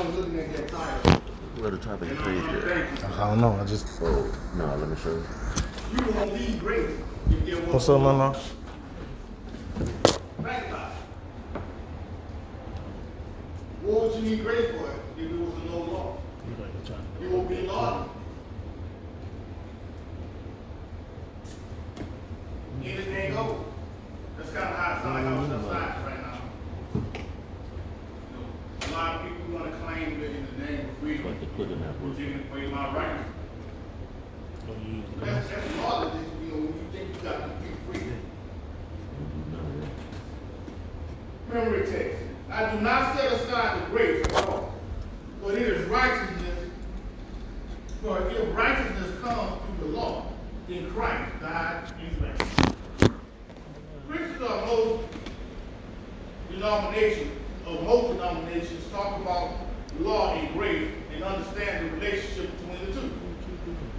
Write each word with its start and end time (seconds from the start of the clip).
I 0.00 0.02
was 0.02 0.16
looking 0.16 0.40
at 0.40 0.56
that 0.56 0.68
title. 0.68 1.20
Where 1.58 1.70
the 1.72 1.76
topic 1.76 2.08
And 2.08 2.18
uh, 2.20 2.24
page 2.24 2.38
I'm, 2.38 2.48
I'm 2.48 2.60
there? 2.62 2.86
thankful. 2.86 3.12
I 3.12 3.28
don't 3.28 3.40
know. 3.42 3.58
I 3.60 3.64
just. 3.66 3.86
Oh, 4.00 4.34
no, 4.56 4.76
let 4.76 4.88
me 4.88 4.96
show 4.96 5.10
you. 5.10 5.24
You 5.92 6.12
won't 6.14 6.32
need 6.32 6.58
grace 6.58 6.98
if 7.30 7.44
there 7.44 7.56
was 7.56 7.66
What's 7.74 7.88
up, 7.90 8.00
no 8.00 8.12
Mama? 8.12 8.40
Think 9.74 10.68
about. 10.68 10.92
What 13.82 14.02
would 14.02 14.24
you 14.24 14.30
need 14.30 14.42
grace 14.42 14.70
for 14.70 14.88
if 14.88 15.28
there 15.28 15.38
was 15.38 15.52
a 15.52 15.66
no 15.66 15.78
law? 15.92 16.16
You 17.20 17.28
won't 17.28 17.48
be 17.50 17.60
law. 17.66 18.08
Anything 22.82 23.34
goes. 23.34 23.56
That's 24.38 24.50
kind 24.52 24.64
of 24.66 24.76
how 24.76 24.96
it 24.96 25.02
sounds 25.02 25.14
like 25.14 25.26
on 25.26 25.50
the 25.50 25.68
side 25.68 26.06
right 26.06 26.22
now. 26.22 26.38
You 26.94 27.00
know, 28.40 28.88
a 28.88 28.96
lot 28.96 29.16
of 29.16 29.22
people 29.28 29.39
want 29.52 29.70
to 29.70 29.78
claim 29.80 30.20
that 30.20 30.30
in 30.30 30.46
the 30.58 30.64
name 30.64 30.88
of 30.88 30.98
freedom, 30.98 31.26
Like 31.26 31.40
to 31.40 31.46
put 31.48 31.70
in 31.70 31.80
that 31.80 32.00
we're 32.00 32.08
word. 32.08 32.16
taking 32.16 32.44
away 32.50 32.66
my 32.72 32.94
rights. 32.94 33.24
That's, 35.20 35.48
that's 35.48 35.76
lawlessness, 35.76 36.26
you 36.42 36.48
know, 36.48 36.56
when 36.56 36.66
you 36.66 36.86
think 36.92 37.08
you 37.16 37.22
got 37.28 37.40
to 37.40 37.48
be 37.48 37.98
free. 37.98 38.12
Memory 41.52 41.86
text. 41.90 42.22
I 42.50 42.72
do 42.74 42.80
not 42.80 43.16
set 43.16 43.32
aside 43.32 43.82
the 43.82 43.90
grace 43.90 44.24
of 44.26 44.32
God, 44.32 44.72
but 45.42 45.54
it 45.54 45.62
is 45.62 45.88
righteousness. 45.88 46.70
For 48.02 48.28
if 48.30 48.56
righteousness 48.56 49.20
comes 49.20 49.60
through 49.78 49.88
the 49.90 49.96
law, 49.96 50.26
then 50.68 50.90
Christ 50.92 51.32
died 51.40 51.92
in 52.00 52.10
vain. 52.16 53.14
Christians 54.08 54.42
of 54.42 54.66
most 54.66 55.04
denominations, 56.50 57.32
of 57.70 57.84
most 57.84 58.08
denominations, 58.08 58.84
talk 58.90 59.20
about 59.20 59.52
law 60.00 60.34
and 60.34 60.52
grace 60.54 60.90
and 61.14 61.22
understand 61.22 61.86
the 61.86 61.96
relationship 61.96 62.50
between 62.58 62.86
the 62.86 63.00
two. 63.00 63.12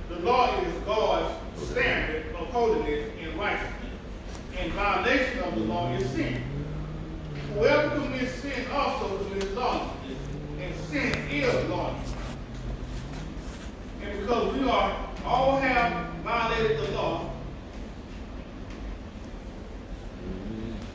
The 0.09 0.19
law 0.19 0.59
is 0.61 0.73
God's 0.83 1.33
standard 1.55 2.25
of 2.35 2.47
holiness 2.47 3.09
and 3.21 3.39
righteousness, 3.39 3.75
and 4.57 4.73
violation 4.73 5.39
of 5.39 5.55
the 5.55 5.61
law 5.61 5.93
is 5.93 6.09
sin. 6.09 6.43
Whoever 7.53 7.89
commits 7.95 8.33
sin 8.33 8.65
also 8.71 9.17
commits 9.17 9.53
lawlessness, 9.53 10.17
and 10.59 10.75
sin 10.89 11.13
is 11.29 11.69
lawlessness. 11.69 12.15
And 14.03 14.19
because 14.19 14.53
we 14.55 14.69
are 14.69 15.09
all 15.25 15.59
have 15.59 16.09
violated 16.23 16.79
the 16.79 16.91
law, 16.91 17.29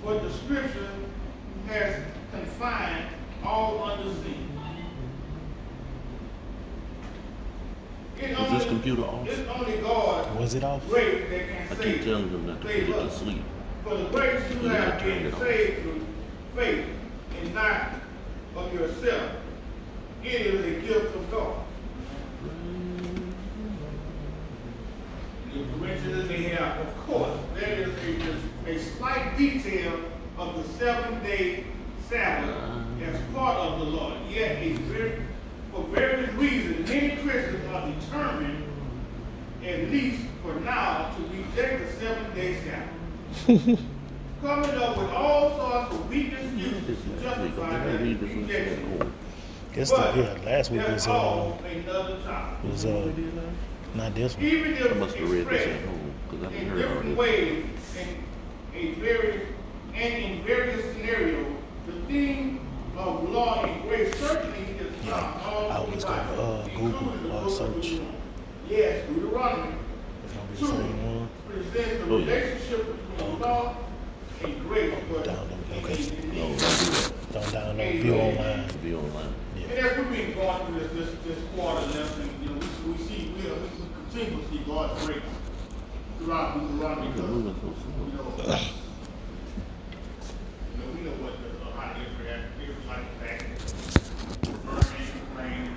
what 0.03 0.23
the 0.23 0.33
scripture 0.33 0.89
has 1.69 2.03
confined 2.41 3.07
all 3.45 3.83
under 3.85 4.13
sin. 4.15 4.43
It 8.19 8.31
Is 8.31 8.39
only- 8.39 8.59
this 8.59 8.67
computer 8.67 9.03
off? 9.03 9.29
It's 9.29 9.49
only 9.51 9.77
God 9.79 10.41
Was 10.41 10.55
it 10.55 10.65
off? 10.65 10.89
grace 10.89 11.23
that 11.31 11.49
can 11.49 11.79
I 11.79 11.83
keep 11.93 12.03
telling 12.05 12.33
them 12.33 12.47
not 12.47 12.61
to 12.63 12.67
put 12.67 12.75
it 12.75 12.87
to 12.87 13.11
sleep. 13.11 13.43
For 13.85 13.95
the 13.97 14.05
grace 14.05 14.43
you 14.51 14.69
have 14.69 14.99
been 15.03 15.33
saved 15.39 15.83
through 15.83 16.07
faith 16.57 16.87
and 17.43 17.55
not 17.55 17.93
of 18.57 18.73
yourself. 18.73 19.33
It 20.25 20.33
is 20.33 20.65
a 20.65 20.81
gift 20.87 21.15
of 21.15 21.31
God. 21.31 21.57
In 25.55 25.79
Corinthians, 25.79 26.29
they 26.29 26.43
have, 26.55 26.81
of 26.87 26.97
course, 27.07 27.39
there 27.55 27.81
is 27.83 27.91
a, 28.67 28.71
a 28.71 28.79
slight 28.79 29.37
detail 29.39 29.93
of 30.39 30.57
the 30.57 30.79
seven 30.79 31.23
day 31.23 31.65
Sabbath 32.09 32.55
as 33.03 33.21
part 33.35 33.57
of 33.59 33.79
the 33.81 33.85
law. 33.87 34.17
Yet, 34.31 34.59
very, 34.59 35.23
for 35.73 35.83
various 35.85 36.33
reasons, 36.35 36.89
many 36.89 37.17
Christians 37.23 37.67
are 37.73 37.91
determined, 37.93 38.65
at 39.65 39.91
least 39.91 40.23
for 40.43 40.55
now, 40.61 41.15
to 41.17 41.23
reject 41.37 41.85
the 41.87 41.93
seven 42.01 42.35
day 42.35 42.57
Sabbath. 42.65 43.81
Coming 44.43 44.71
up 44.71 44.97
with 44.99 45.11
all 45.11 45.57
sorts 45.57 45.95
of 45.95 46.09
weak 46.11 46.33
excuses 46.33 46.99
to 47.05 47.23
justify 47.23 47.71
that 47.71 48.01
Read 48.01 48.21
this 48.21 48.31
one. 48.31 48.47
rejection. 48.47 48.99
Oh, 49.01 49.11
Guess 49.75 49.91
the, 49.91 49.97
But 49.97 50.17
yeah, 50.17 50.39
last 50.45 50.71
week 50.71 50.87
was 50.89 51.07
uh 51.07 51.13
all 51.13 51.59
was 52.71 52.85
uh 52.85 53.11
not 53.95 54.15
this 54.15 54.37
one. 54.37 54.45
Even 54.45 54.73
if 54.75 54.91
I 54.93 54.95
must 54.95 55.17
have 55.17 55.31
read 55.31 55.47
this 55.49 55.63
expressed 55.63 55.83
at 55.83 55.89
home 55.89 56.13
because 56.31 56.47
I 56.47 56.51
haven't 56.51 56.61
in 56.61 56.69
heard 56.69 56.83
all 56.85 56.89
different 57.03 57.09
this. 57.09 57.19
ways 57.19 57.65
in 58.75 58.79
a 58.81 58.95
very 59.01 59.41
and 59.95 60.25
in 60.25 60.45
various 60.45 60.85
scenarios, 60.95 61.47
the 61.87 61.93
theme 62.07 62.61
of 62.97 63.29
law 63.31 63.65
and 63.65 63.83
grace 63.83 64.15
certainly 64.19 64.59
is 64.81 64.95
found 65.07 65.41
all 65.45 65.71
I 65.71 65.77
always 65.77 66.03
the 66.05 66.09
go, 66.11 66.17
Bible, 66.17 66.63
uh, 66.65 66.69
Google 66.79 67.33
or 67.33 67.51
search. 67.51 68.01
Yes, 68.69 69.07
Deuteronomy 69.09 69.75
It's 70.25 70.33
gonna 70.33 70.49
be 70.49 70.55
the 70.55 70.59
two 70.61 70.67
same 70.67 71.17
one. 71.17 71.29
presents 71.49 72.05
the 72.05 72.13
Oh, 72.13 72.19
yeah. 72.19 72.25
relationship 72.27 72.83
between 73.17 73.39
law 73.41 73.77
and 74.45 74.53
grace, 74.69 74.95
but 75.13 75.25
Download, 75.25 75.85
okay. 75.85 75.95
in- 75.95 76.31
in- 76.31 76.35
No, 76.37 76.41
don't 76.49 76.59
do 76.59 76.65
that. 76.91 77.13
Don't 77.33 77.45
download 77.47 78.01
view 78.03 78.15
online. 78.15 78.65
Be 78.83 78.95
online. 78.95 79.33
And 79.57 79.79
as 79.79 79.97
we've 79.99 80.11
been 80.11 80.33
going 80.35 80.67
through 80.67 80.79
this, 80.81 80.91
this, 80.93 81.11
this 81.27 81.39
quarter 81.55 81.85
lesson, 81.87 82.31
you 82.43 82.49
know, 82.49 82.55
we, 82.87 82.93
we 82.93 82.99
see, 82.99 83.21
we, 83.37 83.41
we 83.43 83.49
continue 84.11 84.43
to 84.43 84.49
see 84.51 84.59
God's 84.67 85.05
grace 85.07 85.23
throughout 86.19 86.49
Deuteronomy. 86.59 87.07
You're 87.07 87.15
because, 87.17 87.81
You 87.87 88.17
know, 88.17 88.29
you 90.73 90.79
know, 90.79 90.89
we 90.95 91.01
know 91.03 91.17
what 91.23 91.35
the, 91.43 91.49
uh, 91.67 91.81
how 91.81 91.93
the 91.95 92.01
Israel, 92.07 92.41
Israelites 92.63 93.13
back, 93.21 93.41
burning, 94.65 95.09
complaining. 95.13 95.77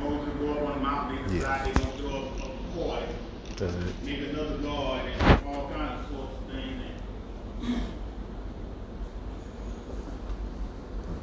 Moses 0.00 0.29
go 0.40 0.52
up 0.52 0.62
on 0.62 0.78
the 0.78 0.84
mountain, 0.84 1.26
they 1.26 1.34
decide 1.38 1.66
they 1.66 1.72
gonna 1.80 2.02
go 2.02 2.08
up, 2.18 2.38
a 2.38 2.74
court, 2.74 3.02
That's 3.56 3.74
it. 3.74 4.04
make 4.04 4.20
another 4.30 4.56
god, 4.58 5.04
and 5.06 5.46
all 5.46 5.68
kinds 5.70 6.04
of 6.04 6.16
sorts 6.16 6.34
of 6.36 6.42
things. 6.50 6.82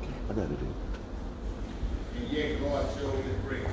Okay, 0.04 0.14
I 0.30 0.34
got 0.34 0.48
to 0.50 0.56
do 0.56 0.66
it 0.66 0.88
and 2.18 2.32
yet 2.32 2.60
God 2.62 2.86
showed 2.96 3.24
his 3.24 3.36
grace. 3.48 3.66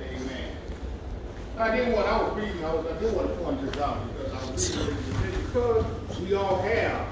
Amen. 0.00 0.56
I 1.58 1.76
didn't 1.76 1.92
want, 1.92 2.06
I 2.06 2.22
was 2.22 2.36
reading, 2.36 2.64
I 2.64 2.74
was, 2.74 2.86
I 2.86 2.98
did 2.98 3.14
want 3.14 3.28
to 3.28 3.34
point 3.36 3.62
this 3.62 3.80
out 3.80 3.98
because 4.16 4.32
I 4.32 4.50
was 4.50 4.76
reading 4.76 5.42
because 5.46 6.20
we 6.20 6.34
all 6.34 6.60
have 6.62 7.06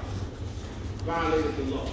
violated 1.05 1.55
the 1.57 1.75
law. 1.75 1.89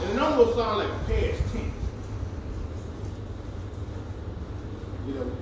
And 0.00 0.10
it 0.10 0.18
almost 0.18 0.56
sounds 0.56 0.78
like 0.84 1.06
past 1.06 1.52
tense. 1.52 1.71
You 5.06 5.14
know, 5.14 5.32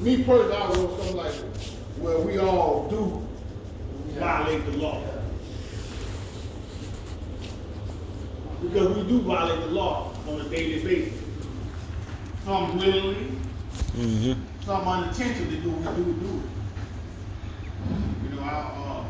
me 0.00 0.22
personally, 0.24 0.56
I 0.56 0.68
wrote 0.72 0.98
something 0.98 1.16
like, 1.16 1.34
well, 1.98 2.22
we 2.22 2.38
all 2.38 2.88
do 2.88 3.26
violate 4.18 4.64
the 4.66 4.76
law. 4.78 5.02
Because 8.62 8.96
we 8.96 9.02
do 9.08 9.20
violate 9.22 9.60
the 9.60 9.66
law 9.68 10.12
on 10.28 10.40
a 10.40 10.44
daily 10.48 10.82
basis. 10.82 11.18
Some 12.44 12.78
willingly, 12.78 13.32
Mm-hmm. 13.96 14.40
some 14.64 14.86
unintentionally 14.86 15.56
do, 15.60 15.70
we 15.70 15.84
do, 15.84 16.04
do 16.14 16.42
it. 16.42 18.30
You 18.30 18.36
know, 18.36 18.42
I, 18.42 18.48
uh, 18.50 19.04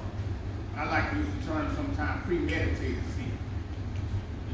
I 0.77 0.91
like 0.91 1.11
to 1.11 1.17
use 1.19 1.27
the 1.41 1.47
term 1.53 1.75
sometimes 1.77 2.25
premeditated 2.27 3.03
sin. 3.15 3.31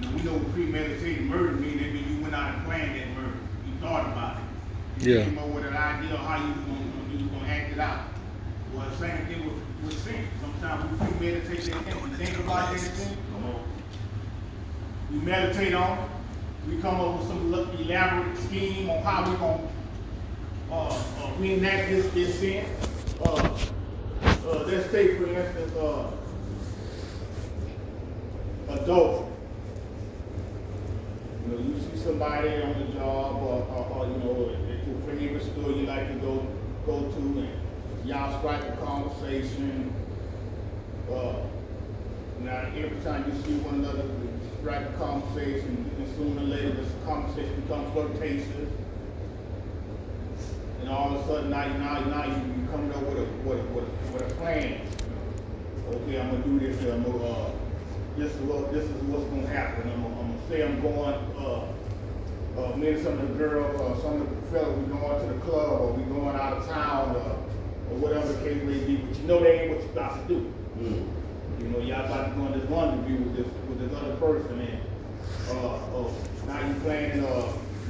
You 0.01 0.03
know, 0.03 0.17
we 0.17 0.23
know 0.23 0.39
premeditated 0.53 1.23
murder 1.27 1.53
means, 1.53 1.81
that 1.81 1.93
means 1.93 2.11
you 2.11 2.23
went 2.23 2.34
out 2.34 2.55
and 2.57 2.65
planned 2.67 2.99
that 2.99 3.09
murder. 3.11 3.37
You 3.67 3.73
thought 3.81 4.07
about 4.07 4.35
it. 4.35 4.35
You 5.01 5.12
Yeah. 5.19 5.25
came 5.25 5.39
up 5.39 5.49
with 5.49 5.67
an 5.67 5.77
idea 5.77 6.15
of 6.15 6.21
how 6.21 6.37
you 6.39 6.49
was 6.49 6.65
gonna, 6.65 7.12
you 7.23 7.27
gonna 7.29 7.49
act 7.53 7.73
it 7.73 7.79
out. 7.79 8.01
Well, 8.75 8.89
the 8.89 8.97
same 8.97 9.27
thing 9.27 9.45
with, 9.45 9.55
with 9.84 10.05
sin. 10.05 10.27
Sometimes 10.41 10.91
we 10.91 11.07
premeditate 11.07 11.65
that 11.65 11.84
thing, 11.84 12.03
we 12.03 12.11
think 12.17 12.39
about 12.39 12.73
that 12.73 12.81
thing, 12.81 13.17
come 13.33 13.45
on. 13.45 13.61
We 15.13 15.19
meditate 15.19 15.75
on 15.75 15.98
it. 15.98 16.04
We 16.69 16.81
come 16.83 17.01
up 17.01 17.19
with 17.19 17.28
some 17.28 17.53
elaborate 17.53 18.39
scheme 18.39 18.91
on 18.91 19.03
how 19.03 19.31
we're 19.31 19.37
gonna 19.39 19.69
uh, 20.72 20.89
uh, 20.89 21.31
reenact 21.39 21.91
this, 21.91 22.13
this 22.13 22.39
sin. 22.41 22.65
Uh, 23.25 23.33
uh, 23.34 24.65
let's 24.66 24.91
take 24.91 25.19
for 25.19 25.27
instance, 25.28 25.72
uh, 25.77 26.10
adultery. 28.71 29.27
You 31.47 31.53
know, 31.53 31.59
you 31.60 31.75
see 31.81 32.03
somebody 32.03 32.49
on 32.63 32.72
the 32.81 32.92
job, 32.99 33.37
or, 33.37 33.63
or, 33.71 33.87
or 33.95 34.07
you 34.07 34.19
know, 34.19 34.57
your 34.86 34.97
favorite 35.06 35.42
store 35.42 35.72
you 35.72 35.86
like 35.86 36.09
to 36.09 36.15
go 36.21 36.47
go 36.86 37.00
to, 37.00 37.18
and 37.18 37.48
y'all 38.04 38.38
strike 38.38 38.62
a 38.62 38.77
conversation. 38.77 39.92
Uh, 41.10 41.34
now, 42.41 42.68
every 42.77 43.00
time 43.03 43.24
you 43.27 43.42
see 43.42 43.59
one 43.65 43.77
another, 43.77 44.04
you 44.04 44.28
strike 44.60 44.83
a 44.83 44.92
conversation, 44.98 45.91
and 45.98 46.16
sooner 46.16 46.41
or 46.41 46.44
later 46.44 46.71
this 46.71 46.92
conversation 47.04 47.60
becomes 47.62 47.92
flirtatious. 47.92 48.68
And 50.80 50.91
all 50.91 51.16
of 51.16 51.22
a 51.22 51.27
sudden, 51.27 51.50
now, 51.50 51.66
now, 51.78 52.00
now 52.04 52.24
you, 52.27 52.36
you 52.36 52.68
coming 52.71 52.92
up 52.92 53.03
with 53.03 53.18
a, 53.18 53.27
with 53.48 53.59
a, 53.59 53.62
with 53.72 53.84
a, 53.84 54.12
with 54.12 54.22
a 54.22 54.34
plan. 54.36 54.80
Okay, 55.89 56.21
I'm 56.21 56.30
gonna 56.30 56.44
do 56.44 56.59
this, 56.60 56.80
I'm 56.82 57.03
gonna, 57.03 57.24
uh, 57.24 57.50
this 58.16 58.32
is 58.32 58.41
what, 58.42 58.72
this 58.72 58.84
is 58.84 59.03
what's 59.04 59.24
gonna 59.24 59.47
happen. 59.47 59.91
I'm, 59.91 60.04
I'm 60.04 60.12
gonna 60.12 60.48
say 60.48 60.62
I'm 60.62 60.80
going, 60.82 61.15
uh, 61.39 61.72
uh, 62.58 62.76
me 62.76 62.88
and 62.88 63.03
some 63.03 63.18
of 63.18 63.28
the 63.28 63.34
girls, 63.34 63.80
or 63.80 64.00
some 64.03 64.22
of 64.22 64.30
the 64.30 64.47
fellas, 64.48 64.76
we 64.78 64.84
going 64.86 65.20
to 65.28 65.34
the 65.34 65.41
club, 65.41 65.80
or 65.80 65.92
we 65.92 66.03
going 66.04 66.36
out 66.36 66.54
of 66.54 66.66
town, 66.68 67.14
or, 67.16 67.38
or 67.91 67.97
whatever 67.98 68.32
the 68.32 68.38
case 68.42 68.62
may 68.62 68.78
be, 68.84 68.97
but 68.97 69.18
you 69.18 69.26
know 69.26 69.41
that 69.41 69.62
ain't 69.62 69.70
what 69.74 69.82
you 69.82 69.91
about 69.91 70.28
to 70.28 70.34
do. 70.34 70.53
You 71.58 71.68
know, 71.68 71.78
y'all 71.78 72.04
about 72.04 72.28
to 72.28 72.34
go 72.36 72.42
on 72.47 72.53
this 72.58 72.68
rendezvous 72.68 73.24
with 73.24 73.36
this, 73.36 73.47
with 73.68 73.78
this 73.80 73.98
other 73.98 74.16
person, 74.16 74.60
and, 74.60 74.80
uh, 75.50 75.76
uh, 75.76 76.10
now 76.47 76.68
you 76.68 76.74
planning, 76.80 77.24
uh, 77.24 77.42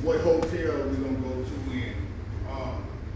what 0.03 0.21
hotel 0.21 0.89
we 0.89 0.97
gonna 0.97 1.19
go 1.19 1.31
to, 1.43 1.55
and, 1.73 1.95
uh, 2.49 2.73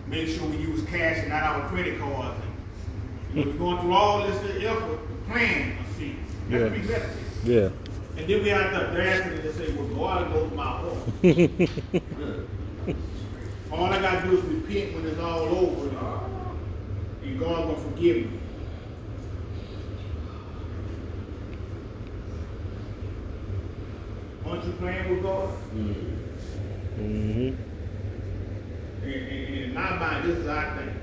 make 0.08 0.28
sure 0.28 0.46
we 0.48 0.56
use 0.56 0.84
cash 0.86 1.18
and 1.18 1.28
not 1.28 1.42
our 1.42 1.68
credit 1.68 1.98
cards. 2.00 2.40
And, 2.42 3.36
you 3.38 3.44
know, 3.44 3.50
we're 3.52 3.58
going 3.58 3.78
through 3.78 3.92
all 3.92 4.26
this 4.26 4.64
effort 4.64 4.98
to 5.08 5.32
plan 5.32 5.76
a 5.78 5.94
scene. 5.94 6.24
Yeah. 6.48 6.58
That's 6.58 6.70
premeditated. 6.72 7.16
Yeah. 7.44 7.68
And 8.20 8.28
then 8.28 8.42
we 8.42 8.50
have 8.50 8.70
the 8.70 8.90
audacity 8.90 9.40
to 9.40 9.50
say, 9.54 9.72
well, 9.72 9.86
God 9.96 10.30
knows 10.30 10.52
my 10.52 10.62
heart. 10.62 10.92
all 13.72 13.86
I 13.86 13.98
gotta 13.98 14.28
do 14.28 14.36
is 14.36 14.44
repent 14.44 14.94
when 14.94 15.06
it's 15.06 15.18
all 15.18 15.38
over, 15.38 15.88
and, 15.88 15.98
God 17.40 17.68
gonna 17.68 17.78
forgive 17.78 18.30
me. 18.30 18.38
Aren't 24.44 24.66
you 24.66 24.72
playing 24.72 25.08
with 25.08 25.22
God? 25.22 25.48
Mm-hmm. 25.74 26.16
And, 26.98 27.56
and, 29.02 29.14
and 29.14 29.56
in 29.56 29.72
my 29.72 29.96
mind, 29.96 30.28
this 30.28 30.36
is 30.36 30.46
our 30.46 30.76
thing. 30.76 30.94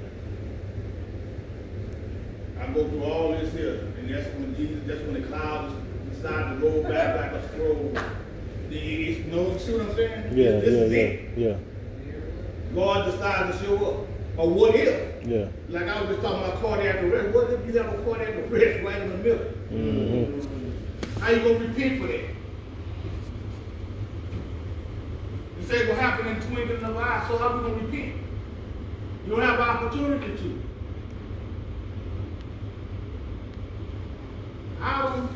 I 2.60 2.68
go 2.68 2.88
through 2.88 3.04
all 3.04 3.32
this 3.32 3.52
here, 3.54 3.92
and 3.98 4.08
that's 4.08 4.28
when 4.36 4.56
Jesus, 4.56 4.84
that's 4.86 5.02
when 5.02 5.16
the 5.20 5.28
clouds 5.28 5.74
decide 6.22 6.60
to 6.60 6.66
roll 6.68 6.84
back 6.84 7.16
like 7.16 7.32
a 7.32 7.48
scroll. 7.50 7.94
The- 8.70 8.78
It's, 9.10 9.28
no, 9.28 9.52
you 9.52 9.60
see 9.60 9.72
what 9.74 9.82
I'm 9.90 9.96
saying? 9.96 10.24
Yeah, 10.38 10.52
this 10.60 10.74
yeah, 10.74 10.82
is 10.82 10.92
yeah, 10.92 10.98
it. 11.00 11.38
yeah, 11.38 11.58
God 12.76 13.12
decides 13.12 13.58
to 13.60 13.66
show 13.66 13.76
up. 13.86 14.08
Or 14.38 14.50
what 14.50 14.76
if? 14.76 15.26
yeah. 15.26 15.48
Like 15.70 15.88
I 15.88 16.00
was 16.02 16.10
just 16.10 16.22
talking 16.22 16.44
about 16.44 16.62
cardiac 16.62 17.02
arrest. 17.04 17.34
What 17.36 17.50
if 17.52 17.66
you 17.66 17.74
have 17.82 17.92
a 17.94 18.04
cardiac 18.04 18.36
arrest 18.52 18.84
right 18.84 19.02
in 19.02 19.10
the 19.10 19.18
middle? 19.18 19.46
Mm-hmm. 19.72 21.20
How 21.20 21.32
you 21.32 21.40
gonna 21.40 21.68
repent 21.68 22.02
for 22.02 22.08
that? 22.08 22.24
You 25.60 25.66
say 25.68 25.88
what 25.88 25.98
happened 25.98 26.30
in 26.30 26.36
twinkling 26.42 26.84
of 26.84 26.84
an 26.84 26.98
eye, 26.98 27.26
so 27.28 27.38
how 27.38 27.58
we 27.58 27.64
gonna 27.70 27.84
repent? 27.84 28.16
You 29.26 29.32
don't 29.32 29.42
have 29.42 29.60
opportunity 29.60 30.38
to. 30.38 30.62
I 34.80 35.02
don't, 35.02 35.30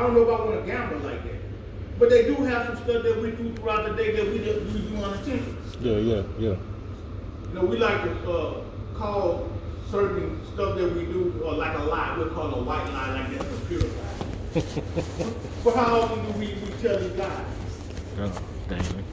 I 0.00 0.04
don't 0.04 0.14
know 0.14 0.22
if 0.22 0.28
I 0.28 0.44
want 0.46 0.64
to 0.64 0.66
gamble 0.66 0.98
like 1.00 1.22
that. 1.24 1.98
But 1.98 2.08
they 2.08 2.22
do 2.24 2.34
have 2.36 2.68
some 2.68 2.76
stuff 2.76 3.02
that 3.02 3.20
we 3.20 3.32
do 3.32 3.52
throughout 3.56 3.84
the 3.84 4.02
day 4.02 4.16
that 4.16 4.32
we 4.32 4.38
do, 4.38 4.66
we 4.72 4.80
do 4.80 4.96
unintentionally. 4.96 5.56
Yeah, 5.78 5.96
yeah, 5.98 6.22
yeah. 6.38 6.56
You 7.48 7.52
know, 7.52 7.66
we 7.66 7.76
like 7.76 8.02
to 8.02 8.32
uh, 8.32 8.62
call 8.94 9.50
certain 9.90 10.40
stuff 10.54 10.78
that 10.78 10.94
we 10.94 11.04
do 11.04 11.42
uh, 11.44 11.54
like 11.54 11.76
a 11.76 11.82
lie. 11.82 12.16
We 12.16 12.30
call 12.30 12.54
a 12.54 12.62
white 12.62 12.90
lie, 12.94 13.20
like 13.20 13.36
that's 13.36 13.44
a 13.44 13.60
pure 13.66 13.82
lie. 13.82 15.34
but 15.64 15.76
how 15.76 16.00
often 16.00 16.24
do 16.24 16.38
we, 16.38 16.46
we 16.46 16.70
tell 16.80 16.98
these 16.98 17.12
lies? 17.18 17.44
Oh, 18.20 18.42
dang. 18.70 19.04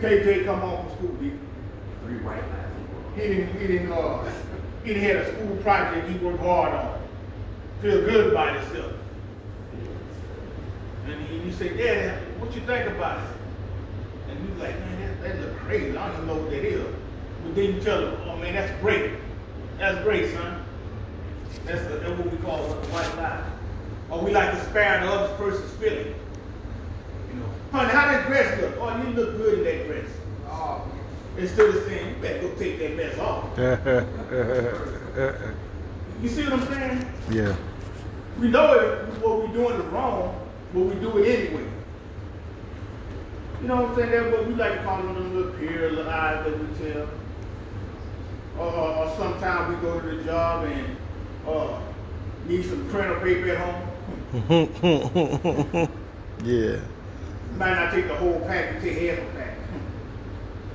KJ 0.00 0.46
come 0.46 0.60
home 0.62 0.88
from 0.88 0.96
school, 0.96 1.16
he, 1.20 1.30
three 2.02 2.24
white 2.24 2.42
lies. 2.42 3.14
He 3.14 3.20
didn't, 3.20 3.60
he 3.60 3.66
didn't, 3.68 3.92
uh, 3.92 4.32
he 4.82 4.94
didn't 4.94 5.04
had 5.04 5.16
a 5.18 5.32
school 5.32 5.56
project 5.58 6.10
he 6.10 6.18
worked 6.18 6.40
hard 6.40 6.74
on. 6.74 7.00
Feel 7.82 8.00
good 8.00 8.32
about 8.32 8.60
himself. 8.60 8.92
And 11.08 11.26
he, 11.26 11.36
you 11.36 11.52
say, 11.52 11.76
Dad, 11.76 12.18
what 12.40 12.54
you 12.54 12.60
think 12.62 12.88
about 12.90 13.18
it? 13.18 13.30
And 14.30 14.48
he's 14.48 14.58
like, 14.60 14.78
man, 14.80 15.00
that, 15.00 15.22
that 15.22 15.40
look 15.40 15.56
crazy. 15.60 15.96
I 15.96 16.06
don't 16.08 16.16
even 16.16 16.26
know 16.26 16.36
what 16.42 16.50
that 16.50 16.64
is. 16.64 16.84
But 17.44 17.54
then 17.54 17.74
you 17.74 17.80
tell 17.80 18.00
him, 18.08 18.20
oh 18.26 18.36
man, 18.36 18.54
that's 18.54 18.80
great. 18.80 19.12
That's 19.78 20.02
great, 20.02 20.32
son. 20.32 20.64
That's, 21.64 21.82
the, 21.86 21.96
that's 21.96 22.18
what 22.18 22.30
we 22.30 22.38
call 22.38 22.64
a 22.64 22.74
white 22.86 23.16
lie. 23.16 23.44
Or 24.10 24.20
we 24.24 24.32
like 24.32 24.50
to 24.52 24.64
spare 24.66 25.00
the 25.00 25.12
other 25.12 25.34
person's 25.36 25.72
feeling. 25.74 26.14
You 27.28 27.40
know, 27.40 27.46
honey, 27.72 27.90
how 27.90 28.06
that 28.06 28.26
dress 28.26 28.60
look? 28.60 28.74
Oh, 28.78 29.02
you 29.02 29.08
look 29.14 29.36
good 29.36 29.58
in 29.58 29.64
that 29.64 29.86
dress. 29.86 30.10
Oh, 30.48 30.82
instead 31.36 31.68
of 31.68 31.84
saying, 31.84 32.16
you 32.16 32.22
better 32.22 32.40
go 32.42 32.54
take 32.54 32.78
that 32.78 32.96
mess 32.96 33.18
off. 33.18 33.58
You 36.22 36.30
see 36.30 36.44
what 36.44 36.54
I'm 36.54 36.66
saying? 36.68 37.12
yeah. 37.30 37.54
We 38.40 38.48
know 38.48 38.72
it, 38.72 39.04
what 39.20 39.38
we're 39.38 39.52
doing 39.52 39.78
is 39.78 39.84
wrong, 39.86 40.34
but 40.76 40.84
we 40.84 40.94
do 40.96 41.16
it 41.16 41.26
anyway. 41.26 41.64
You 43.62 43.68
know 43.68 43.76
what 43.82 43.98
I'm 43.98 44.10
saying? 44.10 44.30
What 44.30 44.46
we 44.46 44.54
like 44.56 44.74
to 44.74 44.84
call 44.84 44.98
them 44.98 45.34
little 45.34 45.52
peer 45.52 45.90
little 45.90 46.10
eyes 46.12 46.44
that 46.44 46.58
we 46.60 46.66
tell. 46.92 47.08
Or, 48.58 48.66
or, 48.66 48.96
or 48.96 49.16
sometimes 49.16 49.74
we 49.74 49.80
go 49.80 49.98
to 49.98 50.16
the 50.16 50.22
job 50.24 50.64
and 50.64 50.96
uh, 51.48 51.80
need 52.46 52.62
some 52.66 52.86
printer 52.90 53.18
paper 53.20 53.52
at 53.52 53.58
home. 53.58 53.88
yeah. 56.44 56.80
Might 57.56 57.74
not 57.74 57.92
take 57.94 58.08
the 58.08 58.14
whole 58.16 58.40
pack, 58.40 58.74
you 58.74 58.80
take 58.80 59.16
half 59.16 59.18
a 59.18 59.30
pack. 59.32 59.56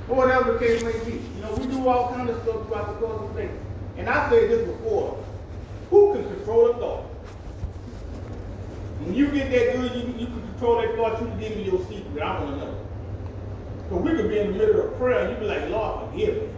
Or 0.08 0.16
whatever 0.16 0.54
the 0.54 0.58
case 0.58 0.82
may 0.82 0.98
be. 1.04 1.18
You 1.36 1.42
know, 1.42 1.54
we 1.54 1.66
do 1.66 1.86
all 1.86 2.12
kinds 2.12 2.30
of 2.30 2.42
stuff 2.42 2.66
throughout 2.66 2.88
the 2.88 3.06
course 3.06 3.30
of 3.30 3.36
day. 3.36 3.50
And 3.96 4.08
I 4.08 4.28
said 4.28 4.50
this 4.50 4.66
before. 4.66 5.24
Who 5.90 6.12
can 6.12 6.24
control 6.24 6.72
a 6.72 6.78
thought? 6.78 7.11
When 9.04 9.14
you 9.14 9.30
get 9.32 9.50
that 9.50 9.76
good, 9.76 9.94
you, 9.94 10.14
you 10.18 10.26
can 10.26 10.42
control 10.42 10.80
that 10.80 10.94
thought, 10.94 11.20
you 11.20 11.26
can 11.26 11.40
give 11.40 11.56
me 11.56 11.64
your 11.64 11.80
secret. 11.86 12.22
I 12.22 12.40
want 12.40 12.60
to 12.60 12.66
know. 12.66 12.86
Because 13.88 14.04
we 14.04 14.10
could 14.16 14.28
be 14.28 14.38
in 14.38 14.52
the 14.52 14.58
middle 14.58 14.80
of 14.80 14.96
prayer 14.96 15.20
and 15.20 15.30
you'd 15.30 15.40
be 15.40 15.46
like, 15.46 15.68
Lord, 15.70 16.10
forgive 16.10 16.36
me. 16.36 16.48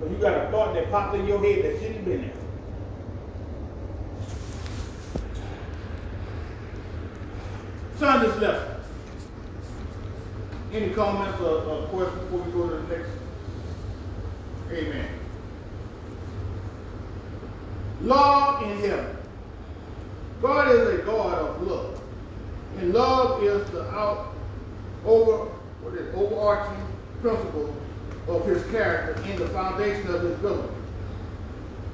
But 0.00 0.10
you 0.10 0.16
got 0.18 0.46
a 0.46 0.50
thought 0.50 0.74
that 0.74 0.90
popped 0.90 1.14
in 1.14 1.26
your 1.26 1.38
head 1.42 1.64
that 1.64 1.80
shouldn't 1.80 1.96
have 1.96 2.04
been 2.04 2.22
there. 2.22 2.32
Sunday's 7.98 8.36
lesson. 8.36 8.72
Any 10.72 10.90
comments 10.90 11.40
or, 11.40 11.62
or 11.62 11.86
questions 11.86 12.22
before 12.24 12.40
we 12.40 12.52
go 12.52 12.68
to 12.68 12.76
the 12.76 12.96
next? 12.96 13.10
Amen. 14.70 15.08
Love 18.02 18.62
in 18.62 18.78
heaven. 18.80 19.15
God 20.42 20.74
is 20.74 21.00
a 21.00 21.02
God 21.02 21.38
of 21.38 21.62
love. 21.62 22.00
And 22.78 22.92
love 22.92 23.42
is 23.42 23.68
the 23.70 23.88
out 23.90 24.34
over 25.04 25.46
what 25.80 25.94
is 25.94 26.14
overarching 26.14 26.82
principle 27.22 27.74
of 28.28 28.44
his 28.44 28.62
character 28.70 29.22
and 29.22 29.38
the 29.38 29.48
foundation 29.48 30.14
of 30.14 30.22
his 30.22 30.36
government. 30.38 30.72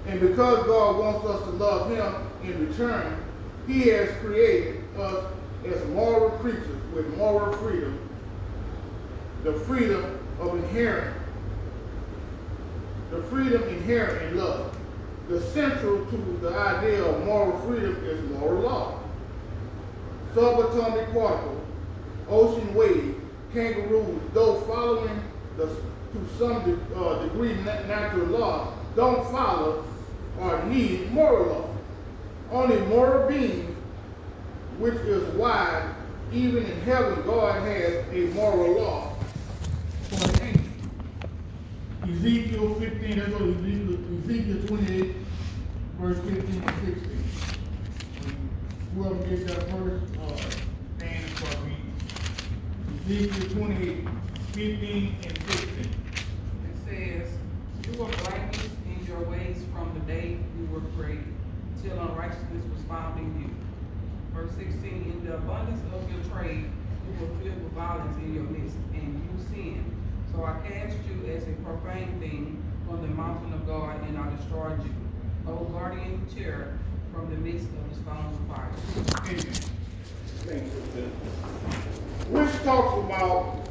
And 0.07 0.21
because 0.21 0.67
God 0.67 0.99
wants 0.99 1.27
us 1.27 1.43
to 1.45 1.51
love 1.51 1.91
him 1.91 2.15
in 2.43 2.69
return, 2.69 3.23
he 3.67 3.83
has 3.91 4.11
created 4.19 4.83
us 4.99 5.25
as 5.67 5.85
moral 5.91 6.31
creatures 6.39 6.83
with 6.93 7.17
moral 7.17 7.53
freedom, 7.59 8.09
the 9.45 9.53
freedom 9.53 10.19
of 10.41 10.55
inherent, 10.57 11.17
the 13.11 13.23
freedom 13.25 13.63
inherent 13.65 14.23
in 14.23 14.39
love. 14.39 14.77
The 15.29 15.41
central 15.41 16.05
to 16.07 16.39
the 16.43 16.55
idea 16.55 17.05
of 17.05 17.25
moral 17.25 17.59
freedom 17.61 17.97
is 18.05 18.21
moral 18.31 18.63
law. 18.63 18.99
Subatomic 20.35 21.13
particle, 21.13 21.61
ocean 22.29 22.75
wave, 22.75 23.21
kangaroos, 23.53 24.21
though 24.33 24.61
following 24.63 25.23
the, 25.57 25.67
to 25.67 26.29
some 26.39 26.65
de- 26.65 26.97
uh, 26.99 27.23
degree 27.23 27.55
na- 27.57 27.83
natural 27.87 28.27
law, 28.27 28.73
don't 28.97 29.31
follow 29.31 29.85
or 30.41 30.63
need 30.65 31.13
moral 31.13 31.47
law. 31.47 31.69
Only 32.51 32.81
moral 32.87 33.29
beings, 33.29 33.77
which 34.79 34.95
is 34.95 35.23
why 35.35 35.93
even 36.33 36.65
in 36.65 36.81
heaven 36.81 37.23
God 37.25 37.63
has 37.63 38.05
a 38.13 38.33
moral 38.35 38.81
law 38.81 39.13
for 40.05 40.29
the 40.29 40.43
angels. 40.45 40.67
Ezekiel 42.13 42.75
15, 42.75 43.19
that's 43.19 43.31
what 43.33 43.43
Ezekiel, 43.43 43.99
Ezekiel 44.25 44.69
28, 44.69 45.17
verse 45.99 46.19
15 46.19 46.63
and 46.63 46.77
16. 46.87 47.25
Whoever 48.95 49.15
gets 49.27 49.45
that 49.45 49.71
first, 49.71 50.05
uh, 50.21 50.37
stand 50.99 51.25
and 51.25 51.37
start 51.39 51.57
reading. 51.65 53.29
Ezekiel 53.29 53.57
28, 53.57 54.09
15 54.53 55.17
and 55.25 55.39
16. 55.43 55.81
It 55.81 56.77
says, 56.85 57.29
You 57.87 57.99
were 57.99 58.11
blameless 58.11 58.69
in 58.87 59.07
your 59.07 59.21
ways 59.31 59.65
from 59.73 59.95
the 59.95 60.01
day 60.01 60.37
you 60.59 60.67
were 60.71 60.81
created, 60.97 61.33
till 61.83 61.99
unrighteousness 61.99 62.65
was 62.75 62.83
found 62.89 63.19
in 63.19 63.41
you. 63.41 63.51
Verse 64.35 64.51
sixteen, 64.57 65.13
in 65.13 65.25
the 65.27 65.35
abundance 65.37 65.81
of 65.95 66.11
your 66.11 66.23
trade, 66.33 66.65
you 66.65 67.13
were 67.21 67.33
filled 67.43 67.63
with 67.65 67.73
violence 67.73 68.17
in 68.19 68.35
your 68.35 68.45
midst, 68.45 68.77
and 68.95 69.15
you 69.23 69.45
sinned. 69.51 70.02
So 70.35 70.45
I 70.45 70.59
cast 70.67 70.97
you 71.09 71.33
as 71.33 71.43
a 71.43 71.53
profane 71.63 72.19
thing 72.19 72.63
from 72.89 73.03
the 73.03 73.09
mountain 73.09 73.53
of 73.53 73.67
God, 73.67 74.01
and 74.09 74.17
I 74.19 74.35
destroyed 74.37 74.83
you. 74.83 74.91
O 75.47 75.65
guardian 75.65 76.27
cherub 76.35 76.69
from 77.13 77.29
the 77.29 77.37
midst 77.37 77.67
of 77.67 77.89
the 77.91 77.97
stones 78.03 78.39
of 78.39 78.47
fire. 78.49 78.73
Which 82.31 82.63
talks 82.65 83.05
about 83.05 83.69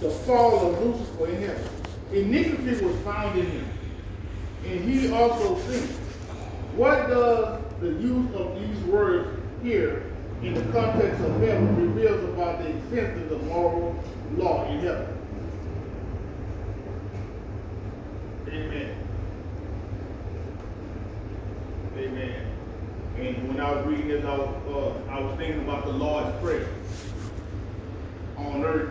the 0.00 0.10
fall 0.10 0.72
of 0.72 0.82
Lucifer 0.82 1.28
in 1.28 1.42
heaven. 1.42 1.68
Iniquity 2.12 2.84
was 2.84 2.96
found 3.02 3.38
in 3.38 3.46
him, 3.46 3.68
and 4.66 4.80
he 4.80 5.12
also 5.12 5.58
sinned. 5.60 5.90
What 6.74 7.08
does 7.08 7.60
the 7.80 7.88
use 7.88 8.34
of 8.34 8.58
these 8.58 8.78
words 8.84 9.40
here 9.62 10.02
in 10.42 10.54
the 10.54 10.62
context 10.72 11.20
of 11.20 11.40
heaven 11.40 11.76
reveals 11.76 12.24
about 12.24 12.62
the 12.62 12.70
existence 12.70 13.30
of 13.30 13.44
moral 13.44 14.02
law 14.36 14.64
in 14.70 14.80
heaven? 14.80 15.17
Amen. 18.50 18.96
Amen. 21.96 22.46
And 23.18 23.48
when 23.48 23.60
I 23.60 23.72
was 23.72 23.86
reading 23.86 24.08
this, 24.08 24.24
I 24.24 24.38
was, 24.38 24.48
uh, 24.68 25.10
I 25.10 25.20
was 25.20 25.36
thinking 25.36 25.60
about 25.60 25.84
the 25.84 25.92
Lord's 25.92 26.38
Prayer 26.40 26.68
on 28.36 28.64
earth 28.64 28.90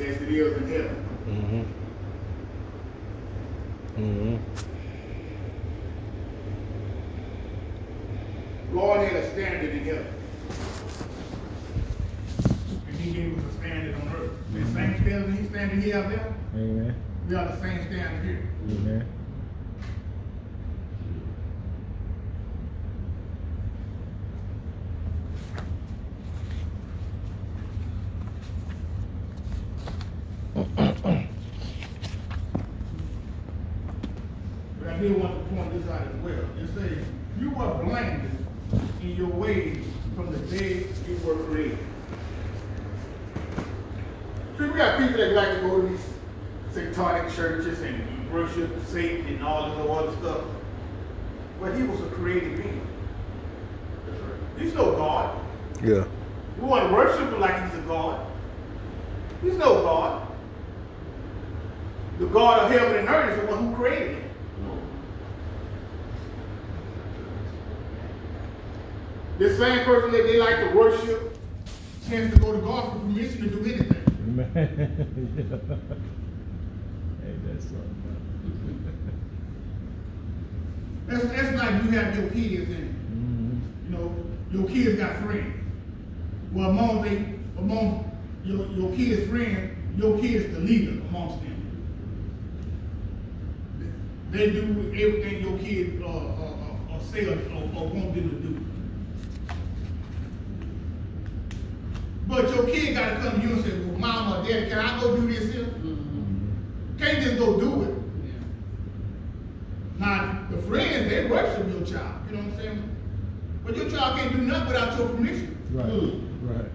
as 0.00 0.22
it 0.22 0.28
is 0.28 0.56
in 0.56 0.68
heaven. 0.68 1.08
Mm-hmm. 1.28 1.62
Mm-hmm. 4.00 4.36
God 8.74 9.06
had 9.06 9.16
a 9.16 9.30
standard 9.32 9.70
in 9.70 9.84
heaven. 9.84 10.14
And 12.88 12.96
he 12.96 13.12
gave 13.12 13.38
us 13.38 13.44
a 13.44 13.56
standard 13.58 13.94
on 13.94 14.08
earth. 14.16 14.32
The 14.52 14.64
same 14.64 14.94
standard 15.02 15.34
he 15.34 15.46
standard 15.48 15.82
here 15.82 15.96
out 15.98 16.08
there, 16.10 16.34
Amen. 16.54 16.94
We 17.28 17.34
are 17.34 17.46
the 17.46 17.60
same 17.60 17.82
standard 17.88 18.24
here. 18.24 18.48
Amen. 18.70 19.06
But 34.78 34.88
I 34.88 34.98
did 34.98 35.20
want 35.20 35.34
to 35.34 35.54
point 35.54 35.72
this 35.74 35.90
out 35.90 36.00
as 36.00 36.14
well. 36.22 36.32
It 36.32 36.68
says, 36.74 37.04
you 37.38 37.50
were 37.50 37.74
blinded 37.84 38.30
in 39.02 39.16
your 39.16 39.28
ways 39.28 39.84
from 40.16 40.32
the 40.32 40.38
day 40.56 40.86
you 41.06 41.18
were 41.26 41.34
created. 41.44 41.78
See, 44.56 44.64
we 44.64 44.78
got 44.78 44.98
people 44.98 45.18
that 45.18 45.32
like 45.32 45.56
to 45.56 45.60
go 45.60 45.82
to 45.82 45.88
these 45.88 46.07
satanic 46.78 47.34
churches 47.34 47.80
and 47.80 48.32
worship 48.32 48.70
Satan 48.86 49.26
and 49.26 49.44
all 49.44 49.68
this 49.68 49.90
other 49.90 50.16
stuff. 50.20 50.44
But 51.60 51.76
he 51.76 51.82
was 51.82 52.00
a 52.00 52.06
created 52.10 52.62
being. 52.62 52.86
He's 54.56 54.74
no 54.74 54.92
God. 54.92 55.38
Yeah. 55.82 56.04
We 56.60 56.66
want 56.66 56.88
to 56.88 56.94
worship 56.94 57.20
him 57.20 57.40
like 57.40 57.64
he's 57.64 57.78
a 57.78 57.82
God. 57.82 58.26
He's 59.42 59.54
no 59.54 59.82
God. 59.82 60.28
The 62.18 62.26
God 62.26 62.64
of 62.64 62.70
heaven 62.70 62.96
and 62.96 63.08
earth 63.08 63.38
is 63.38 63.44
the 63.44 63.52
one 63.52 63.68
who 63.68 63.76
created 63.76 64.16
him. 64.18 64.24
This 69.38 69.56
same 69.56 69.84
person 69.84 70.10
that 70.10 70.24
they 70.24 70.38
like 70.38 70.56
to 70.56 70.76
worship 70.76 71.38
tends 72.08 72.34
to 72.34 72.40
go 72.40 72.52
to 72.52 72.58
God 72.58 72.92
for 72.92 72.98
permission 73.00 73.42
to 73.42 73.50
do 73.50 73.64
anything. 73.64 73.94
Amen. 77.44 77.58
hey, 81.08 81.08
that's. 81.08 81.24
That's, 81.24 81.36
that's 81.36 81.56
like 81.56 81.84
you 81.84 81.90
have 81.90 82.16
your 82.18 82.30
kids 82.30 82.70
and 82.70 82.94
mm-hmm. 82.94 83.92
you 83.92 83.98
know 83.98 84.14
your 84.50 84.68
kids 84.68 84.98
got 84.98 85.16
friends. 85.22 85.54
Well, 86.52 86.70
among 86.70 87.02
they 87.02 87.34
among 87.58 88.10
your, 88.44 88.66
your 88.68 88.94
kids' 88.96 89.28
friends, 89.28 89.76
your 89.96 90.18
kids 90.18 90.54
the 90.54 90.60
leader 90.60 91.00
amongst 91.08 91.42
them. 91.42 91.58
They 94.30 94.50
do 94.50 94.92
everything 94.94 95.42
your 95.42 95.58
kids 95.58 96.02
uh, 96.02 96.06
uh, 96.06 96.10
uh, 96.10 96.94
uh, 96.94 97.00
say 97.00 97.24
or, 97.26 97.32
or, 97.32 97.62
or 97.74 97.88
want 97.88 98.14
them 98.14 98.28
to 98.28 98.36
do. 98.36 98.64
But 102.26 102.54
your 102.54 102.66
kid 102.66 102.94
got 102.94 103.08
to 103.08 103.16
come 103.22 103.40
to 103.40 103.46
you 103.46 103.54
and 103.54 103.64
say, 103.64 103.70
well, 103.80 103.98
mom 103.98 104.32
or 104.34 104.46
dad, 104.46 104.68
can 104.68 104.78
I 104.78 105.00
go 105.00 105.16
do 105.16 105.26
this 105.32 105.50
here? 105.54 105.66
Can't 106.98 107.22
just 107.22 107.38
go 107.38 107.58
do 107.60 107.82
it. 107.82 107.94
Now, 109.98 110.46
the 110.50 110.58
friends, 110.62 111.08
they 111.08 111.26
worship 111.26 111.68
your 111.70 111.86
child. 111.86 112.14
You 112.30 112.36
know 112.36 112.42
what 112.42 112.52
I'm 112.52 112.56
saying? 112.58 112.96
But 113.64 113.76
your 113.76 113.90
child 113.90 114.18
can't 114.18 114.32
do 114.32 114.38
nothing 114.42 114.66
without 114.68 114.98
your 114.98 115.08
permission. 115.08 115.56
Right. 115.72 115.84
Hmm. 115.86 116.48
Right. 116.48 116.70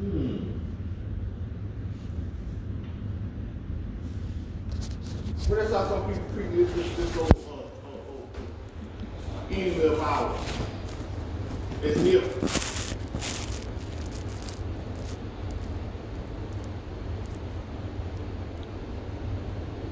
Hmm. 0.00 0.50
But 5.48 5.56
that's 5.58 5.72
how 5.72 5.88
some 5.88 6.06
people 6.08 6.24
treat 6.34 6.50
this, 6.52 6.72
this, 6.74 6.96
this 6.96 7.16
old, 7.16 7.32
uh, 7.32 7.38
uh, 7.88 7.98
uh, 9.38 9.54
enemy 9.54 9.84
of 9.84 10.00
ours. 10.00 10.40
It's 11.82 11.98
if. 11.98 12.60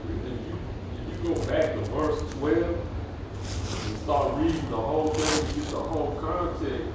If 0.05 0.25
you, 0.47 0.59
if 1.11 1.25
you 1.25 1.35
go 1.35 1.47
back 1.47 1.75
to 1.75 1.88
verse 1.99 2.21
twelve 2.35 2.79
and 3.87 3.99
start 3.99 4.35
reading 4.37 4.71
the 4.71 4.77
whole 4.77 5.09
thing, 5.09 5.63
get 5.63 5.71
the 5.71 5.77
whole 5.77 6.15
context, 6.21 6.87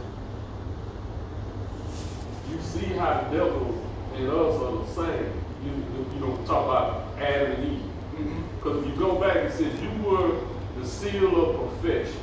you 2.50 2.62
see 2.62 2.86
how 2.95 3.22
the 3.22 3.38
devil 3.38 3.86
and 4.15 4.29
us 4.29 4.62
are 4.62 4.77
the 4.77 4.88
same. 4.93 5.33
You, 5.63 5.72
you, 5.72 6.05
you 6.13 6.19
know, 6.19 6.38
talk 6.45 6.65
about 6.65 7.19
Adam 7.19 7.51
and 7.51 7.74
Eve. 7.74 7.81
Mm-hmm. 7.81 8.41
Because 8.55 8.83
if 8.83 8.89
you 8.89 8.95
go 8.98 9.19
back, 9.19 9.38
it 9.38 9.51
says 9.51 9.81
you 9.81 9.91
were 10.03 10.39
the 10.79 10.88
seal 10.88 11.36
of 11.41 11.81
perfection. 11.81 12.22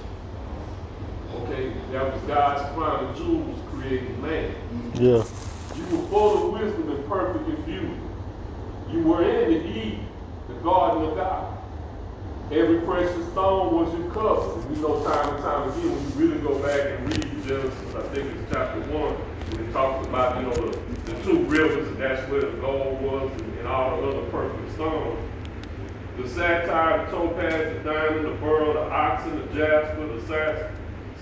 Okay, 1.35 1.73
that 1.93 2.13
was 2.13 2.23
God's 2.23 2.75
crown 2.75 3.17
jewels 3.17 3.59
creating 3.73 4.21
man. 4.23 4.53
Mm-hmm. 4.53 5.05
Yeah. 5.05 5.25
You 5.77 5.97
were 5.97 6.09
full 6.09 6.55
of 6.55 6.61
wisdom 6.61 6.91
and 6.91 7.09
perfect 7.09 7.49
in 7.49 7.63
beauty. 7.63 7.95
You 8.91 9.03
were 9.03 9.23
in 9.23 9.51
the 9.51 9.67
Eden, 9.67 10.07
the 10.49 10.55
garden 10.55 11.05
of 11.05 11.17
God. 11.17 11.59
Every 12.53 12.81
precious 12.81 13.27
stone 13.31 13.77
was 13.77 13.97
your 13.97 14.11
cover. 14.11 14.59
We 14.67 14.81
know 14.81 15.05
time 15.05 15.35
and 15.37 15.45
time 15.45 15.69
again, 15.71 15.89
when 15.89 16.03
you 16.03 16.31
really 16.31 16.43
go 16.43 16.59
back 16.59 16.99
and 16.99 17.07
read 17.07 17.47
Genesis, 17.47 17.95
I 17.95 18.03
think 18.13 18.27
it's 18.27 18.51
chapter 18.51 18.81
one, 18.91 19.15
when 19.15 19.69
it 19.69 19.73
talks 19.73 20.05
about, 20.09 20.43
you 20.43 20.49
know, 20.49 20.71
the, 20.71 21.13
the 21.13 21.23
two 21.23 21.45
rivers, 21.45 21.87
and 21.87 21.99
that's 21.99 22.29
where 22.29 22.41
the 22.41 22.51
gold 22.59 23.01
was, 23.03 23.31
and, 23.31 23.59
and 23.61 23.69
all 23.69 24.01
the 24.01 24.09
other 24.09 24.27
perfect 24.31 24.75
stones. 24.75 25.21
The 26.17 26.29
satire, 26.29 27.07
the 27.07 27.13
topaz, 27.13 27.73
the 27.73 27.85
diamond, 27.85 28.25
the 28.27 28.35
beryl, 28.41 28.73
the 28.75 28.83
onyx, 28.83 29.23
the 29.23 29.57
jasper, 29.57 30.07
the 30.09 30.73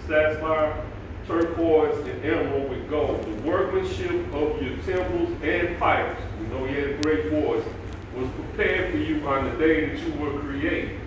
sapphire, 0.07 0.83
turquoise, 1.27 2.09
and 2.09 2.25
emerald 2.25 2.71
with 2.71 2.89
gold. 2.89 3.23
The 3.23 3.43
workmanship 3.43 4.33
of 4.33 4.63
your 4.63 4.79
timbrels 4.79 5.37
and 5.43 5.79
pipes, 5.79 6.23
we 6.41 6.47
know 6.47 6.65
he 6.65 6.75
had 6.75 6.89
a 6.89 7.03
great 7.03 7.27
voice, 7.31 7.65
was 8.17 8.31
prepared 8.31 8.93
for 8.93 8.97
you 8.97 9.29
on 9.29 9.45
the 9.45 9.59
day 9.59 9.91
that 9.91 9.99
you 9.99 10.13
were 10.15 10.41
created. 10.41 10.99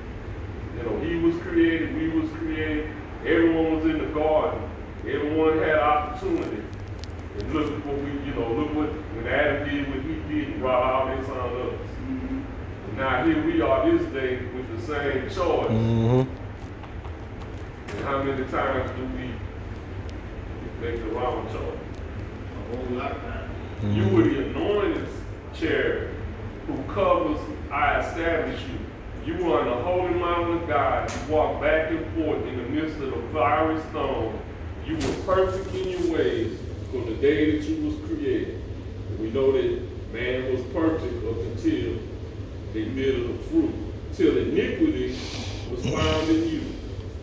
You 0.82 0.90
know, 0.90 1.00
he 1.00 1.16
was 1.18 1.38
created, 1.44 1.96
we 1.96 2.10
was 2.10 2.30
created, 2.32 2.90
everyone 3.24 3.76
was 3.76 3.86
in 3.86 4.00
the 4.00 4.08
garden, 4.08 4.68
everyone 5.02 5.60
had 5.60 5.78
opportunity. 5.78 6.64
And 7.38 7.54
look 7.54 7.72
at 7.72 7.86
what 7.86 7.98
we, 7.98 8.12
you 8.26 8.34
know, 8.34 8.52
look 8.52 8.74
what, 8.74 8.90
when 8.90 9.28
Adam 9.28 9.70
did 9.70 9.88
what 9.90 10.02
he 10.04 10.16
did, 10.34 10.54
he 10.54 10.60
brought 10.60 10.84
all 10.84 11.16
this 11.16 11.30
on 11.30 11.56
us. 11.62 11.74
And 12.08 12.98
now 12.98 13.26
here 13.26 13.46
we 13.46 13.62
are 13.62 13.92
this 13.92 14.12
day 14.12 14.38
with 14.56 14.68
the 14.76 14.88
same 14.88 15.24
choice. 15.30 15.70
Mm-hmm. 15.70 16.30
And 17.90 18.06
how 18.06 18.24
many 18.24 18.44
times 18.46 18.90
do 18.98 19.04
we 19.06 19.30
make 20.82 21.00
the 21.04 21.10
wrong 21.12 21.46
choice? 21.48 21.80
A 22.58 22.76
whole 22.76 22.98
lot 22.98 23.12
of 23.12 23.22
times. 23.22 23.96
You 23.96 24.16
were 24.16 24.24
the 24.24 24.48
anointed 24.48 25.08
cherub 25.54 26.10
who 26.66 26.94
covers, 26.94 27.40
I 27.72 28.00
establish 28.00 28.62
you. 28.64 28.91
You 29.26 29.36
were 29.38 29.60
on 29.60 29.68
the 29.68 29.84
holy 29.84 30.16
mountain 30.16 30.64
of 30.64 30.68
God. 30.68 31.12
You 31.12 31.34
walked 31.34 31.62
back 31.62 31.92
and 31.92 32.06
forth 32.16 32.44
in 32.48 32.58
the 32.58 32.64
midst 32.64 33.00
of 33.02 33.12
the 33.12 33.22
fiery 33.32 33.80
stone. 33.92 34.40
You 34.86 34.96
were 34.96 35.36
perfect 35.36 35.76
in 35.76 35.90
your 35.90 36.18
ways 36.18 36.60
from 36.90 37.06
the 37.06 37.16
day 37.16 37.52
that 37.52 37.70
you 37.70 37.86
was 37.86 38.10
created. 38.10 38.60
And 39.10 39.20
we 39.20 39.30
know 39.30 39.52
that 39.52 39.82
man 40.12 40.52
was 40.52 40.62
perfect 40.74 41.24
up 41.28 41.38
until 41.38 42.00
the 42.74 42.86
middle 42.86 43.32
of 43.32 43.46
fruit. 43.46 43.76
Till 44.14 44.38
iniquity 44.40 45.16
was 45.70 45.86
found 45.86 46.30
in 46.30 46.48
you. 46.50 46.62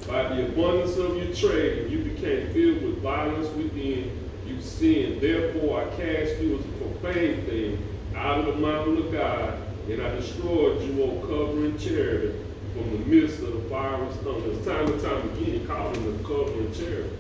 By 0.07 0.23
the 0.35 0.47
abundance 0.47 0.97
of 0.99 1.17
your 1.17 1.35
trade, 1.35 1.91
you 1.91 1.99
became 1.99 2.53
filled 2.53 2.83
with 2.83 3.03
violence 3.03 3.49
within. 3.57 4.31
You 4.47 4.61
sinned. 4.61 5.21
Therefore, 5.21 5.83
I 5.83 5.85
cast 5.97 6.41
you 6.41 6.59
as 6.59 6.65
a 6.65 6.69
profane 6.79 7.45
thing 7.45 7.85
out 8.15 8.39
of 8.39 8.47
the 8.47 8.61
mountain 8.61 8.99
of 8.99 9.13
God, 9.13 9.59
and 9.91 10.03
I 10.03 10.11
destroyed 10.17 10.83
you, 10.83 11.03
O 11.03 11.21
covering 11.27 11.79
cherubim. 11.79 12.45
from 12.75 12.91
the 12.93 12.99
midst 13.07 13.41
of 13.41 13.53
the 13.53 13.69
fiery 13.69 14.13
storm. 14.21 14.43
Because 14.43 14.65
time 14.67 14.93
and 14.93 15.01
time 15.03 15.31
again, 15.31 15.67
him 15.97 16.19
the 16.19 16.25
cover 16.25 16.53
and 16.53 16.75
cherub. 16.75 17.11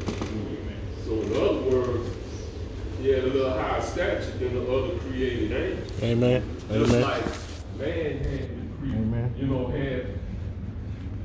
So 1.04 1.12
in 1.14 1.32
other 1.32 1.62
words, 1.70 2.10
he 3.00 3.08
had 3.08 3.24
a 3.24 3.26
little 3.28 3.50
higher 3.52 3.80
stature 3.80 4.30
than 4.38 4.54
the 4.54 4.70
other 4.72 4.98
created 4.98 5.52
angels. 5.52 6.02
Amen. 6.02 6.42
Just 6.70 6.92
Amen. 6.92 7.02
like 7.02 7.24
man 7.78 8.18
had 8.18 8.48
been 8.48 8.76
created, 8.78 9.00
Amen. 9.00 9.34
you 9.38 9.46
know, 9.46 9.68
had 9.68 10.18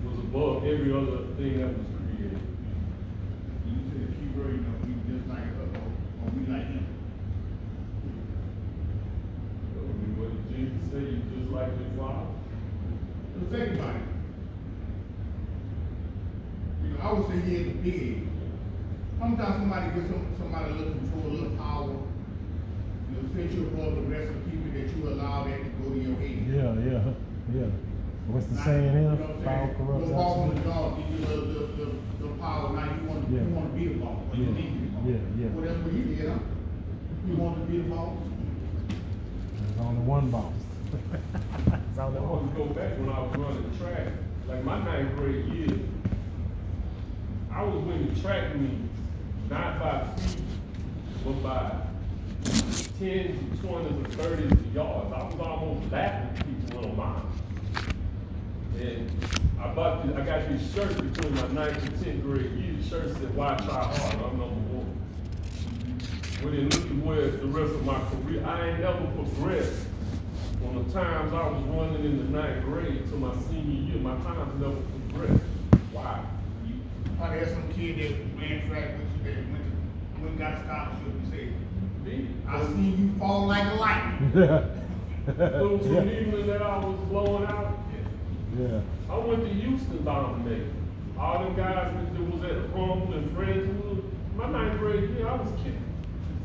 was 0.05 0.17
above 0.19 0.63
every 0.65 0.93
other 0.93 1.25
thing 1.35 1.59
that 1.59 1.67
was 1.77 1.87
created. 1.97 2.39
You 3.67 3.75
said 3.91 4.07
key 4.15 4.29
word, 4.39 4.63
we 4.87 4.93
just 5.11 5.27
like 5.27 5.39
or, 5.59 5.67
or 6.23 6.31
we 6.31 6.45
like 6.53 6.67
him. 6.67 6.85
I 9.75 9.81
mean, 9.81 10.15
what 10.17 10.29
did 10.31 10.55
Jesus 10.55 10.91
say? 10.91 10.99
You 11.11 11.21
just 11.35 11.51
like 11.51 11.69
your 11.75 11.91
father. 11.97 12.27
So 13.33 13.42
think 13.53 13.79
about 13.79 13.95
it. 13.95 14.01
You 16.83 16.89
know, 16.89 16.99
I 17.01 17.13
would 17.13 17.27
say 17.29 17.39
he 17.45 17.55
had 17.57 17.65
the 17.67 17.73
big. 17.85 18.27
Sometimes 19.19 19.55
somebody 19.61 19.87
gives 19.93 20.09
some, 20.09 20.25
somebody 20.39 20.65
a 20.65 20.73
little 20.73 20.93
control, 20.93 21.25
a 21.27 21.33
little 21.37 21.57
power. 21.57 21.93
You 21.93 23.13
know, 23.13 23.29
since 23.35 23.53
you're 23.53 23.67
above 23.69 23.95
the 23.95 24.01
rest 24.09 24.29
of 24.33 24.35
the 24.41 24.49
people, 24.49 24.69
that 24.73 24.89
you 24.89 24.99
allow 25.07 25.43
that 25.45 25.57
to 25.63 25.69
go 25.77 25.93
to 25.93 25.99
your 26.01 26.17
head. 26.17 26.37
Yeah, 26.49 26.73
yeah, 26.81 27.13
yeah. 27.53 27.69
What's 28.27 28.47
the 28.47 28.55
Now, 28.55 28.63
saying 28.65 28.85
you 28.85 28.91
know 28.91 29.15
here? 29.15 29.27
what 29.27 29.37
I'm 29.37 29.43
Power 29.43 29.69
corrupts 29.77 30.07
Your 30.07 30.17
boss 30.17 30.37
on 30.37 30.55
the 30.55 30.61
dog, 30.63 30.97
give 30.97 31.09
you 31.11 31.25
the, 31.25 31.35
the, 31.35 31.61
the, 31.77 31.87
the 32.23 32.29
power, 32.41 32.73
now 32.73 32.87
you 32.89 33.03
want, 33.07 33.29
you 33.29 33.37
Yeah. 33.37 33.53
want 33.53 33.67
to 33.69 33.75
be 33.77 33.85
the 33.93 33.99
boss, 33.99 34.17
or 34.31 34.35
you 34.35 34.43
Yeah, 34.47 34.55
think 34.55 34.69
you 34.73 34.81
the 34.81 34.91
boss. 34.95 35.03
yeah, 35.05 35.21
yeah. 35.43 35.49
Well, 35.53 35.63
that's 35.67 35.79
what 35.83 35.93
he 35.93 36.01
did, 36.03 36.29
huh? 36.29 36.39
You 37.27 37.35
want 37.37 37.55
to 37.59 37.63
be 37.69 37.77
the 37.83 37.89
boss? 37.91 38.15
There's 39.59 39.79
only 39.79 40.01
one 40.07 40.31
boss. 40.31 40.55
I 40.93 42.05
to 42.05 42.55
go 42.55 42.65
back 42.65 42.97
when 42.99 43.09
I 43.09 43.19
was 43.19 43.35
running 43.35 43.77
track, 43.79 44.07
like 44.47 44.63
my 44.63 44.83
ninth 44.83 45.15
grade 45.15 45.45
year. 45.45 45.79
I 47.51 47.63
was 47.63 47.83
winning 47.83 48.19
track 48.21 48.55
meets, 48.55 48.93
not 49.49 49.79
by 49.79 50.05
feet, 50.17 50.41
but 51.23 51.43
by 51.43 51.71
tens, 52.99 53.39
and 53.39 53.61
twenties, 53.61 53.91
and 53.91 54.13
thirties 54.13 54.51
of 54.51 54.73
yards. 54.75 55.13
I 55.13 55.23
was 55.23 55.39
almost 55.39 55.91
lapping 55.91 56.55
people 56.55 56.85
on 56.85 56.97
mine. 56.97 57.25
And 58.79 59.11
I 59.59 59.73
bought, 59.73 60.05
this- 60.05 60.15
I 60.15 60.21
got 60.25 60.47
this 60.49 60.73
shirt 60.73 61.13
between 61.13 61.35
my 61.35 61.47
ninth 61.63 61.83
and 61.83 62.03
tenth 62.03 62.23
grade 62.23 62.51
year. 62.51 62.73
The 62.81 62.83
shirt 62.83 63.17
said, 63.17 63.35
"Why 63.35 63.55
try 63.55 63.83
hard? 63.83 64.13
I'm 64.15 64.37
number 64.39 64.45
one." 64.45 64.99
When 66.41 66.55
they 66.55 66.63
look 66.63 66.85
at 66.85 66.97
where 67.05 67.31
the 67.31 67.47
rest 67.47 67.73
of 67.73 67.85
my 67.85 67.99
career, 68.09 68.45
I 68.45 68.69
ain't 68.69 68.79
never 68.81 69.05
progressed. 69.15 69.87
From 70.63 70.85
the 70.87 70.93
times 70.93 71.33
I 71.33 71.47
was 71.49 71.61
running 71.65 72.05
in 72.05 72.17
the 72.17 72.37
ninth 72.39 72.63
grade 72.65 73.05
to 73.09 73.15
my 73.15 73.35
senior 73.47 73.91
year, 73.93 74.01
my 74.01 74.15
times 74.23 74.59
never 74.61 74.75
progressed. 75.09 75.43
Why? 75.91 76.23
You 76.65 76.75
Probably 77.17 77.39
had 77.39 77.49
some 77.49 77.69
kid 77.73 77.97
that 77.99 78.39
ran 78.41 78.67
track 78.69 78.89
with 78.97 79.07
you, 79.27 79.33
that 79.33 79.37
went, 79.51 79.63
to- 79.63 80.21
went 80.21 80.29
and 80.29 80.39
got 80.39 80.53
a 80.53 80.63
scholarship, 80.63 81.13
you 81.25 81.31
say, 81.31 81.49
Me? 82.05 82.27
I 82.47 82.65
seen 82.67 82.97
you 83.13 83.19
fall 83.19 83.47
like 83.47 83.79
lightning. 83.79 84.31
Those 85.37 85.81
from 85.85 85.95
Yeah, 85.95 86.01
England 86.19 86.49
that 86.49 86.61
I 86.61 86.77
was 86.79 86.99
blowing 87.09 87.45
out, 87.45 87.77
yeah. 88.59 88.81
I 89.09 89.17
went 89.17 89.43
to 89.43 89.49
Houston 89.49 90.03
dominated. 90.05 90.71
All 91.17 91.43
them 91.43 91.55
guys 91.55 91.93
that 91.93 92.13
that 92.13 92.21
was 92.31 92.43
at 92.43 92.57
Humble 92.75 93.13
and 93.13 93.35
Friendswood, 93.37 94.03
my 94.35 94.49
ninth 94.49 94.79
grade 94.79 95.09
year, 95.11 95.27
I 95.27 95.35
was 95.35 95.49
kidding. 95.57 95.81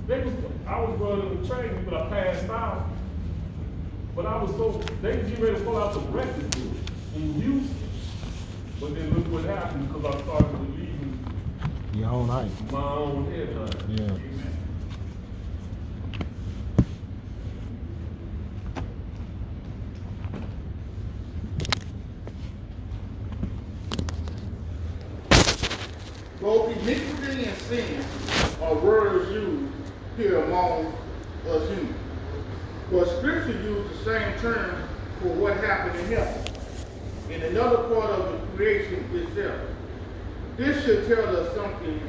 They 0.07 0.21
was, 0.23 0.33
I 0.67 0.81
was 0.81 0.99
running 1.01 1.43
the 1.43 1.49
track, 1.49 1.71
but 1.85 1.95
I 1.95 2.09
passed 2.09 2.49
out. 2.51 2.88
But 4.19 4.27
I 4.27 4.43
was 4.43 4.51
so, 4.51 4.73
they 5.01 5.17
was 5.17 5.29
getting 5.29 5.45
ready 5.45 5.59
to 5.59 5.65
pull 5.65 5.77
out 5.77 5.95
the 5.95 6.01
record 6.01 6.51
book 6.51 6.73
in 7.15 7.35
Houston. 7.35 7.77
But 8.81 8.97
then 8.97 9.15
look 9.15 9.29
what 9.29 9.45
happened, 9.45 9.87
because 9.87 10.07
I 10.07 10.23
started 10.23 10.53
believing 10.55 11.21
Your 11.95 12.11
own 12.11 12.29
height. 12.29 12.51
my 12.73 12.83
own 12.83 13.31
headline. 13.31 13.71
Yeah. 13.89 14.05
Amen. 14.07 14.57
Both 26.41 26.77
iniquity 26.77 27.45
and 27.45 27.57
sin 27.57 28.05
are 28.63 28.75
words 28.75 29.31
used 29.31 29.73
here 30.17 30.43
among 30.43 30.87
us 31.47 31.69
humans. 31.69 32.08
But 32.91 33.07
scripture 33.19 33.53
uses 33.53 33.99
the 33.99 34.05
same 34.05 34.39
term 34.39 34.89
for 35.21 35.29
what 35.29 35.57
happened 35.59 36.01
in 36.01 36.07
heaven. 36.07 36.55
In 37.31 37.43
another 37.43 37.95
part 37.95 38.11
of 38.11 38.33
the 38.33 38.47
creation 38.57 39.05
itself. 39.13 39.61
This 40.57 40.85
should 40.85 41.07
tell 41.07 41.37
us 41.37 41.55
something 41.55 42.01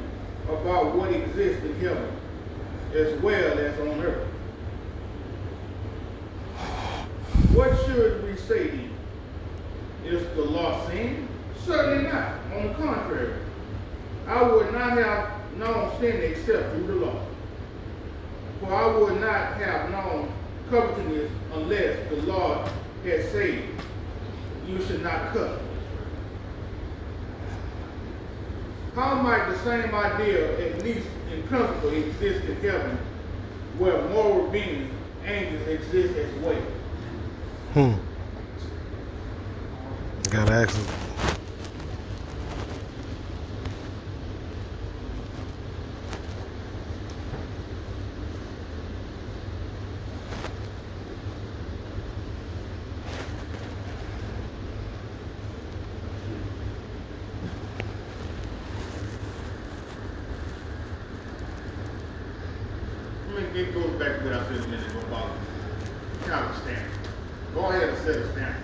about 0.48 0.96
what 0.96 1.12
exists 1.12 1.62
in 1.64 1.78
heaven 1.80 2.10
as 2.94 3.20
well 3.20 3.58
as 3.58 3.78
on 3.80 4.00
earth. 4.00 4.26
What 7.52 7.76
should 7.84 8.24
we 8.24 8.36
say 8.36 8.68
then? 8.68 8.90
Is 10.04 10.22
the 10.34 10.42
law 10.42 10.88
sin? 10.88 11.28
Certainly 11.66 12.08
not. 12.08 12.32
On 12.56 12.68
the 12.68 12.74
contrary, 12.74 13.34
I 14.26 14.42
would 14.42 14.72
not 14.72 14.92
have 14.92 15.56
known 15.58 15.92
sin 16.00 16.22
except 16.22 16.74
through 16.74 16.86
the 16.86 16.94
law. 16.94 17.22
For 18.60 18.74
I 18.74 18.96
would 18.96 19.20
not 19.20 19.54
have 19.58 19.90
known 19.90 20.32
covetousness 20.70 21.30
unless 21.54 22.08
the 22.08 22.16
Lord 22.22 22.68
had 23.04 23.24
said, 23.30 23.64
You 24.66 24.80
should 24.82 25.02
not 25.02 25.32
covet. 25.32 25.60
How 28.94 29.14
might 29.22 29.48
the 29.50 29.58
same 29.58 29.94
idea, 29.94 30.72
at 30.72 30.82
least 30.82 31.06
in 31.32 31.42
principle, 31.44 31.90
exist 31.90 32.44
in 32.44 32.56
heaven, 32.56 32.98
where 33.78 34.00
moral 34.08 34.48
beings, 34.48 34.92
angels, 35.24 35.66
exist 35.68 36.16
as 36.16 36.34
well? 36.42 36.62
Hmm. 37.74 37.94
Gotta 40.30 40.52
ask. 40.52 41.39
Let 63.52 63.54
me, 63.54 63.62
it 63.62 63.74
goes 63.74 63.90
back 63.98 64.18
to 64.18 64.24
what 64.24 64.32
I 64.32 64.44
said 64.46 64.64
a 64.64 64.68
minute 64.68 64.90
ago 64.90 65.00
about 65.08 65.30
kind 66.24 66.46
of 66.48 66.56
standard. 66.62 66.90
Go 67.52 67.66
ahead 67.70 67.88
and 67.88 67.98
set 67.98 68.16
a 68.16 68.30
standard. 68.32 68.62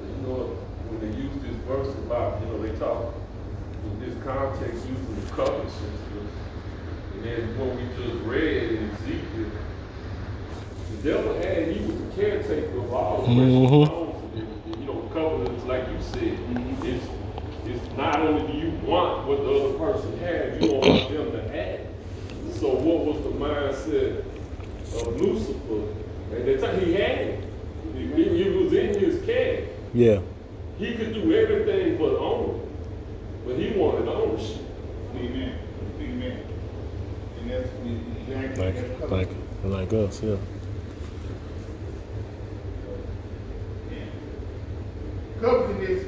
You 0.00 0.26
know, 0.26 0.56
when 0.88 1.00
they 1.00 1.16
use 1.16 1.34
this 1.42 1.56
verse 1.66 1.94
about, 2.06 2.40
you 2.40 2.46
know, 2.46 2.62
they 2.62 2.76
talk 2.78 3.14
in 3.84 4.00
this 4.00 4.14
context 4.24 4.86
using 4.86 5.14
the 5.24 5.30
covenant 5.32 5.70
system, 5.70 6.28
and 7.14 7.24
then 7.24 7.58
what 7.58 7.74
we 7.76 7.82
just 7.98 8.24
read 8.24 8.72
in 8.72 8.90
Ezekiel, 8.90 9.50
the 10.90 11.10
devil 11.12 11.34
had, 11.42 11.68
he 11.68 11.84
was 11.84 11.98
the 12.00 12.10
caretaker 12.14 12.78
of 12.78 12.92
all 12.92 13.22
the 13.22 13.34
precious 13.34 13.54
Mhm. 13.54 13.86
stones. 13.86 14.14
And, 14.36 14.48
You 14.78 14.84
know, 14.86 15.10
covenants, 15.12 15.64
like 15.64 15.87
you 15.98 16.04
said, 16.04 16.38
it's, 16.84 17.06
it's 17.66 17.96
not 17.96 18.20
only 18.20 18.52
do 18.52 18.58
you 18.58 18.70
want 18.86 19.26
what 19.26 19.38
the 19.38 19.50
other 19.50 19.78
person 19.78 20.18
has, 20.18 20.62
you 20.62 20.72
want 20.72 21.10
them 21.10 21.32
to 21.32 21.42
have. 21.50 21.80
So 22.56 22.74
what 22.74 23.04
was 23.04 23.22
the 23.22 23.30
mindset 23.30 24.24
of 25.06 25.20
Lucifer? 25.20 25.94
At 26.34 26.44
that 26.46 26.60
time, 26.60 26.80
he 26.84 26.92
had 26.92 27.10
it. 27.18 27.44
It, 27.94 28.18
it 28.18 28.62
was 28.62 28.72
in 28.72 28.98
his 28.98 29.24
camp. 29.24 29.66
Yeah. 29.94 30.20
He 30.78 30.94
could 30.94 31.14
do 31.14 31.34
everything 31.34 31.98
but 31.98 32.16
own 32.16 32.60
it. 32.60 33.46
But 33.46 33.58
he 33.58 33.70
wanted 33.78 34.08
ownership. 34.08 34.62
Amen. 35.14 35.58
Amen. 36.00 36.44
And 37.40 37.50
that's 37.50 37.68
exactly 37.68 38.64
Like, 38.64 38.74
that's 38.74 39.10
like, 39.10 39.28
covenant. 39.28 39.92
like 39.92 39.92
us, 39.92 40.22
yeah. 40.22 40.30
Yeah. 40.30 40.36
Covetousness, 45.40 46.04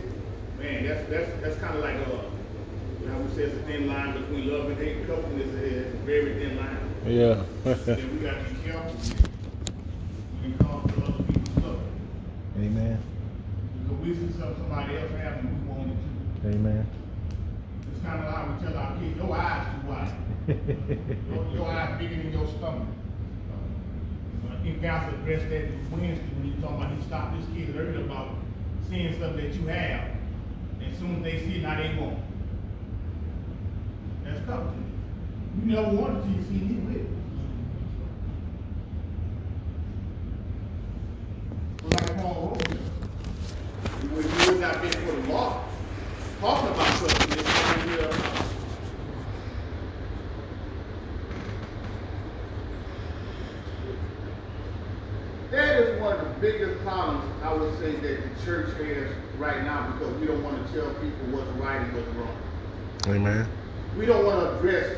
man, 0.59 0.89
that's 0.89 1.09
that's 1.09 1.41
that's 1.41 1.57
kind 1.61 1.77
of 1.77 1.85
like 1.85 1.97
uh, 1.97 2.23
you 3.01 3.09
know, 3.09 3.19
we 3.21 3.35
say 3.37 3.43
it's 3.45 3.55
a 3.55 3.63
thin 3.63 3.87
line 3.87 4.21
between 4.21 4.53
love 4.53 4.69
and 4.69 4.77
hate. 4.77 5.07
Covetousness 5.07 5.55
is 5.63 5.95
a 5.95 5.97
very 5.99 6.35
thin 6.35 6.57
line. 6.57 6.91
Yeah. 7.07 7.45
and 7.65 8.13
we 8.13 8.27
got 8.27 8.35
to 8.35 8.51
be 8.53 8.61
careful 8.65 8.93
when 10.41 10.53
it 10.53 10.59
comes 10.59 10.93
to 10.93 11.03
other 11.05 11.23
people's 11.23 11.59
stuff. 11.59 11.77
Amen. 12.59 13.03
Because 13.83 13.99
we 14.05 14.15
see 14.15 14.33
something 14.33 14.57
somebody 14.59 14.97
else 14.99 15.11
having, 15.13 15.63
we 15.63 15.73
want 15.73 15.91
it 15.93 16.43
too. 16.43 16.49
Amen. 16.49 16.87
It's 17.93 18.05
kind 18.05 18.25
of 18.25 18.33
like 18.35 18.61
we 18.61 18.67
tell 18.67 18.77
our 18.79 18.99
kids, 18.99 19.17
your 19.17 19.37
eyes 19.37 19.67
too 19.71 19.89
wide. 19.89 20.15
Your, 21.31 21.47
your 21.55 21.71
eye 21.71 21.97
bigger 21.97 22.17
than 22.17 22.33
your 22.33 22.49
stomach. 22.49 22.89
Uh, 23.53 24.53
I 24.53 24.63
think 24.65 24.83
Pastor 24.83 25.15
addressed 25.15 25.49
that 25.51 25.71
Wednesday 25.93 26.27
when 26.35 26.43
he 26.43 26.51
was 26.51 26.61
talking 26.61 26.77
about 26.83 26.97
he 26.97 27.03
stopped 27.05 27.37
this 27.39 27.47
kid 27.55 27.77
early 27.77 28.03
about 28.03 28.40
seeing 28.91 29.15
stuff 29.15 29.37
that 29.37 29.55
you 29.55 29.67
have. 29.69 30.11
And 30.83 30.99
soon 30.99 31.17
as 31.17 31.23
they 31.23 31.39
see 31.39 31.57
it, 31.57 31.63
now 31.63 31.77
they 31.77 31.97
won't. 31.97 32.19
That's 34.25 34.45
coveting. 34.47 34.91
You 35.65 35.73
never 35.73 35.91
wanted 35.97 36.23
to, 36.25 36.45
see 36.49 36.55
me 36.55 36.75
with 36.81 36.97
it. 36.97 37.07
Like 41.85 42.17
Paul 42.17 42.59
wrote, 42.59 42.69
you 44.03 44.09
would, 44.11 44.25
you 44.25 44.53
would 44.53 44.61
not 44.61 44.83
been 44.83 44.93
for 44.93 45.13
the 45.13 45.33
law, 45.33 45.65
talking 46.41 46.71
about 46.71 46.87
something 46.99 47.31
that's 47.31 47.87
going 47.87 47.97
to 47.97 48.41
That 55.51 55.81
is 55.81 56.01
one 56.01 56.17
of 56.17 56.21
the 56.23 56.41
biggest 56.41 56.81
say 57.79 57.93
that 57.93 58.03
the 58.23 58.45
church 58.45 58.73
has 58.79 59.09
right 59.39 59.63
now 59.65 59.93
because 59.93 60.15
we 60.21 60.27
don't 60.27 60.43
want 60.43 60.67
to 60.67 60.73
tell 60.73 60.93
people 60.95 61.27
what's 61.31 61.49
right 61.59 61.81
and 61.81 61.95
what's 61.95 62.09
wrong. 62.09 62.37
Amen. 63.07 63.49
We 63.97 64.07
don't 64.07 64.25
want 64.25 64.41
to 64.41 64.57
address 64.59 64.97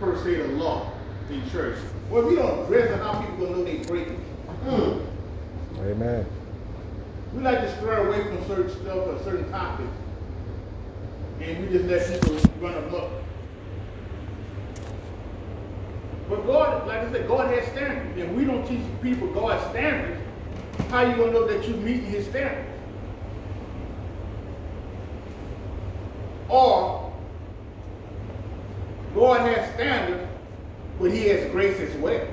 per 0.00 0.16
se 0.22 0.36
the 0.36 0.48
law 0.48 0.92
in 1.30 1.48
church. 1.50 1.78
Well, 2.10 2.26
we 2.26 2.36
don't 2.36 2.64
address 2.64 2.90
it, 2.90 2.98
how 2.98 3.20
people 3.20 3.46
gonna 3.46 3.58
know 3.58 3.64
they 3.64 3.78
breaking 3.78 4.14
it? 4.14 4.54
Hmm. 4.68 5.80
Amen. 5.80 6.26
We 7.32 7.42
like 7.42 7.60
to 7.60 7.76
stir 7.76 8.06
away 8.06 8.22
from 8.24 8.46
certain 8.46 8.70
stuff 8.70 9.06
or 9.06 9.20
certain 9.24 9.50
topics, 9.50 9.90
and 11.40 11.60
we 11.60 11.76
just 11.76 11.86
let 11.86 12.22
people 12.22 12.50
run 12.60 12.74
amok. 12.84 13.10
But 16.28 16.46
God, 16.46 16.86
like 16.86 17.00
I 17.00 17.12
said, 17.12 17.28
God 17.28 17.52
has 17.52 17.66
standards, 17.72 18.20
and 18.20 18.36
we 18.36 18.44
don't 18.44 18.66
teach 18.66 18.80
people 19.02 19.28
God's 19.28 19.62
standards. 19.70 20.23
How 20.90 21.02
you 21.02 21.16
gonna 21.16 21.32
know 21.32 21.46
that 21.46 21.66
you're 21.68 21.76
meeting 21.78 22.06
His 22.06 22.26
standards? 22.26 22.68
Or 26.48 27.12
God 29.14 29.40
has 29.40 29.74
standards, 29.74 30.30
but 30.98 31.10
He 31.10 31.28
has 31.28 31.50
grace 31.50 31.78
as 31.80 31.94
well. 31.96 32.26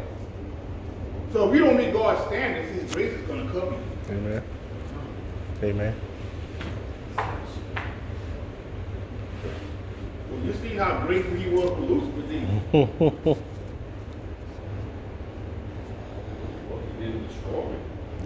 So 1.33 1.49
if 1.49 1.55
you 1.55 1.65
don't 1.65 1.77
meet 1.77 1.93
God's 1.93 2.25
standards, 2.27 2.71
His 2.71 2.93
grace 2.93 3.13
is 3.13 3.27
gonna 3.27 3.49
cover 3.51 3.71
you. 3.71 4.15
Amen. 4.15 4.43
Amen. 5.63 5.95
Well, 10.29 10.39
you 10.45 10.53
see 10.53 10.75
how 10.75 11.05
grateful 11.05 11.35
he 11.35 11.49
was 11.49 11.69
for 11.69 11.81
Lucifer, 11.81 12.21
then. 12.21 13.37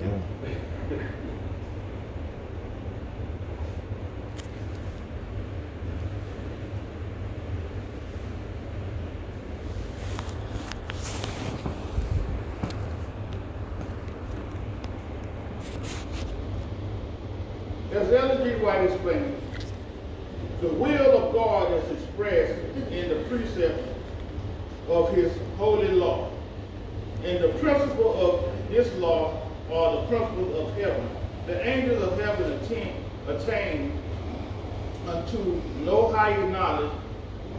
Well, 0.05 0.21
he 0.43 0.47
didn't 0.49 0.89
destroy 0.89 0.97
me. 0.97 1.07
Yeah. 17.91 17.99
As 17.99 18.11
Ellen 18.11 18.43
G. 18.43 18.63
White 18.63 18.91
explained, 18.91 19.41
the 20.61 20.67
will 20.67 21.17
of 21.17 21.33
God 21.33 21.71
is 21.71 21.91
expressed 21.97 22.59
in 22.91 23.09
the 23.09 23.23
precepts 23.29 23.89
of 24.89 25.13
his 25.13 25.31
holy 25.57 25.87
law. 25.87 26.29
And 27.23 27.43
the 27.43 27.49
principle 27.59 28.13
of 28.21 28.69
this 28.69 28.93
law 28.97 29.41
are 29.71 30.01
the 30.01 30.07
principles 30.07 30.55
of 30.59 30.73
heaven. 30.75 31.09
The 31.47 31.67
angels 31.67 32.03
of 32.03 32.19
heaven 32.19 32.51
attain, 32.53 33.03
attain 33.27 33.99
unto 35.07 35.61
no 35.83 36.11
higher 36.11 36.47
knowledge 36.49 36.91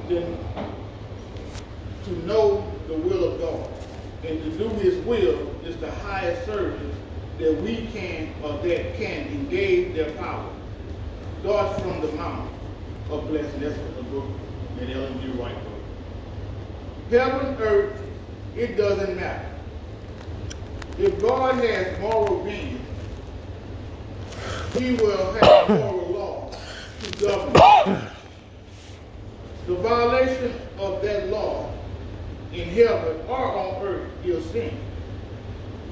than 0.08 0.38
to 2.04 2.25
know 2.36 2.72
the 2.86 2.94
will 2.94 3.32
of 3.32 3.40
God. 3.40 3.70
And 4.24 4.42
to 4.42 4.50
do 4.58 4.68
his 4.76 5.04
will 5.04 5.48
is 5.64 5.76
the 5.76 5.90
highest 5.90 6.44
service 6.46 6.94
that 7.38 7.60
we 7.62 7.88
can 7.92 8.32
or 8.42 8.52
that 8.58 8.96
can 8.96 9.28
engage 9.28 9.94
their 9.94 10.10
power. 10.12 10.50
Starts 11.40 11.80
from 11.80 12.00
the 12.00 12.12
mountain 12.12 12.48
of 13.10 13.28
blessing. 13.28 13.60
That's 13.60 13.78
what 13.78 13.96
the 13.96 14.02
book 14.04 14.24
that 14.78 14.90
Ellen 14.90 15.20
G. 15.20 15.28
White 15.38 15.54
wrote. 15.54 17.10
Heaven, 17.10 17.56
earth, 17.60 18.02
it 18.56 18.76
doesn't 18.76 19.16
matter. 19.16 19.48
If 20.98 21.20
God 21.20 21.54
has 21.56 22.00
moral 22.00 22.42
being, 22.42 22.80
he 24.76 24.94
will 24.94 25.32
have 25.34 25.68
moral 25.68 26.12
law 26.12 26.52
to 27.02 27.24
govern. 27.24 28.02
The 29.66 29.74
violation 29.74 30.54
of 30.78 31.02
that 31.02 31.28
law 31.28 31.75
in 32.56 32.70
heaven 32.70 33.20
or 33.28 33.36
on 33.36 33.82
earth 33.82 34.08
is 34.24 34.44
sin. 34.50 34.76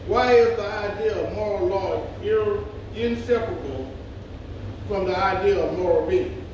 Why 0.06 0.32
is 0.32 0.56
the 0.56 0.66
idea 0.66 1.26
of 1.26 1.32
moral 1.34 1.66
law 1.66 2.06
inseparable 2.94 3.92
from 4.88 5.06
the 5.06 5.16
idea 5.16 5.62
of 5.62 5.78
moral 5.78 6.06
being? 6.08 6.44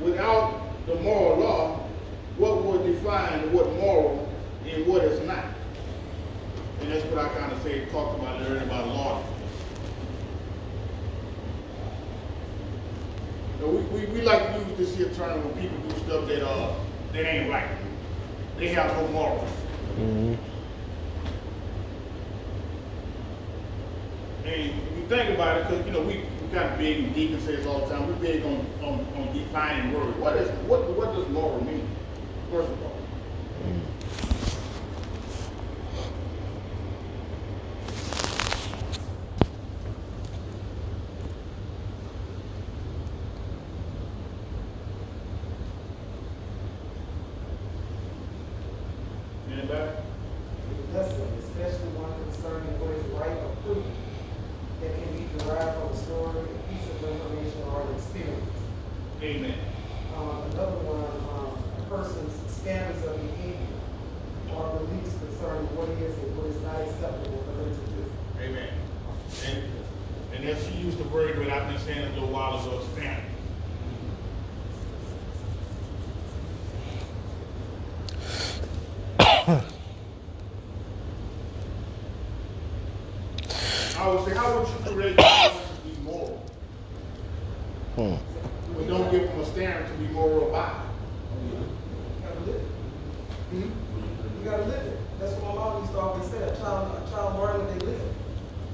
Without 0.00 0.60
the 0.86 0.94
moral 0.96 1.38
law, 1.38 1.88
what 2.36 2.62
would 2.64 2.84
define 2.84 3.52
what 3.52 3.72
moral 3.74 4.28
and 4.66 4.86
what 4.86 5.02
is 5.04 5.26
not? 5.26 5.44
And 6.80 6.92
that's 6.92 7.04
what 7.06 7.24
I 7.24 7.28
kind 7.34 7.52
of 7.52 7.62
say, 7.62 7.84
talked 7.86 8.20
about 8.20 8.40
earlier 8.42 8.62
about 8.62 8.86
law. 8.88 9.24
We, 13.60 13.66
we, 13.66 14.06
we 14.06 14.20
like 14.22 14.54
to 14.54 14.68
use 14.68 14.78
this 14.78 14.96
here 14.96 15.10
term 15.14 15.44
when 15.44 15.62
people 15.62 15.78
do 15.88 15.98
stuff 16.04 16.28
that 16.28 16.46
uh 16.46 16.74
that 17.12 17.26
ain't 17.26 17.50
right. 17.50 17.77
They 18.58 18.68
have 18.68 18.92
no 18.96 19.08
morals. 19.08 19.50
hmm 19.96 20.34
And 24.44 24.54
if 24.54 24.96
you 24.96 25.06
think 25.08 25.34
about 25.34 25.58
it, 25.58 25.68
because 25.68 25.86
you 25.86 25.92
know 25.92 26.00
we, 26.00 26.24
we 26.42 26.48
kind 26.52 26.72
of 26.72 26.78
big 26.78 27.04
and 27.04 27.14
deacon 27.14 27.40
says 27.40 27.66
all 27.66 27.80
the 27.80 27.94
time, 27.94 28.08
we're 28.08 28.14
big 28.14 28.42
on, 28.44 28.66
on, 28.82 29.06
on 29.16 29.32
defining 29.32 29.92
words. 29.92 30.16
What 30.16 30.36
is 30.36 30.48
what 30.66 30.88
what 30.96 31.14
does 31.14 31.28
moral 31.28 31.62
mean? 31.64 31.86
First 32.50 32.70
of 32.70 32.82
all. 32.82 32.98
Anybody? 49.52 49.98
lesson, 50.94 51.28
especially 51.38 51.88
one 52.00 52.12
concerning 52.24 52.72
what 52.80 52.92
is 52.96 53.04
right 53.12 53.36
or 53.44 53.52
prudent, 53.62 53.94
that 54.80 54.92
can 54.94 55.08
be 55.14 55.24
derived 55.38 55.74
from 55.78 55.92
a 55.92 55.96
story, 55.96 56.42
a 56.42 56.58
piece 56.70 56.86
of 56.90 56.98
information, 57.04 57.60
or 57.68 57.82
an 57.82 57.90
experience. 57.94 58.56
Amen. 59.22 59.58
Um, 60.16 60.48
another 60.52 60.78
one, 60.86 61.04
um, 61.34 61.54
a 61.54 61.82
person's 61.90 62.34
standards 62.50 63.04
of 63.04 63.20
behavior 63.20 63.78
or 64.54 64.80
beliefs 64.80 65.12
concerning 65.18 65.66
what 65.76 65.88
is 66.00 66.14
and 66.18 66.30
what 66.38 66.46
is 66.50 66.58
not 66.62 66.78
acceptable 66.82 67.38
for 67.44 67.52
them 67.58 67.70
to 67.70 67.84
do. 67.94 68.02
Amen. 68.40 68.70
And, 69.44 69.58
and 70.38 70.48
as 70.48 70.64
she 70.64 70.74
used 70.74 70.98
the 70.98 71.08
word 71.08 71.36
that 71.36 71.50
I've 71.50 71.68
been 71.68 71.80
saying 71.80 72.06
a 72.06 72.10
little 72.14 72.28
while 72.28 72.60
ago, 72.60 72.80
standard. 72.92 73.24
I 83.98 84.08
would 84.08 84.24
say, 84.24 84.34
how 84.36 84.58
would 84.58 84.68
you 84.68 84.74
correct 84.84 85.20
someone 85.20 85.66
to 85.74 85.88
be 85.88 86.02
moral? 86.04 86.46
Hmm. 87.96 88.78
We 88.78 88.84
don't 88.86 89.10
give 89.10 89.22
them 89.22 89.40
a 89.40 89.44
standard 89.44 89.88
to 89.88 89.92
be 89.94 90.06
moral 90.12 90.52
by. 90.52 90.84
You 91.42 91.66
gotta 92.22 92.40
live 92.40 92.54
it. 92.54 92.60
Hmm? 93.50 93.70
You 94.38 94.44
gotta 94.44 94.66
live 94.66 94.86
it. 94.86 94.98
That's 95.18 95.32
what 95.32 95.42
my 95.42 95.54
mom 95.54 95.82
used 95.82 95.92
to 95.94 95.98
always 95.98 96.30
say, 96.30 96.40
a 96.44 96.56
child, 96.58 96.94
a 96.94 97.10
child 97.10 97.40
learns 97.40 97.58
what 97.58 97.80
they 97.80 97.86
live. 97.86 98.08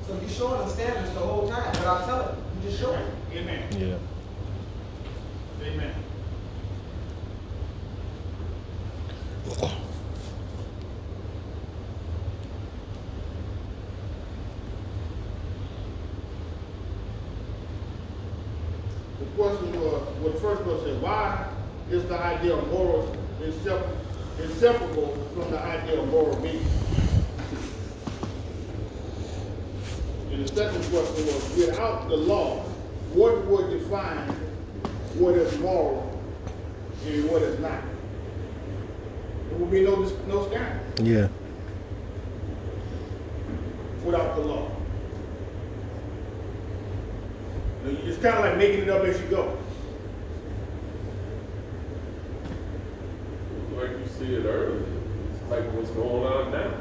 So 0.06 0.12
you're 0.20 0.28
showing 0.28 0.60
them 0.60 0.68
standards 0.68 1.14
the 1.14 1.20
whole 1.20 1.48
time, 1.48 1.72
but 1.72 1.86
I 1.86 2.04
tell 2.04 2.18
them, 2.18 2.36
you 2.62 2.68
just 2.68 2.80
show 2.80 2.92
them. 2.92 3.10
Amen. 3.32 3.66
Yeah. 3.72 3.96
Amen. 5.66 5.94
The 20.84 20.90
question 20.90 21.00
was, 21.00 21.00
well, 21.00 21.00
the 21.00 21.00
first 21.00 21.00
question 21.00 21.00
said, 21.00 21.02
why 21.02 21.48
is 21.90 22.04
the 22.04 22.18
idea 22.18 22.54
of 22.54 22.68
morals 22.70 23.16
inseparable, 23.42 23.96
inseparable 24.42 25.28
from 25.34 25.50
the 25.50 25.58
idea 25.60 26.00
of 26.00 26.08
moral 26.08 26.36
being. 26.36 26.64
And 30.30 30.44
the 30.44 30.48
second 30.54 30.82
question 30.90 31.26
was, 31.26 31.56
without 31.56 32.08
the 32.08 32.16
law, 32.16 32.62
what 33.12 33.44
would 33.46 33.70
define 33.70 34.28
what 35.14 35.34
is 35.34 35.58
moral 35.60 36.10
and 37.06 37.30
what 37.30 37.42
is 37.42 37.58
not? 37.60 37.82
There 39.48 39.58
would 39.58 39.70
be 39.70 39.84
no, 39.84 39.96
no 40.26 40.46
standard 40.48 40.80
Yeah. 41.00 41.28
without 44.04 44.34
the 44.36 44.42
law. 44.42 44.70
It's 47.86 48.18
kind 48.22 48.38
of 48.38 48.44
like 48.44 48.56
making 48.56 48.80
it 48.80 48.88
up 48.88 49.04
as 49.04 49.20
you 49.20 49.26
go. 49.28 49.56
Like 53.76 53.90
you 53.90 54.06
said 54.18 54.46
earlier, 54.46 54.82
it's 55.32 55.50
like 55.50 55.64
what's 55.74 55.90
going 55.90 56.24
on 56.26 56.50
now. 56.52 56.72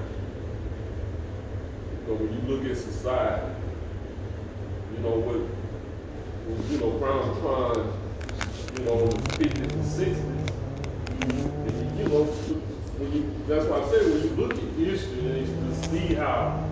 So 2.08 2.13
when 2.16 2.34
you 2.34 2.56
look 2.56 2.66
at 2.72 2.78
society, 2.78 3.52
you 4.96 5.00
know, 5.04 5.20
what, 5.20 5.36
when, 6.48 6.72
you 6.72 6.78
know, 6.80 6.92
Brown 7.00 7.36
Tron, 7.42 7.94
you 8.78 8.84
know, 8.86 9.00
in 9.00 9.10
the 9.10 9.30
fifties 9.36 9.74
and 9.74 9.86
sixties, 9.86 10.50
and 11.22 12.00
you 12.00 12.06
know, 12.08 12.24
when 12.24 13.12
you, 13.12 13.34
that's 13.48 13.66
why 13.66 13.82
I 13.82 13.89
say 13.89 14.00
when 14.10 14.22
you 14.24 14.30
look 14.36 14.54
at 14.54 14.63
history 14.78 15.39
and 15.39 15.48
you 15.48 15.74
see 15.89 16.13
how, 16.13 16.70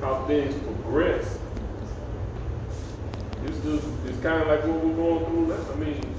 how 0.00 0.24
things 0.26 0.54
progress, 0.82 1.38
it's 3.44 3.60
just, 3.60 3.86
it's 4.06 4.20
kind 4.22 4.42
of 4.42 4.48
like 4.48 4.64
what 4.66 4.84
we're 4.84 4.96
going 4.96 5.24
through 5.26 5.46
now. 5.46 5.72
I 5.72 5.76
mean, 5.76 6.14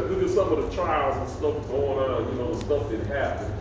look 0.00 0.22
at, 0.22 0.30
some 0.30 0.52
of 0.52 0.64
the 0.64 0.74
trials 0.74 1.16
and 1.16 1.28
stuff 1.28 1.68
going 1.68 1.98
on, 1.98 2.28
you 2.28 2.34
know, 2.38 2.54
the 2.54 2.64
stuff 2.64 2.90
that 2.90 3.06
happened. 3.06 3.54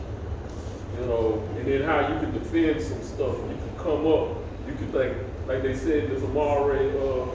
You 0.99 1.05
know, 1.07 1.49
and 1.57 1.67
then 1.67 1.81
how 1.83 1.99
you 2.01 2.19
can 2.19 2.33
defend 2.33 2.81
some 2.81 3.01
stuff. 3.03 3.35
You 3.37 3.57
can 3.57 3.77
come 3.77 4.05
up, 4.07 4.37
you 4.67 4.73
can 4.73 4.91
like, 4.91 5.13
like 5.47 5.63
they 5.63 5.75
said, 5.75 6.09
there's 6.09 6.23
a 6.23 6.27
Maury, 6.27 6.89
uh, 6.91 7.25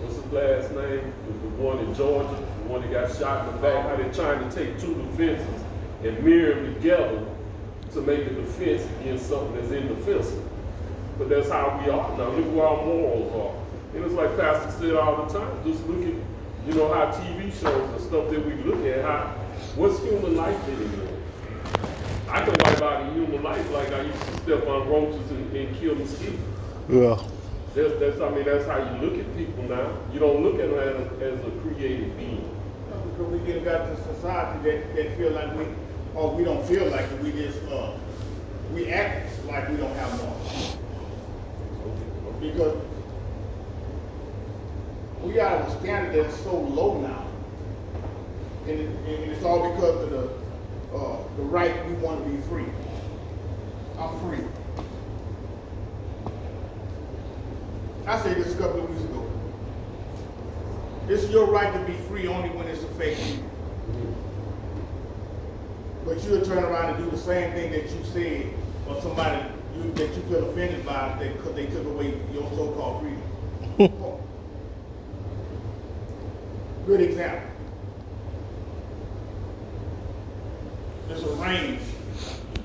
what's 0.00 0.16
his 0.16 0.32
last 0.32 0.70
name? 0.72 1.12
The, 1.26 1.32
the 1.32 1.62
one 1.62 1.78
in 1.78 1.94
Georgia, 1.94 2.28
the 2.28 2.68
one 2.68 2.82
that 2.82 2.90
got 2.90 3.16
shot 3.16 3.48
in 3.48 3.54
the 3.54 3.62
back, 3.62 3.86
how 3.86 3.96
they're 3.96 4.12
trying 4.12 4.48
to 4.48 4.54
take 4.54 4.80
two 4.80 4.94
defenses 4.94 5.62
and 6.02 6.22
mirror 6.24 6.54
them 6.54 6.74
together 6.74 7.26
to 7.92 8.00
make 8.02 8.20
a 8.20 8.30
defense 8.30 8.86
against 9.00 9.28
something 9.28 9.54
that's 9.54 9.70
indefensible. 9.72 10.48
But 11.18 11.28
that's 11.28 11.50
how 11.50 11.78
we 11.82 11.90
are 11.90 12.16
now. 12.16 12.30
Look 12.30 12.54
where 12.54 12.66
our 12.66 12.84
morals 12.86 13.32
are. 13.34 13.96
And 13.96 14.04
it's 14.04 14.14
like 14.14 14.36
Pastor 14.38 14.70
said 14.80 14.94
all 14.94 15.26
the 15.26 15.38
time, 15.38 15.50
just 15.64 15.84
look 15.86 16.02
at, 16.06 16.14
you 16.66 16.74
know, 16.74 16.92
how 16.92 17.06
TV 17.06 17.52
shows 17.52 17.90
and 17.90 18.00
stuff 18.00 18.30
that 18.30 18.44
we 18.44 18.54
look 18.64 18.84
at, 18.86 19.04
how, 19.04 19.34
what's 19.76 20.00
human 20.00 20.36
life 20.36 20.68
anymore? 20.68 21.08
I 22.28 22.44
can 22.44 22.54
wipe 22.64 22.82
out 22.82 23.02
a 23.02 23.12
human 23.12 23.42
life 23.42 23.70
like 23.72 23.92
I 23.92 24.02
used 24.02 24.22
to 24.22 24.36
step 24.42 24.66
on 24.66 24.88
roaches 24.88 25.30
and, 25.30 25.56
and 25.56 25.76
kill 25.76 25.94
mosquitoes. 25.94 26.38
Yeah. 26.88 27.22
That's, 27.74 27.98
that's, 28.00 28.20
I 28.20 28.30
mean, 28.30 28.44
that's 28.44 28.66
how 28.66 28.78
you 28.78 29.06
look 29.06 29.18
at 29.18 29.36
people 29.36 29.64
now. 29.64 29.96
You 30.12 30.20
don't 30.20 30.42
look 30.42 30.60
at 30.60 30.70
them 30.70 30.78
as, 30.78 31.22
as 31.22 31.46
a 31.46 31.50
created 31.62 32.16
being. 32.16 32.48
Because 33.10 33.32
we 33.32 33.38
get 33.46 33.64
got 33.64 33.86
to 33.86 33.96
society 34.14 34.70
that, 34.70 34.96
that 34.96 35.16
feel 35.16 35.30
like 35.30 35.54
we, 35.56 35.64
or 36.14 36.34
we 36.34 36.44
don't 36.44 36.64
feel 36.66 36.86
like 36.86 37.04
it, 37.04 37.22
we 37.22 37.32
just, 37.32 37.62
uh, 37.64 37.92
we 38.74 38.90
act 38.90 39.28
like 39.46 39.68
we 39.68 39.76
don't 39.76 39.94
have 39.96 40.18
morals. 40.18 40.76
Because 42.40 42.76
we 45.22 45.34
got 45.34 45.68
a 45.68 45.70
standard 45.78 46.24
that's 46.24 46.36
so 46.42 46.56
low 46.56 47.00
now. 47.00 47.26
And, 48.62 48.80
it, 48.80 48.88
and 48.88 49.32
it's 49.32 49.44
all 49.44 49.72
because 49.74 50.04
of 50.04 50.10
the, 50.10 50.96
uh, 50.96 51.16
the 51.36 51.42
right 51.42 51.86
we 51.86 51.94
want 51.94 52.24
to 52.24 52.30
be 52.30 52.40
free. 52.42 52.66
I'm 53.98 54.18
free. 54.20 54.44
I 58.06 58.20
said 58.22 58.36
this 58.38 58.54
a 58.54 58.58
couple 58.58 58.82
of 58.82 58.90
weeks 58.90 59.02
ago. 59.02 59.30
It's 61.08 61.28
your 61.28 61.50
right 61.50 61.72
to 61.72 61.92
be 61.92 61.98
free 62.08 62.26
only 62.26 62.48
when 62.50 62.66
it's 62.68 62.82
affecting 62.82 63.36
you. 63.36 63.44
But 66.04 66.22
you'll 66.24 66.44
turn 66.44 66.64
around 66.64 66.94
and 66.94 67.04
do 67.04 67.10
the 67.10 67.18
same 67.18 67.52
thing 67.52 67.72
that 67.72 67.90
you 67.90 68.04
said, 68.04 68.52
or 68.88 69.00
somebody 69.02 69.44
you, 69.76 69.92
that 69.92 70.14
you 70.14 70.22
feel 70.22 70.48
offended 70.50 70.84
by, 70.86 71.14
because 71.18 71.54
they 71.54 71.66
took 71.66 71.84
away 71.84 72.18
your 72.32 72.48
so-called 72.52 73.02
freedom. 73.02 74.16
Good 76.90 77.02
example. 77.02 77.48
There's 81.06 81.22
a 81.22 81.34
range. 81.36 81.80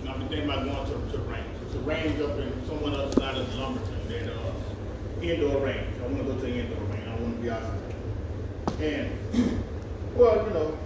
I've 0.10 0.18
been 0.18 0.28
thinking 0.30 0.50
about 0.50 0.66
going 0.66 1.12
to, 1.12 1.12
to 1.12 1.24
range. 1.26 1.46
It's 1.64 1.76
a 1.76 1.80
range 1.82 2.20
up 2.22 2.32
in 2.40 2.66
someone 2.66 2.96
other 2.96 3.12
side 3.12 3.38
of 3.38 3.48
Lumberton 3.54 4.08
that 4.08 4.34
uh, 4.34 5.22
indoor 5.22 5.64
range. 5.64 5.88
I 6.00 6.08
want 6.08 6.18
to 6.18 6.24
go 6.24 6.34
to 6.34 6.42
the 6.42 6.58
indoor 6.58 6.84
range. 6.86 7.08
I 7.08 7.16
want 7.22 7.36
to 7.36 7.42
be 7.44 7.50
outside. 7.52 7.80
And 8.82 9.12
well, 10.16 10.48
you 10.48 10.54
know, 10.56 10.78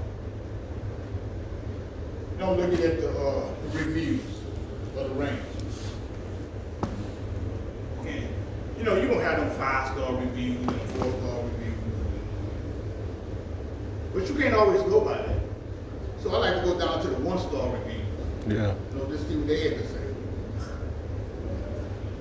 know, 2.40 2.56
looking 2.56 2.86
at 2.86 3.00
the, 3.00 3.10
uh, 3.10 3.54
reviews 3.72 4.20
of 4.98 5.12
the 5.12 5.16
range. 5.16 5.40
And 8.06 8.28
you 8.78 8.84
know, 8.84 8.98
you 8.98 9.08
don't 9.08 9.22
have 9.22 9.38
no 9.38 9.50
five 9.52 9.94
star 9.94 10.14
reviews 10.14 10.58
and 10.58 10.82
four 10.92 11.10
star 11.22 11.38
reviews. 11.38 11.49
But 14.14 14.28
you 14.28 14.36
can't 14.36 14.56
always 14.56 14.82
go 14.84 15.02
by 15.02 15.18
that. 15.18 15.40
So 16.22 16.34
I 16.34 16.38
like 16.40 16.56
to 16.56 16.62
go 16.62 16.80
down 16.80 17.02
to 17.02 17.08
the 17.08 17.20
one 17.20 17.38
star 17.40 17.70
reviews. 17.72 18.06
Yeah. 18.48 18.74
You 18.94 19.00
know, 19.00 19.10
just 19.10 19.28
see 19.30 19.36
what 19.38 19.48
they 19.48 19.70
had 19.70 19.78
to 19.78 19.88
say. 19.88 19.96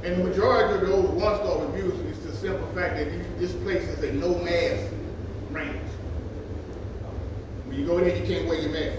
And 0.05 0.20
the 0.20 0.24
majority 0.24 0.74
of 0.74 0.81
those 0.88 1.05
one 1.07 1.35
star 1.37 1.66
reviews 1.66 1.94
is 1.94 2.18
the 2.24 2.33
simple 2.33 2.66
fact 2.74 2.96
that 2.96 3.07
you- 3.07 3.24
this 3.38 3.53
place 3.53 3.83
is 3.83 4.03
a 4.05 4.12
no 4.12 4.35
mask 4.38 4.85
range. 5.51 5.74
When 7.66 7.79
you 7.79 7.87
go 7.87 7.98
in 7.98 8.05
there, 8.05 8.16
you 8.16 8.27
can't 8.27 8.48
wear 8.48 8.61
your 8.61 8.70
mask. 8.72 8.98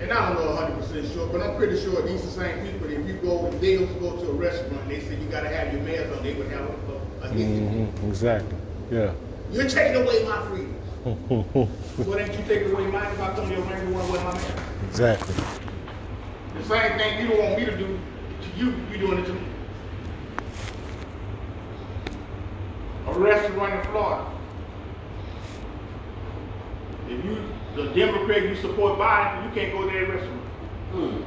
And 0.00 0.12
I 0.12 0.28
don't 0.34 0.44
know 0.44 0.52
100% 0.52 1.01
sure, 1.12 1.26
but 1.28 1.40
I'm 1.42 1.56
pretty 1.56 1.80
sure 1.80 2.00
these 2.02 2.20
are 2.22 2.26
the 2.26 2.30
same 2.32 2.66
people. 2.66 2.88
If 2.90 3.06
you 3.06 3.14
go, 3.14 3.46
if 3.46 3.60
they 3.60 3.76
to 3.76 3.86
go 4.00 4.16
to 4.16 4.30
a 4.30 4.32
restaurant, 4.32 4.88
they 4.88 5.00
said 5.00 5.18
you 5.20 5.28
gotta 5.28 5.48
have 5.48 5.72
your 5.72 5.82
mask 5.82 6.16
on, 6.16 6.22
they 6.22 6.34
would 6.34 6.48
have 6.48 6.62
a, 6.62 7.24
a, 7.24 7.28
a 7.28 7.28
history. 7.32 7.66
hmm 7.66 8.08
Exactly. 8.08 8.58
Yeah. 8.90 9.12
You're 9.50 9.68
taking 9.68 10.02
away 10.02 10.24
my 10.24 10.40
freedom. 10.48 10.78
Well, 11.98 12.16
then 12.16 12.30
you 12.32 12.44
take 12.46 12.72
away 12.72 12.86
mine 12.86 13.12
if 13.12 13.20
I 13.20 13.34
come 13.34 13.48
to 13.48 13.54
your 13.54 13.64
want 13.64 14.06
to 14.06 14.12
wear 14.12 14.24
my 14.24 14.32
mask. 14.32 14.58
exactly. 14.88 15.34
The 16.56 16.64
same 16.64 16.98
thing 16.98 17.20
you 17.22 17.28
don't 17.28 17.42
want 17.44 17.58
me 17.58 17.64
to 17.66 17.76
do 17.76 17.86
to 17.86 18.56
you, 18.58 18.74
you 18.90 18.98
doing 18.98 19.18
it 19.18 19.26
to 19.26 19.32
me. 19.34 19.40
A 23.08 23.12
restaurant 23.18 23.74
in 23.74 23.90
Florida. 23.90 24.26
If 27.08 27.24
you, 27.24 27.36
the 27.76 27.90
Democrat 27.94 28.42
you 28.44 28.56
support 28.56 28.98
Biden, 28.98 29.44
you 29.44 29.50
can't 29.60 29.72
go 29.72 29.82
to 29.86 29.92
their 29.92 30.06
restaurant. 30.06 30.41
Mm. 30.92 31.24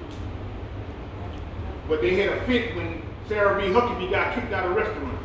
But 1.87 2.01
they 2.01 2.15
had 2.15 2.37
a 2.37 2.45
fit 2.45 2.75
when 2.75 3.01
Sarah 3.27 3.59
B. 3.59 3.67
Huckabee 3.67 4.09
got 4.09 4.35
kicked 4.35 4.53
out 4.53 4.67
of 4.69 4.75
restaurant. 4.75 5.19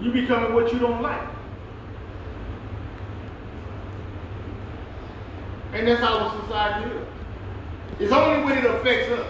You 0.00 0.12
becoming 0.12 0.54
what 0.54 0.72
you 0.72 0.78
don't 0.78 1.02
like. 1.02 1.28
And 5.72 5.88
that's 5.88 6.00
how 6.00 6.18
the 6.18 6.42
society 6.42 6.90
is. 6.90 7.06
It's 7.98 8.12
only 8.12 8.44
when 8.44 8.58
it 8.58 8.64
affects 8.64 9.10
us. 9.12 9.26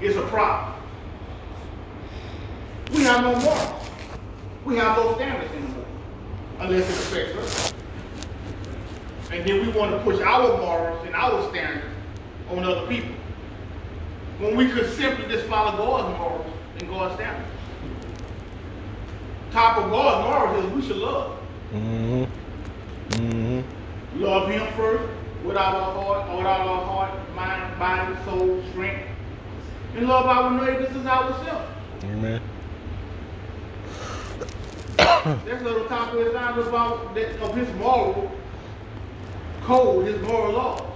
It's 0.00 0.16
a 0.16 0.22
problem. 0.22 0.74
We 2.92 3.02
have 3.02 3.22
no 3.22 3.36
morals. 3.40 3.90
We 4.64 4.76
have 4.76 4.96
no 4.96 5.14
standards 5.14 5.52
anymore. 5.52 5.84
Unless 6.60 6.88
it 6.88 6.96
affects 6.96 7.36
us. 7.36 7.77
And 9.30 9.46
then 9.46 9.66
we 9.66 9.72
want 9.72 9.92
to 9.92 9.98
push 10.02 10.20
our 10.20 10.56
morals 10.58 11.06
and 11.06 11.14
our 11.14 11.48
standards 11.50 11.84
on 12.50 12.64
other 12.64 12.86
people. 12.86 13.14
When 14.38 14.56
we 14.56 14.70
could 14.70 14.90
simply 14.94 15.26
just 15.26 15.46
follow 15.48 15.76
God's 15.76 16.18
morals 16.18 16.46
and 16.78 16.88
God's 16.88 17.14
standards. 17.16 17.48
Top 19.50 19.78
of 19.78 19.90
God's 19.90 20.28
morals 20.28 20.64
is 20.64 20.72
we 20.72 20.82
should 20.82 20.96
love. 20.96 21.38
hmm 21.70 22.24
hmm 23.14 23.60
Love 24.14 24.48
him 24.48 24.66
first 24.74 25.04
with 25.44 25.56
our 25.56 25.92
heart, 25.92 26.36
with 26.36 26.46
our 26.46 26.84
heart, 26.84 27.34
mind, 27.34 27.78
body, 27.78 28.16
soul, 28.24 28.62
strength. 28.70 29.06
And 29.94 30.08
love 30.08 30.26
our 30.26 30.50
neighbors 30.50 30.96
as 30.96 31.06
ourselves. 31.06 31.70
Amen. 32.04 32.40
That's 34.96 35.62
little 35.62 35.86
top 35.86 36.14
of 36.14 36.34
not 36.34 36.58
about 36.58 37.14
that, 37.14 37.40
of 37.40 37.54
his 37.54 37.68
moral 37.76 38.30
code, 39.68 40.06
his 40.06 40.20
moral 40.22 40.52
law. 40.54 40.90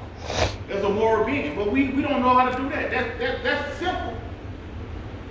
As 0.70 0.82
a 0.82 0.88
moral 0.88 1.26
being. 1.26 1.54
But 1.54 1.70
we, 1.70 1.90
we 1.90 2.00
don't 2.00 2.22
know 2.22 2.30
how 2.30 2.48
to 2.50 2.56
do 2.56 2.68
that. 2.70 2.90
That, 2.90 3.18
that 3.18 3.44
that's 3.44 3.78
simple. 3.78 4.16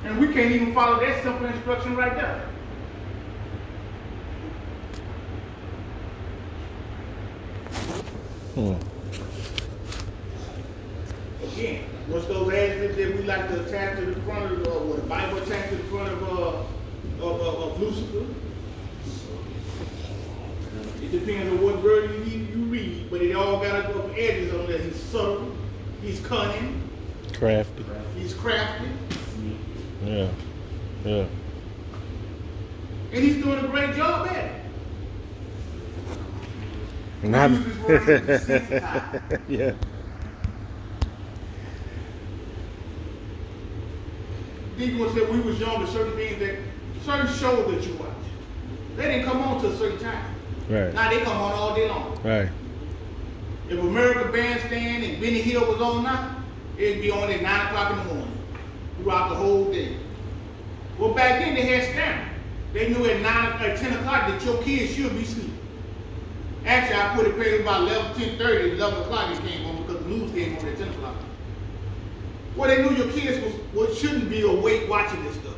And 0.03 0.19
we 0.19 0.31
can't 0.31 0.51
even 0.51 0.73
follow 0.73 0.99
that 0.99 1.23
simple 1.23 1.47
instruction 1.47 1.95
right 1.95 2.15
there. 2.15 2.47
Hmm. 8.53 8.75
Again, 11.43 11.83
what's 12.07 12.27
those 12.27 12.53
ads 12.53 12.95
that 12.95 13.15
we 13.15 13.23
like 13.23 13.47
to 13.47 13.65
attach 13.65 13.97
to 13.97 14.05
the 14.05 14.21
front 14.21 14.51
of, 14.51 14.67
uh, 14.67 14.95
the 14.95 15.01
Bible 15.03 15.37
attached 15.39 15.69
to 15.69 15.77
the 15.77 15.83
front 15.85 16.09
of, 16.09 16.23
uh, 16.23 17.25
of, 17.25 17.41
of, 17.41 17.55
of 17.71 17.81
Lucifer? 17.81 18.25
It 21.01 21.11
depends 21.11 21.51
on 21.51 21.61
what 21.63 21.75
version 21.77 22.29
you, 22.29 22.37
you 22.39 22.40
read, 22.71 23.09
but 23.11 23.21
it 23.21 23.35
all 23.35 23.59
got 23.59 23.79
a 23.79 23.83
couple 23.83 24.11
edges 24.17 24.53
on 24.53 24.65
there. 24.67 24.79
He's 24.79 24.95
subtle, 24.95 25.51
he's 26.01 26.19
cunning, 26.25 26.81
Crafty. 27.33 27.85
he's 28.17 28.33
crafty, 28.33 28.87
Yeah. 30.05 30.29
Yeah. 31.05 31.25
and 33.11 33.23
he's 33.23 33.43
doing 33.43 33.63
a 33.63 33.67
great 33.67 33.93
job 33.95 34.27
at 34.29 34.45
it. 34.45 34.51
Not. 37.23 37.51
Use 37.51 37.65
his 37.65 37.77
words 37.79 38.49
in 38.49 38.57
a 38.57 39.41
yeah. 39.47 39.73
People 44.77 45.13
said 45.13 45.29
we 45.29 45.41
was 45.41 45.59
young, 45.59 45.85
certain 45.87 46.13
things 46.13 46.39
that, 46.39 46.55
certain 47.05 47.27
shows 47.27 47.69
that 47.71 47.85
you 47.85 47.93
watch, 47.97 48.07
they 48.95 49.03
didn't 49.03 49.25
come 49.25 49.41
on 49.41 49.61
till 49.61 49.71
a 49.71 49.77
certain 49.77 49.99
time. 49.99 50.25
Right. 50.69 50.93
Now 50.93 51.09
they 51.09 51.19
come 51.21 51.37
on 51.37 51.51
all 51.51 51.75
day 51.75 51.87
long. 51.89 52.17
Right. 52.23 52.49
If 53.71 53.79
American 53.79 54.33
Bandstand 54.33 55.05
and 55.05 55.21
Benny 55.21 55.41
Hill 55.41 55.65
was 55.65 55.79
on 55.79 56.03
now, 56.03 56.43
it'd 56.77 57.01
be 57.01 57.09
on 57.09 57.31
at 57.31 57.41
9 57.41 57.65
o'clock 57.67 57.91
in 57.91 57.97
the 57.99 58.13
morning, 58.13 58.37
throughout 58.97 59.29
the 59.29 59.35
whole 59.35 59.71
day. 59.71 59.95
Well, 60.99 61.13
back 61.13 61.39
then 61.39 61.55
they 61.55 61.61
had 61.61 61.83
standards. 61.83 62.37
They 62.73 62.89
knew 62.89 63.05
at 63.05 63.21
9 63.21 63.71
or 63.71 63.77
10 63.77 63.93
o'clock 63.93 64.27
that 64.27 64.43
your 64.43 64.61
kids 64.61 64.93
should 64.93 65.17
be 65.17 65.23
sleeping. 65.23 65.57
Actually, 66.65 66.99
I 66.99 67.15
put 67.15 67.27
it 67.27 67.37
past 67.37 67.61
about 67.61 67.81
11, 67.83 68.13
10, 68.19 68.37
30, 68.37 68.71
11 68.71 69.01
o'clock 69.03 69.37
it 69.37 69.47
came 69.47 69.65
on 69.65 69.83
because 69.83 70.03
the 70.03 70.09
news 70.09 70.31
came 70.33 70.57
on 70.57 70.65
at 70.67 70.77
10 70.77 70.89
o'clock. 70.89 71.15
Well, 72.57 72.67
they 72.67 72.83
knew 72.83 72.93
your 72.97 73.09
kids 73.13 73.41
was, 73.41 73.87
was, 73.87 73.97
shouldn't 73.97 74.29
be 74.29 74.41
awake 74.41 74.89
watching 74.89 75.23
this 75.23 75.35
stuff. 75.35 75.55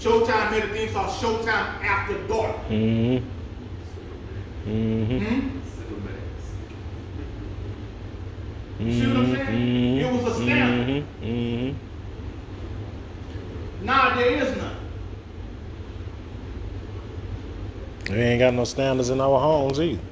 Showtime 0.00 0.50
made 0.50 0.64
a 0.64 0.68
thing 0.70 0.92
called 0.92 1.10
Showtime 1.10 1.80
After 1.84 2.18
Dark. 2.26 2.56
Mm-hmm. 2.66 3.28
Mm-hmm. 4.68 5.24
Hmm? 5.24 5.61
You 8.82 8.92
see 8.92 9.06
what 9.06 9.16
I'm 9.16 9.34
saying? 9.34 9.96
It 9.98 10.12
was 10.12 10.24
a 10.24 10.34
standard. 10.34 11.04
Mm-hmm. 11.22 11.24
Mm-hmm. 11.24 11.76
Now 13.86 14.16
there 14.16 14.30
is 14.30 14.56
none. 14.56 14.76
We 18.10 18.16
ain't 18.16 18.40
got 18.40 18.54
no 18.54 18.64
standards 18.64 19.10
in 19.10 19.20
our 19.20 19.38
homes 19.40 19.80
either. 19.80 20.02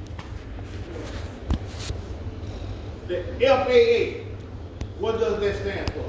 The 3.09 3.24
FAA, 3.40 4.22
what 5.00 5.18
does 5.18 5.40
that 5.40 5.56
stand 5.56 5.90
for? 5.90 6.04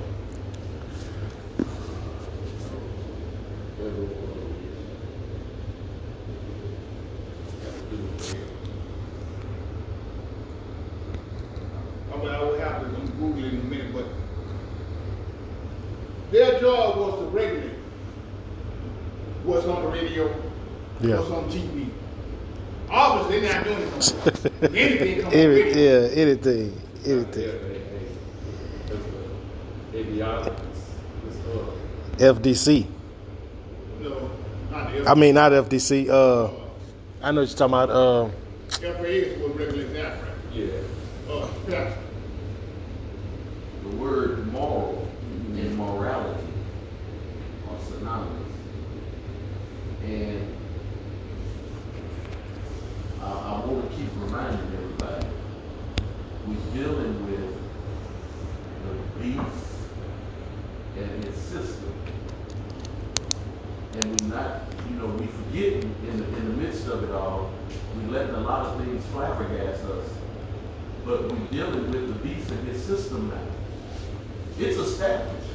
I 12.11 12.17
mean, 12.17 12.29
I 12.29 12.43
will 12.43 12.59
have 12.59 12.81
to 12.81 12.87
I'm 12.87 13.05
Google 13.17 13.43
it 13.45 13.53
in 13.53 13.59
a 13.59 13.63
minute, 13.63 13.93
but 13.93 14.05
their 16.31 16.59
job 16.59 16.97
was 16.97 17.19
to 17.19 17.25
regulate 17.25 17.77
what's 19.43 19.65
on 19.65 19.83
the 19.83 19.89
radio, 19.89 20.33
Yeah. 21.01 21.19
what's 21.19 21.31
on 21.31 21.49
TV. 21.49 21.89
Obviously, 22.89 23.39
they're 23.39 23.53
not 23.55 23.63
doing 23.63 23.81
it. 23.81 24.53
Anything 24.75 25.33
Every, 25.33 25.69
yeah, 25.71 26.21
anything. 26.21 26.81
Anything. 27.05 27.81
FDC. 32.17 32.85
No, 34.01 34.29
not 34.69 34.91
the 34.91 35.09
I 35.09 35.15
mean, 35.15 35.35
not 35.35 35.51
FDC. 35.53 36.09
Uh, 36.09 36.51
I 37.23 37.31
know 37.31 37.41
what 37.41 37.49
you're 37.49 37.57
talking 37.57 37.73
about. 37.73 37.89
Uh, 37.89 38.29
FAA 38.69 39.03
is 39.03 39.39
what 39.41 39.57
regulates 39.57 39.93
that, 39.93 40.21
right? 40.21 40.31
Yeah. 40.53 40.65
Uh, 41.29 41.47
yeah. 41.67 41.93
The 43.83 43.89
word 43.95 44.51
moral 44.51 45.07
and 45.55 45.77
morality 45.77 46.47
are 47.69 47.79
synonymous. 47.87 48.53
And 50.03 50.55
I, 53.21 53.25
I 53.31 53.65
want 53.65 53.89
to 53.89 53.97
keep 53.97 54.09
reminding 54.19 54.59
everybody, 54.73 55.27
we're 56.47 56.73
dealing 56.75 57.25
with 57.25 57.55
the 58.83 59.19
beast 59.19 59.71
and 60.97 61.23
his 61.23 61.35
system. 61.35 61.93
And 63.93 64.21
we 64.21 64.27
not, 64.27 64.61
you 64.89 64.95
know, 64.97 65.07
we 65.07 65.27
forget 65.27 65.73
in 65.83 66.17
the, 66.17 66.25
in 66.37 66.47
the 66.47 66.53
midst 66.63 66.87
of 66.87 67.03
it 67.03 67.11
all, 67.11 67.51
we 67.97 68.09
letting 68.11 68.35
a 68.35 68.39
lot 68.39 68.65
of 68.65 68.83
things 68.83 69.03
flabbergast 69.13 69.83
us. 69.85 70.09
But 71.05 71.23
we're 71.31 71.40
dealing 71.51 71.91
with 71.91 72.07
the 72.07 72.27
beast 72.27 72.49
and 72.49 72.67
his 72.67 72.83
system 72.83 73.29
now. 73.29 73.41
It's 74.57 74.77
established. 74.77 75.47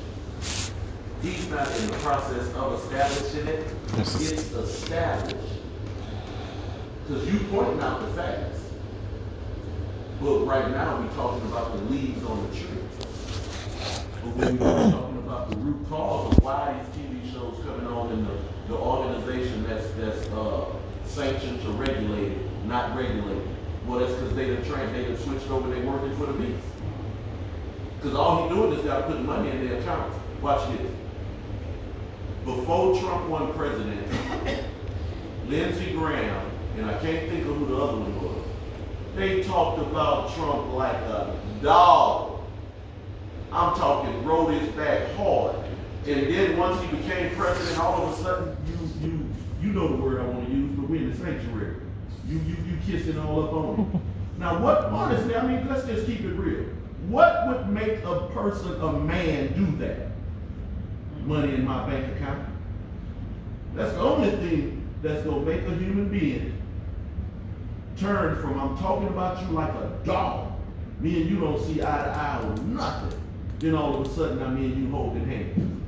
He's 1.23 1.49
not 1.49 1.69
in 1.79 1.87
the 1.87 1.97
process 1.99 2.53
of 2.55 2.75
establishing 2.83 3.47
it. 3.49 3.67
It's 3.97 4.53
established. 4.53 5.37
Because 7.07 7.33
you 7.33 7.41
pointing 7.51 7.81
out 7.81 8.01
the 8.01 8.09
facts. 8.09 8.61
But 10.21 10.41
right 10.41 10.71
now, 10.71 11.01
we're 11.01 11.15
talking 11.15 11.47
about 11.49 11.73
the 11.73 11.83
leaves 11.85 12.25
on 12.25 12.49
the 12.49 12.57
tree. 12.57 12.69
But 14.23 14.37
when 14.37 14.59
we're 14.59 14.91
talking 14.91 15.19
about 15.19 15.51
the 15.51 15.57
root 15.57 15.89
cause 15.89 16.37
of 16.37 16.45
why 16.45 16.85
these 16.95 17.05
TV 17.05 17.33
shows 17.33 17.63
coming 17.65 17.87
on 17.87 18.13
in 18.13 18.25
the, 18.25 18.33
the 18.69 18.75
organization 18.75 19.65
that's, 19.65 19.89
that's, 19.93 20.27
uh, 20.29 20.67
sanctioned 21.07 21.63
to 21.63 21.71
regulate 21.71 22.37
not 22.67 22.97
regulate 22.97 23.39
it. 23.39 23.56
Well, 23.87 24.01
that's 24.01 24.12
because 24.14 24.35
they 24.35 24.46
done 24.46 24.64
trained, 24.64 24.94
they 24.94 25.05
done 25.05 25.16
switched 25.16 25.49
over, 25.49 25.72
they 25.72 25.81
working 25.81 26.16
for 26.16 26.27
the 26.27 26.33
beast. 26.33 26.66
Because 27.96 28.16
all 28.16 28.49
he 28.49 28.55
doing 28.55 28.72
is 28.72 28.85
gotta 28.85 29.05
put 29.05 29.22
money 29.22 29.51
in 29.51 29.68
their 29.68 29.79
accounts. 29.79 30.16
Watch 30.42 30.68
this. 30.77 30.90
Before 32.44 32.99
Trump 33.01 33.29
won 33.29 33.53
president, 33.55 34.07
Lindsey 35.49 35.92
Graham, 35.92 36.51
and 36.77 36.87
I 36.87 36.99
can't 36.99 37.29
think 37.31 37.46
of 37.46 37.57
who 37.57 37.66
the 37.66 37.77
other 37.77 37.99
one 37.99 38.22
was, 38.22 38.44
they 39.14 39.42
talked 39.44 39.81
about 39.81 40.35
Trump 40.35 40.72
like 40.75 40.94
a 40.94 41.38
dog. 41.62 42.40
I'm 43.53 43.75
talking 43.77 44.25
rode 44.25 44.53
his 44.55 44.68
back 44.70 45.12
hard. 45.14 45.57
And 46.07 46.27
then 46.27 46.57
once 46.59 46.81
he 46.83 46.96
became 46.96 47.35
president, 47.35 47.79
all 47.79 48.07
of 48.07 48.18
a 48.18 48.22
sudden, 48.22 48.57
you, 48.68 49.09
you, 49.09 49.27
you 49.61 49.72
know 49.72 49.88
the 49.88 50.03
word 50.03 50.20
I 50.20 50.25
want 50.25 50.46
to 50.46 50.53
use, 50.53 50.70
but 50.72 50.88
we're 50.88 51.03
in 51.03 51.11
the 51.11 51.16
sanctuary. 51.16 51.77
You, 52.27 52.39
you, 52.39 52.57
you 52.67 52.79
kissing 52.85 53.19
all 53.19 53.45
up 53.45 53.53
on 53.53 53.77
him. 53.77 54.03
Now, 54.39 54.62
what, 54.62 54.85
honestly, 54.85 55.35
I 55.35 55.47
mean, 55.47 55.67
let's 55.67 55.87
just 55.87 56.07
keep 56.07 56.21
it 56.21 56.35
real. 56.35 56.67
What 57.09 57.49
would 57.49 57.71
make 57.71 58.05
a 58.05 58.29
person, 58.35 58.79
a 58.83 58.93
man, 58.93 59.55
do 59.55 59.79
that? 59.79 60.09
Money 61.25 61.55
in 61.55 61.65
my 61.65 61.89
bank 61.89 62.15
account. 62.17 62.47
That's 63.75 63.95
the 63.95 64.01
only 64.01 64.31
thing 64.33 64.87
that's 65.01 65.25
gonna 65.25 65.41
make 65.41 65.62
a 65.62 65.75
human 65.75 66.11
being 66.11 66.53
turn 67.97 68.41
from 68.41 68.61
I'm 68.61 68.77
talking 68.79 69.09
about 69.09 69.41
you 69.43 69.49
like 69.49 69.73
a 69.73 69.99
dog. 70.05 70.53
Me 71.01 71.23
and 71.23 71.31
you 71.31 71.41
don't 71.41 71.62
see 71.62 71.83
eye 71.83 72.05
to 72.05 72.11
eye 72.11 72.41
on 72.43 72.77
nothing. 72.77 73.21
Then 73.59 73.75
all 73.75 74.01
of 74.01 74.07
a 74.07 74.15
sudden, 74.15 74.43
I 74.43 74.49
me 74.49 74.67
and 74.67 74.85
you 74.85 74.91
holding 74.91 75.27
hands. 75.27 75.83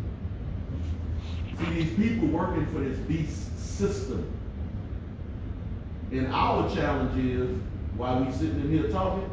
See, 1.59 1.73
these 1.73 1.95
people 1.95 2.29
working 2.29 2.67
for 2.67 2.79
this 2.79 2.99
beast 3.01 3.59
system. 3.59 4.33
And 6.11 6.33
our 6.33 6.73
challenge 6.75 7.25
is, 7.25 7.59
while 7.97 8.25
we're 8.25 8.33
sitting 8.33 8.61
in 8.61 8.71
here 8.71 8.89
talking, 8.91 9.29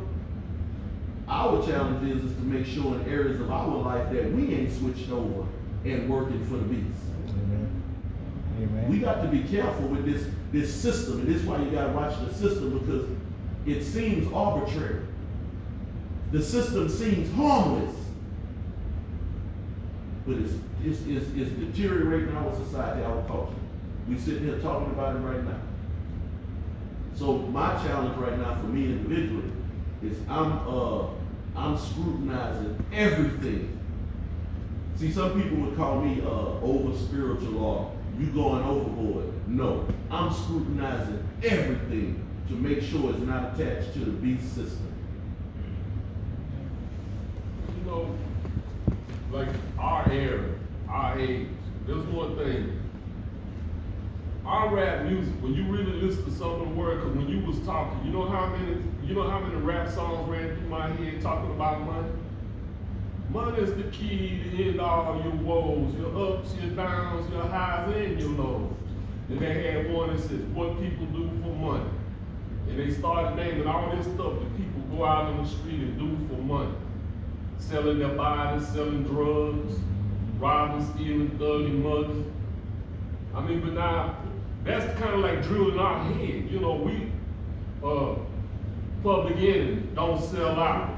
our 1.27 1.65
challenge 1.65 2.09
is, 2.09 2.23
is 2.23 2.35
to 2.35 2.41
make 2.41 2.65
sure 2.65 2.99
in 2.99 3.09
areas 3.09 3.39
of 3.39 3.49
our 3.51 3.77
life 3.77 4.11
that 4.11 4.31
we 4.31 4.53
ain't 4.53 4.77
switched 4.77 5.09
over 5.09 5.47
and 5.85 6.09
working 6.09 6.43
for 6.45 6.57
the 6.57 6.65
beast. 6.65 6.99
Amen. 7.29 7.83
Amen. 8.61 8.89
We 8.89 8.99
got 8.99 9.21
to 9.21 9.27
be 9.27 9.43
careful 9.43 9.87
with 9.87 10.05
this, 10.05 10.27
this 10.51 10.73
system, 10.73 11.19
and 11.19 11.27
this 11.27 11.41
is 11.41 11.47
why 11.47 11.61
you 11.61 11.71
gotta 11.71 11.93
watch 11.93 12.17
the 12.19 12.33
system, 12.33 12.77
because 12.79 13.09
it 13.65 13.83
seems 13.83 14.31
arbitrary. 14.33 15.01
The 16.31 16.41
system 16.41 16.89
seems 16.89 17.33
harmless. 17.35 17.95
But 20.27 20.37
it's, 20.37 20.53
it's, 20.83 20.99
it's, 21.07 21.25
it's 21.35 21.51
deteriorating 21.51 22.35
our 22.35 22.53
society, 22.55 23.03
our 23.03 23.23
culture. 23.25 23.53
We 24.07 24.17
sitting 24.17 24.43
here 24.43 24.59
talking 24.59 24.91
about 24.91 25.15
it 25.15 25.19
right 25.19 25.43
now. 25.43 25.59
So 27.15 27.37
my 27.37 27.73
challenge 27.83 28.17
right 28.17 28.37
now 28.37 28.55
for 28.55 28.67
me 28.67 28.85
individually 28.85 29.51
is 30.03 30.17
I'm, 30.29 30.59
uh, 30.67 31.07
I'm 31.55 31.77
scrutinizing 31.77 32.85
everything 32.91 33.75
See, 34.97 35.11
some 35.11 35.41
people 35.41 35.57
would 35.57 35.75
call 35.75 35.99
me 35.99 36.21
uh, 36.21 36.29
over 36.61 36.97
spiritual 36.97 37.57
or 37.63 37.91
you 38.17 38.27
going 38.27 38.63
overboard. 38.63 39.25
No, 39.47 39.85
I'm 40.09 40.31
scrutinizing 40.31 41.27
everything 41.43 42.25
to 42.47 42.53
make 42.53 42.81
sure 42.81 43.09
it's 43.09 43.19
not 43.19 43.59
attached 43.59 43.91
to 43.93 43.99
the 43.99 44.11
beast 44.11 44.55
system. 44.55 44.93
You 47.77 47.91
know, 47.91 48.15
like 49.31 49.49
our 49.77 50.09
era, 50.09 50.49
our 50.87 51.19
age, 51.19 51.47
there's 51.85 52.05
one 52.05 52.37
thing. 52.37 52.79
Our 54.45 54.75
rap 54.75 55.05
music, 55.05 55.33
when 55.41 55.55
you 55.55 55.63
really 55.63 55.93
listen 56.01 56.23
to 56.25 56.31
some 56.31 56.51
of 56.51 56.59
the 56.59 56.75
words, 56.75 57.03
cause 57.03 57.15
when 57.15 57.27
you 57.27 57.43
was 57.45 57.57
talking, 57.65 58.05
you 58.05 58.11
know 58.11 58.27
how 58.27 58.45
many, 58.45 58.77
you 59.03 59.15
know 59.15 59.27
how 59.27 59.39
many 59.39 59.55
rap 59.55 59.89
songs 59.89 60.29
ran 60.29 60.55
through 60.55 60.69
my 60.69 60.87
head 60.91 61.19
talking 61.19 61.49
about 61.49 61.81
money? 61.81 62.09
Money 63.29 63.63
is 63.63 63.73
the 63.75 63.89
key 63.89 64.39
to 64.43 64.63
end 64.69 64.79
all 64.79 65.19
your 65.23 65.33
woes, 65.33 65.95
your 65.95 66.37
ups, 66.37 66.53
your 66.61 66.75
downs, 66.75 67.27
your 67.33 67.41
highs, 67.47 67.91
and 67.95 68.19
your 68.19 68.29
lows. 68.29 68.71
And 69.29 69.39
they 69.39 69.71
had 69.71 69.91
one 69.91 70.15
that 70.15 70.21
said, 70.21 70.53
what 70.53 70.79
people 70.79 71.07
do 71.07 71.27
for 71.41 71.49
money. 71.49 71.89
And 72.69 72.79
they 72.79 72.91
started 72.91 73.35
naming 73.35 73.65
all 73.65 73.95
this 73.95 74.05
stuff 74.05 74.33
that 74.33 74.57
people 74.57 74.81
go 74.95 75.05
out 75.05 75.25
on 75.25 75.43
the 75.43 75.49
street 75.49 75.79
and 75.79 75.97
do 75.97 76.27
for 76.27 76.39
money. 76.39 76.71
Selling 77.57 77.97
their 77.97 78.09
bodies, 78.09 78.67
selling 78.67 79.03
drugs, 79.05 79.79
robbing, 80.37 80.85
stealing, 80.93 81.29
thugging, 81.39 81.81
mugging. 81.81 82.31
I 83.33 83.41
mean, 83.41 83.61
but 83.61 83.73
now, 83.73 84.17
that's 84.65 84.99
kind 84.99 85.13
of 85.13 85.19
like 85.19 85.43
drilling 85.43 85.79
our 85.79 86.03
head. 86.03 86.49
You 86.49 86.59
know, 86.59 86.73
we, 86.73 87.11
uh, 87.87 88.15
public 89.03 89.37
enemy, 89.37 89.83
don't 89.93 90.21
sell 90.21 90.59
out. 90.59 90.89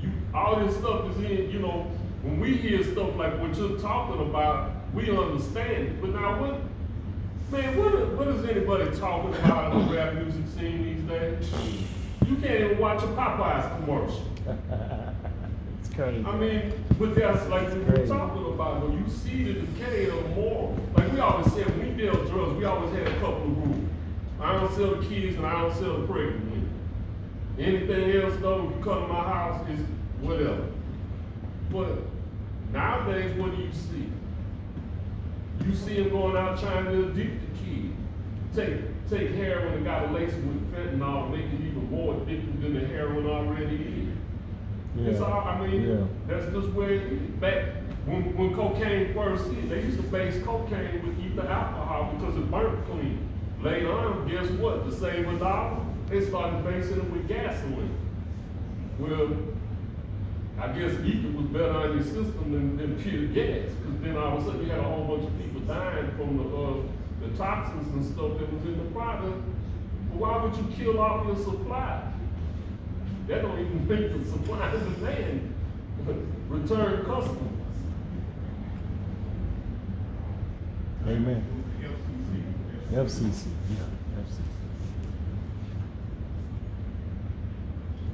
You, 0.00 0.10
all 0.32 0.64
this 0.64 0.76
stuff 0.76 1.10
is 1.10 1.16
in, 1.18 1.50
you 1.50 1.58
know, 1.58 1.90
when 2.22 2.38
we 2.38 2.56
hear 2.56 2.82
stuff 2.84 3.16
like 3.16 3.38
what 3.40 3.56
you're 3.56 3.78
talking 3.80 4.20
about, 4.28 4.70
we 4.94 5.10
understand 5.10 5.88
it. 5.88 6.00
But 6.00 6.10
now 6.10 6.40
what, 6.40 6.60
man, 7.50 7.76
what, 7.76 8.12
what 8.14 8.28
is 8.28 8.48
anybody 8.48 8.96
talking 8.96 9.34
about 9.34 9.74
in 9.74 9.88
the 9.88 9.94
rap 9.94 10.14
music 10.14 10.44
scene 10.56 10.84
these 10.84 11.02
days? 11.08 11.52
You 12.28 12.36
can't 12.36 12.60
even 12.60 12.78
watch 12.78 13.02
a 13.02 13.06
Popeyes 13.08 13.84
commercial. 13.84 14.22
It's 15.84 15.94
crazy. 15.94 16.24
I 16.24 16.36
mean, 16.36 16.72
but 16.98 17.14
that's 17.14 17.46
like 17.48 17.68
what 17.68 17.98
we're 17.98 18.06
talking 18.06 18.46
about, 18.46 18.88
when 18.88 19.04
you 19.04 19.10
see 19.10 19.44
the 19.44 19.60
decay 19.60 20.06
of 20.08 20.30
moral. 20.36 20.78
Like 20.96 21.12
we 21.12 21.18
always 21.18 21.52
said, 21.52 21.66
when 21.76 21.88
we 21.88 22.02
deal 22.02 22.14
drugs, 22.24 22.56
we 22.56 22.64
always 22.64 22.94
had 22.94 23.08
a 23.08 23.20
couple 23.20 23.42
of 23.42 23.58
rules. 23.58 23.88
I 24.40 24.52
don't 24.52 24.72
sell 24.74 24.94
the 24.94 25.06
kids 25.06 25.36
and 25.36 25.46
I 25.46 25.62
don't 25.62 25.74
sell 25.74 26.00
the 26.00 26.06
pregnant 26.06 26.44
women. 26.44 26.70
Anything 27.58 28.22
else 28.22 28.34
though, 28.40 28.68
if 28.68 28.76
you 28.76 28.84
come 28.84 29.02
to 29.02 29.08
my 29.08 29.22
house, 29.22 29.68
is 29.68 29.80
whatever. 30.20 30.68
But 31.70 31.98
nowadays, 32.72 33.36
what 33.38 33.56
do 33.56 33.62
you 33.62 33.72
see? 33.72 34.08
You 35.66 35.74
see 35.74 36.02
them 36.02 36.10
going 36.10 36.36
out 36.36 36.58
trying 36.60 36.84
to 36.86 37.10
addict 37.10 37.40
the 37.40 37.64
kid. 37.64 37.92
Take, 38.54 39.10
take 39.10 39.34
heroin 39.34 39.74
and 39.74 39.84
got 39.84 40.06
to 40.06 40.12
lace 40.12 40.32
it 40.32 40.44
with 40.44 40.72
fentanyl, 40.74 41.30
make 41.30 41.46
it 41.46 41.60
even 41.60 41.90
more 41.90 42.14
addictive 42.14 42.60
than 42.62 42.74
the 42.74 42.86
heroin 42.86 43.26
already 43.26 43.76
is. 43.76 44.11
It's 44.98 45.20
Yeah. 45.20 45.24
all, 45.26 45.40
I 45.48 45.66
mean, 45.66 45.82
Yeah. 45.88 45.96
that's 46.28 46.46
just 46.52 46.68
where. 46.72 47.00
Back 47.40 47.64
when, 48.06 48.36
when 48.36 48.54
cocaine 48.54 49.14
first 49.14 49.50
hit, 49.50 49.70
they 49.70 49.82
used 49.82 49.96
to 49.96 50.02
base 50.04 50.42
cocaine 50.42 51.00
with 51.06 51.18
ether 51.24 51.48
alcohol 51.48 52.12
because 52.18 52.36
it 52.36 52.50
burnt 52.50 52.84
clean. 52.86 53.18
Later 53.62 53.92
on, 53.92 54.28
guess 54.28 54.50
what? 54.52 54.84
To 54.84 54.92
save 54.92 55.26
a 55.28 55.38
dollar, 55.38 55.78
they 56.08 56.20
started 56.20 56.64
basing 56.64 56.98
it 56.98 57.10
with 57.10 57.26
gasoline. 57.28 57.96
Well, 58.98 59.28
I 60.60 60.66
guess 60.68 60.92
ether 61.04 61.30
was 61.36 61.46
better 61.46 61.72
on 61.72 61.94
your 61.94 62.04
system 62.04 62.52
than, 62.52 62.76
than 62.76 62.96
pure 63.02 63.26
gas, 63.28 63.70
because 63.70 64.00
then 64.02 64.16
all 64.16 64.36
of 64.36 64.42
a 64.42 64.46
sudden 64.46 64.62
you 64.62 64.70
had 64.70 64.80
a 64.80 64.82
whole 64.82 65.04
bunch 65.16 65.24
of 65.28 65.38
people 65.38 65.60
dying 65.62 66.10
from 66.18 66.36
the, 66.36 66.44
uh, 66.44 67.28
the 67.30 67.36
toxins 67.38 67.94
and 67.94 68.04
stuff 68.04 68.38
that 68.38 68.52
was 68.52 68.62
in 68.66 68.78
the 68.78 68.90
product. 68.92 69.38
But 70.10 70.18
why 70.18 70.44
would 70.44 70.54
you 70.56 70.64
kill 70.76 71.00
off 71.00 71.26
your 71.26 71.36
supply? 71.36 72.11
That 73.28 73.42
don't 73.42 73.58
even 73.58 73.88
make 73.88 74.12
the 74.12 74.30
supply 74.30 74.68
and 74.70 74.94
demand 74.96 75.52
return 76.48 77.04
customers. 77.04 77.38
Amen. 81.06 81.44
FCC. 82.92 82.92
FCC, 82.92 83.46
yeah, 83.70 84.22
FCC. 84.22 84.42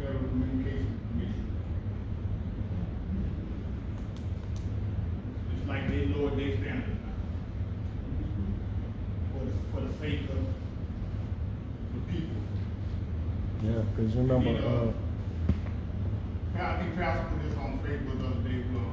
Federal 0.00 0.18
Communications 0.28 1.00
Commission. 1.10 1.44
It's 5.58 5.68
like 5.68 5.88
they 5.88 6.06
lowered 6.06 6.38
their 6.38 6.52
standards 6.56 7.00
now. 7.04 7.14
For 9.32 9.44
the, 9.44 9.52
for 9.72 9.80
the 9.80 9.98
sake 9.98 10.20
of 10.30 10.44
the 11.94 12.12
people. 12.12 12.36
Cause 14.18 14.26
uh, 14.30 14.34
you 14.34 14.34
remember, 14.34 14.66
uh, 14.66 14.92
Pa- 16.58 16.74
I 16.74 16.82
think 16.82 16.96
Pastor 16.96 17.30
put 17.30 17.38
this 17.48 17.54
on 17.56 17.78
Facebook 17.86 18.18
the 18.18 18.26
other 18.26 18.42
day, 18.50 18.64
well, 18.74 18.90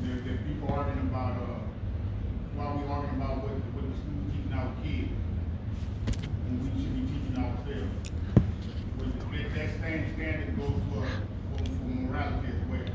there, 0.00 0.16
there 0.24 0.32
are 0.32 0.44
people 0.48 0.72
arguing 0.72 1.12
about, 1.12 1.36
uh, 1.36 1.60
why 2.56 2.64
we 2.72 2.88
arguing 2.88 3.20
about 3.20 3.44
what, 3.44 3.52
what 3.76 3.84
the 3.84 3.92
school 4.00 4.16
teaching 4.32 4.56
our 4.56 4.72
kids. 4.80 5.12
When 6.48 6.56
we 6.64 6.72
should 6.72 6.96
be 6.96 7.04
teaching 7.04 7.36
ourselves. 7.36 8.00
But 8.96 9.12
that, 9.28 9.44
that 9.60 9.68
same 9.84 10.02
standard 10.16 10.56
goes 10.56 10.80
for, 10.88 11.04
for, 11.04 11.60
for 11.60 11.84
morality 11.92 12.48
as 12.48 12.60
well. 12.72 12.88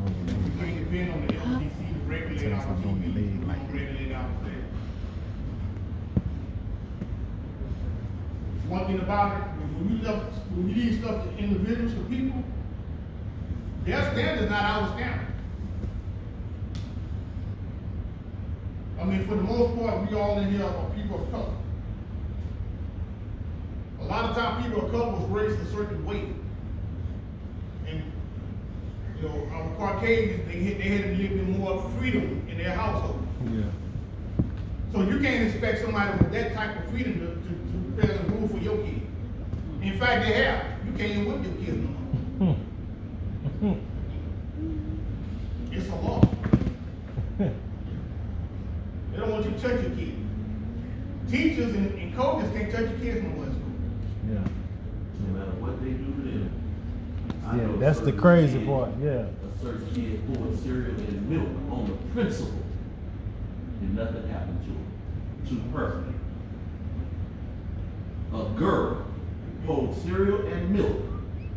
We 0.00 0.50
can't 0.56 0.80
depend 0.80 1.12
on 1.12 1.20
the 1.28 1.36
FCC 1.36 1.76
to 1.92 2.00
regulate 2.08 2.56
our 2.56 2.72
TV, 2.72 3.12
we 3.12 3.44
don't 3.44 3.68
regulate 3.68 4.16
ourselves. 4.16 4.72
One 8.64 8.86
thing 8.86 8.98
about 9.00 9.36
it, 9.36 9.44
when 9.86 10.00
we 10.00 10.04
left, 10.04 10.32
when 10.50 10.66
we 10.66 10.74
leave 10.74 11.00
stuff 11.00 11.24
to 11.24 11.38
individuals, 11.38 11.94
to 11.94 12.00
people, 12.04 12.42
their 13.84 14.02
standard's 14.12 14.50
not 14.50 14.62
our 14.62 14.88
standard. 14.96 15.26
I 19.00 19.04
mean, 19.04 19.26
for 19.26 19.36
the 19.36 19.42
most 19.42 19.78
part, 19.78 20.10
we 20.10 20.16
all 20.16 20.38
in 20.38 20.50
here 20.52 20.64
are 20.64 20.90
people 20.90 21.22
of 21.22 21.30
color. 21.30 21.52
A 24.00 24.04
lot 24.04 24.30
of 24.30 24.36
times, 24.36 24.66
people 24.66 24.86
of 24.86 24.90
color 24.90 25.12
was 25.12 25.28
raised 25.30 25.60
a 25.60 25.66
certain 25.70 26.04
way. 26.04 26.28
And, 27.86 28.02
you 29.16 29.28
know, 29.28 29.48
our 29.52 29.76
Caucasians, 29.76 30.46
they 30.48 30.62
had, 30.62 30.78
they 30.78 30.88
had 30.88 31.04
a 31.10 31.14
little 31.14 31.36
bit 31.36 31.48
more 31.58 31.90
freedom 31.98 32.46
in 32.50 32.58
their 32.58 32.74
household. 32.74 33.24
yeah, 33.52 33.62
So 34.92 35.02
you 35.02 35.20
can't 35.20 35.48
expect 35.48 35.82
somebody 35.82 36.18
with 36.18 36.32
that 36.32 36.54
type 36.54 36.76
of 36.76 36.90
freedom 36.90 37.20
to, 37.20 37.26
to, 37.26 38.08
to 38.08 38.16
present 38.16 38.30
rule 38.32 38.48
for 38.48 38.58
your 38.58 38.76
kid. 38.78 39.05
In 39.86 39.98
fact, 40.00 40.26
they 40.26 40.32
have. 40.42 40.64
You 40.84 40.92
can't 40.98 41.10
even 41.12 41.26
whip 41.26 41.44
your 41.44 41.54
kids 41.64 41.88
no 42.40 42.46
more. 42.46 43.76
It's 45.70 45.88
a 45.88 45.94
law. 45.94 46.20
They 47.38 49.16
don't 49.16 49.30
want 49.30 49.44
you 49.44 49.52
to 49.52 49.58
touch 49.60 49.80
your 49.82 49.90
kid. 49.92 50.14
Teachers 51.30 51.74
and, 51.74 51.96
and 51.98 52.16
coaches 52.16 52.50
can't 52.52 52.70
touch 52.72 52.90
your 52.90 52.98
kids 52.98 53.22
no 53.22 53.28
more 53.30 53.44
in 53.46 53.52
school. 53.52 53.72
yeah, 54.28 54.44
No 55.20 55.38
matter 55.38 55.52
what 55.52 55.80
they 55.82 55.90
do 55.90 56.04
to 56.04 56.22
them. 56.22 56.50
I 57.46 57.56
yeah, 57.56 57.68
that's 57.78 58.00
the 58.00 58.12
crazy 58.12 58.58
kid- 58.58 58.66
part, 58.68 58.90
yeah. 59.00 59.26
A 59.28 59.62
certain 59.62 59.88
kid 59.94 60.26
poured 60.34 60.58
cereal 60.62 60.96
and 60.96 61.30
milk 61.30 61.48
on 61.70 61.86
the 61.86 61.94
principal, 62.12 62.58
and 63.80 63.94
nothing 63.94 64.28
happened 64.28 64.60
to 65.46 65.54
him, 65.54 65.62
to 65.72 65.78
her. 65.78 66.04
A 68.34 68.58
girl 68.58 69.06
poured 69.66 69.94
cereal 70.02 70.46
and 70.46 70.70
milk 70.70 71.02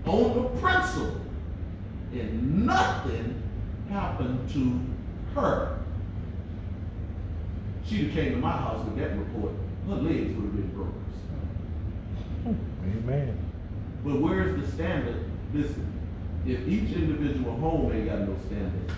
on 0.05 0.33
the 0.33 0.49
principal, 0.59 1.21
and 2.13 2.65
nothing 2.65 3.41
happened 3.89 4.49
to 4.49 5.39
her. 5.39 5.79
She'd 7.85 8.05
have 8.05 8.13
came 8.13 8.31
to 8.33 8.37
my 8.37 8.51
house 8.51 8.85
with 8.85 8.97
that 8.97 9.17
report, 9.17 9.53
her 9.87 9.95
legs 9.95 10.35
would 10.35 10.45
have 10.45 10.55
been 10.55 10.71
broken. 10.73 11.05
Amen. 12.85 13.37
But 14.03 14.21
where's 14.21 14.59
the 14.59 14.71
standard? 14.71 15.25
Listen, 15.53 15.91
if 16.45 16.67
each 16.67 16.91
individual 16.95 17.55
home 17.57 17.91
ain't 17.91 18.05
got 18.05 18.19
no 18.19 18.35
standard, 18.47 18.91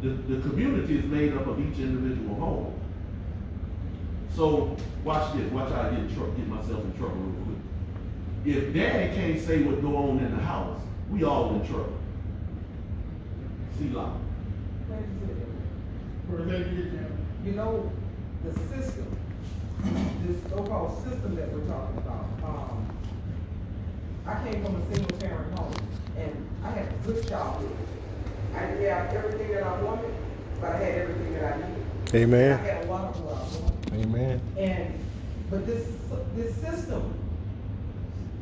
the, 0.00 0.08
the 0.08 0.48
community 0.48 0.98
is 0.98 1.04
made 1.06 1.34
up 1.34 1.46
of 1.46 1.58
each 1.60 1.78
individual 1.78 2.34
home. 2.36 2.74
So, 4.34 4.76
watch 5.04 5.34
this, 5.34 5.50
watch 5.50 5.70
how 5.72 5.82
I 5.82 5.90
get 5.90 5.98
in 6.00 6.14
trouble, 6.14 6.32
get 6.32 6.46
myself 6.46 6.84
in 6.84 6.96
trouble 6.96 7.16
real 7.16 7.44
quick. 7.44 7.57
If 8.44 8.74
daddy 8.74 9.14
can't 9.14 9.40
say 9.40 9.62
what 9.62 9.82
go 9.82 9.96
on 9.96 10.18
in 10.18 10.34
the 10.36 10.42
house, 10.42 10.80
we 11.10 11.24
all 11.24 11.54
in 11.54 11.66
trouble. 11.66 11.96
See, 13.78 13.88
like, 13.88 14.12
First 14.88 16.48
you 17.44 17.52
know, 17.52 17.90
the 18.44 18.52
system, 18.68 19.16
this 20.26 20.50
so-called 20.50 21.02
system 21.04 21.36
that 21.36 21.52
we're 21.52 21.66
talking 21.66 21.98
about, 21.98 22.26
um, 22.44 22.86
I 24.26 24.42
came 24.44 24.62
from 24.64 24.76
a 24.76 24.94
single 24.94 25.16
parent 25.18 25.58
home, 25.58 25.72
and 26.18 26.48
I 26.64 26.70
had 26.70 26.86
a 26.86 27.06
good 27.06 27.26
childhood. 27.26 27.70
I 28.54 28.66
didn't 28.66 28.84
have 28.90 29.14
everything 29.14 29.52
that 29.52 29.62
I 29.62 29.82
wanted, 29.82 30.14
but 30.60 30.72
I 30.72 30.76
had 30.78 30.94
everything 30.98 31.34
that 31.34 31.54
I 31.54 31.56
needed. 31.56 32.14
Amen. 32.14 32.52
I 32.52 32.60
Amen. 32.60 32.76
had 32.76 32.84
a 32.84 32.90
lot 32.90 33.04
of 33.14 33.24
love. 33.24 33.72
Amen. 33.94 34.40
And, 34.58 34.98
but 35.50 35.66
this, 35.66 35.86
this 36.34 36.54
system, 36.56 37.14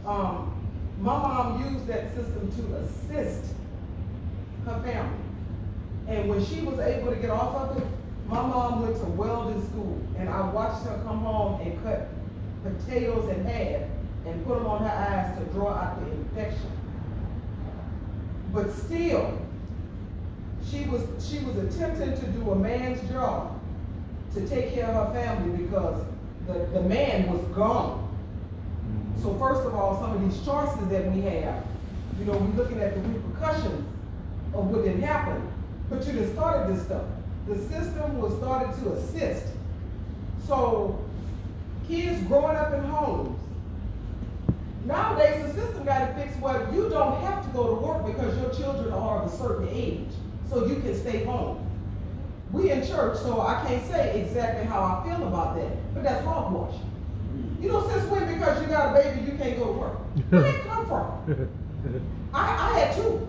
um, 0.07 0.53
my 1.01 1.19
mom 1.19 1.73
used 1.73 1.87
that 1.89 2.15
system 2.15 2.51
to 2.57 2.77
assist 2.77 3.53
her 4.65 4.81
family. 4.83 5.19
And 6.09 6.29
when 6.29 6.45
she 6.45 6.61
was 6.61 6.79
able 6.79 7.11
to 7.13 7.17
get 7.17 7.31
off 7.31 7.55
of 7.57 7.79
it, 7.79 7.87
my 8.27 8.41
mom 8.41 8.83
went 8.83 8.97
to 8.97 9.05
welding 9.05 9.65
school, 9.69 10.01
and 10.19 10.29
I 10.29 10.49
watched 10.51 10.85
her 10.87 11.01
come 11.05 11.21
home 11.21 11.61
and 11.61 11.83
cut 11.83 12.09
potatoes 12.63 13.29
in 13.31 13.45
half 13.45 13.83
and 14.27 14.47
put 14.47 14.59
them 14.59 14.67
on 14.67 14.83
her 14.83 14.89
eyes 14.89 15.39
to 15.39 15.45
draw 15.53 15.71
out 15.71 16.05
the 16.05 16.11
infection. 16.11 16.71
But 18.53 18.73
still, 18.73 19.39
she 20.69 20.85
was, 20.85 21.03
she 21.25 21.39
was 21.45 21.57
attempting 21.57 22.19
to 22.19 22.27
do 22.33 22.51
a 22.51 22.57
man's 22.57 23.09
job 23.11 23.61
to 24.35 24.47
take 24.49 24.75
care 24.75 24.87
of 24.87 25.09
her 25.09 25.15
family 25.15 25.65
because 25.65 26.05
the, 26.47 26.55
the 26.73 26.83
man 26.83 27.31
was 27.31 27.41
gone. 27.55 28.06
So 29.23 29.35
first 29.39 29.67
of 29.67 29.75
all, 29.75 30.01
some 30.01 30.15
of 30.15 30.23
these 30.23 30.45
choices 30.45 30.89
that 30.89 31.13
we 31.13 31.23
have, 31.23 31.65
you 32.19 32.25
know, 32.25 32.33
we're 32.33 32.63
looking 32.63 32.81
at 32.81 32.95
the 32.95 33.01
repercussions 33.01 33.87
of 34.55 34.67
what 34.69 34.85
did 34.85 35.01
happen. 35.01 35.43
But 35.89 36.07
you 36.07 36.13
just 36.15 36.33
started 36.33 36.75
this 36.75 36.85
stuff. 36.85 37.05
The 37.49 37.57
system 37.69 38.19
was 38.19 38.37
started 38.39 38.77
to 38.83 38.93
assist. 38.93 39.47
So 40.47 40.99
kids 41.89 42.23
growing 42.23 42.57
up 42.57 42.73
in 42.73 42.83
homes. 42.85 43.39
Nowadays, 44.85 45.45
the 45.45 45.61
system 45.61 45.85
got 45.85 46.07
to 46.07 46.15
fix 46.15 46.37
what 46.37 46.73
you 46.73 46.89
don't 46.89 47.21
have 47.23 47.45
to 47.45 47.51
go 47.51 47.75
to 47.75 47.85
work 47.85 48.07
because 48.07 48.39
your 48.39 48.51
children 48.55 48.93
are 48.93 49.23
of 49.23 49.33
a 49.33 49.37
certain 49.37 49.69
age, 49.69 50.09
so 50.49 50.65
you 50.65 50.77
can 50.77 50.97
stay 50.97 51.25
home. 51.25 51.69
We 52.53 52.71
in 52.71 52.87
church, 52.87 53.19
so 53.19 53.41
I 53.41 53.65
can't 53.67 53.85
say 53.91 54.21
exactly 54.21 54.65
how 54.65 54.81
I 54.83 55.09
feel 55.09 55.27
about 55.27 55.57
that, 55.57 55.95
but 55.95 56.05
that's 56.05 56.25
hogwash. 56.25 56.77
You 57.67 57.73
know, 57.73 57.89
since 57.89 58.09
when 58.09 58.33
because 58.33 58.63
you 58.63 58.69
got 58.69 58.95
a 58.95 59.03
baby 59.03 59.29
you 59.29 59.37
can't 59.37 59.59
go 59.59 59.67
to 59.67 59.73
work? 59.73 59.99
Where 60.31 60.45
did 60.45 60.55
it 60.55 60.67
come 60.69 60.87
from? 60.87 61.51
I, 62.33 62.41
I 62.41 62.79
had 62.79 62.95
two. 62.95 63.27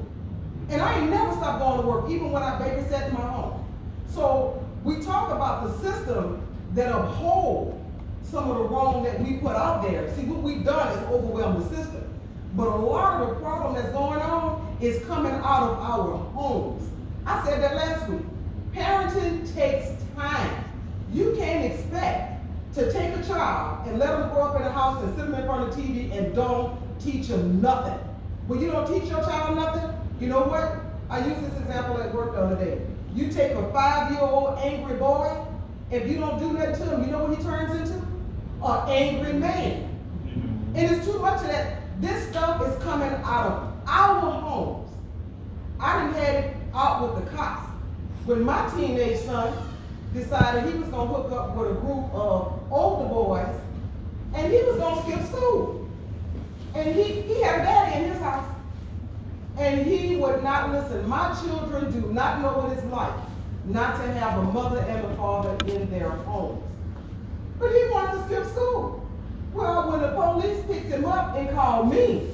And 0.70 0.80
I 0.80 1.00
ain't 1.00 1.10
never 1.10 1.32
stopped 1.32 1.60
going 1.60 1.82
to 1.82 1.88
work, 1.88 2.08
even 2.12 2.32
when 2.32 2.44
I 2.44 2.52
babysat 2.60 3.08
in 3.08 3.16
my 3.16 3.22
home. 3.22 3.66
So 4.14 4.64
we 4.84 5.02
talk 5.02 5.32
about 5.32 5.64
the 5.64 5.80
system 5.80 6.46
that 6.76 6.94
uphold 6.94 7.84
some 8.22 8.52
of 8.52 8.58
the 8.58 8.64
wrong 8.66 9.02
that 9.06 9.20
we 9.20 9.38
put 9.38 9.56
out 9.56 9.82
there. 9.82 10.14
See, 10.16 10.26
what 10.26 10.44
we've 10.44 10.64
done 10.64 10.96
is 10.96 11.04
overwhelm 11.08 11.60
the 11.60 11.76
system. 11.76 12.08
But 12.56 12.68
a 12.68 12.76
lot 12.76 13.24
of 13.24 13.30
the 13.30 13.36
problem 13.42 13.74
that's 13.74 13.90
going 13.92 14.22
on 14.22 14.78
is 14.80 15.04
coming 15.06 15.34
out 15.34 15.64
of 15.64 15.80
our 15.80 16.16
homes. 16.36 16.88
I 17.26 17.44
said 17.44 17.64
that 17.64 17.76
last 17.76 18.08
week. 18.08 18.22
Parenting 18.72 19.52
takes 19.56 19.90
time. 20.16 20.64
You 21.12 21.34
can't 21.40 21.74
expect 21.74 22.37
to 22.74 22.92
take 22.92 23.16
a 23.16 23.24
child 23.24 23.88
and 23.88 24.00
let 24.00 24.18
them 24.18 24.30
grow 24.30 24.44
up 24.44 24.60
in 24.60 24.62
a 24.62 24.72
house 24.72 25.02
and 25.04 25.16
sit 25.16 25.26
them 25.26 25.36
in 25.36 25.46
front 25.46 25.70
of 25.70 25.76
TV 25.76 26.16
and 26.16 26.36
don't 26.36 26.78
teach 27.00 27.28
them 27.28 27.62
nothing. 27.62 27.98
When 28.48 28.62
you 28.62 28.72
don't 28.72 28.88
teach 28.88 29.10
your 29.10 29.24
child 29.24 29.56
nothing, 29.56 29.90
you 30.20 30.28
know 30.28 30.42
what? 30.42 30.80
I 31.10 31.26
used 31.26 31.42
this 31.42 31.60
example 31.62 32.02
at 32.02 32.14
work 32.14 32.34
the 32.34 32.40
other 32.40 32.56
day. 32.64 32.82
You 33.14 33.32
take 33.32 33.54
a 33.54 33.72
five-year-old 33.72 34.60
angry 34.60 34.96
boy, 34.98 35.46
if 35.90 36.10
you 36.10 36.18
don't 36.18 36.38
do 36.40 36.58
that 36.58 36.76
to 36.76 36.84
him, 36.84 37.06
you 37.06 37.12
know 37.12 37.26
what 37.26 37.38
he 37.38 37.44
turns 37.44 37.74
into? 37.80 38.06
An 38.62 38.90
angry 38.90 39.34
man. 39.34 39.90
Mm-hmm. 40.26 40.76
And 40.76 40.96
it's 40.96 41.06
too 41.06 41.18
much 41.20 41.42
of 41.42 41.48
that. 41.48 41.82
This 42.02 42.28
stuff 42.30 42.62
is 42.68 42.84
coming 42.84 43.10
out 43.24 43.46
of 43.46 43.74
our 43.88 44.32
homes. 44.32 44.92
I 45.80 46.00
done 46.00 46.14
had 46.14 46.36
it 46.36 46.56
out 46.74 47.16
with 47.16 47.24
the 47.24 47.32
cops. 47.32 47.70
When 48.26 48.44
my 48.44 48.70
teenage 48.76 49.20
son 49.20 49.54
decided 50.18 50.72
he 50.72 50.80
was 50.80 50.90
gonna 50.90 51.14
hook 51.14 51.32
up 51.32 51.56
with 51.56 51.72
a 51.72 51.74
group 51.76 52.14
of 52.14 52.62
older 52.72 53.10
boys, 53.10 53.56
and 54.34 54.52
he 54.52 54.62
was 54.64 54.78
gonna 54.78 55.02
skip 55.04 55.26
school. 55.28 55.90
And 56.76 56.96
he, 56.96 57.22
he 57.22 57.42
had 57.42 57.62
a 57.62 57.64
daddy 57.64 58.04
in 58.04 58.12
his 58.12 58.22
house. 58.22 58.46
And 59.58 59.86
he 59.88 60.16
would 60.18 60.44
not 60.44 60.72
listen. 60.72 61.08
My 61.10 61.36
children 61.42 61.92
do 61.92 62.14
not 62.14 62.42
know 62.42 62.50
what 62.60 62.78
it's 62.78 62.86
like 62.92 63.14
not 63.66 63.98
to 63.98 64.14
have 64.14 64.38
a 64.40 64.44
mother 64.44 64.80
and 64.80 65.06
a 65.06 65.16
father 65.16 65.58
in 65.66 65.90
their 65.90 66.10
homes. 66.10 66.64
But 67.60 67.72
he 67.72 67.90
wanted 67.90 68.20
to 68.20 68.26
skip 68.26 68.46
school. 68.54 69.06
Well, 69.54 69.92
when 69.92 70.02
the 70.02 70.10
police 70.10 70.64
picked 70.66 70.88
him 70.88 71.06
up 71.06 71.36
and 71.36 71.50
called 71.50 71.90
me, 71.90 72.30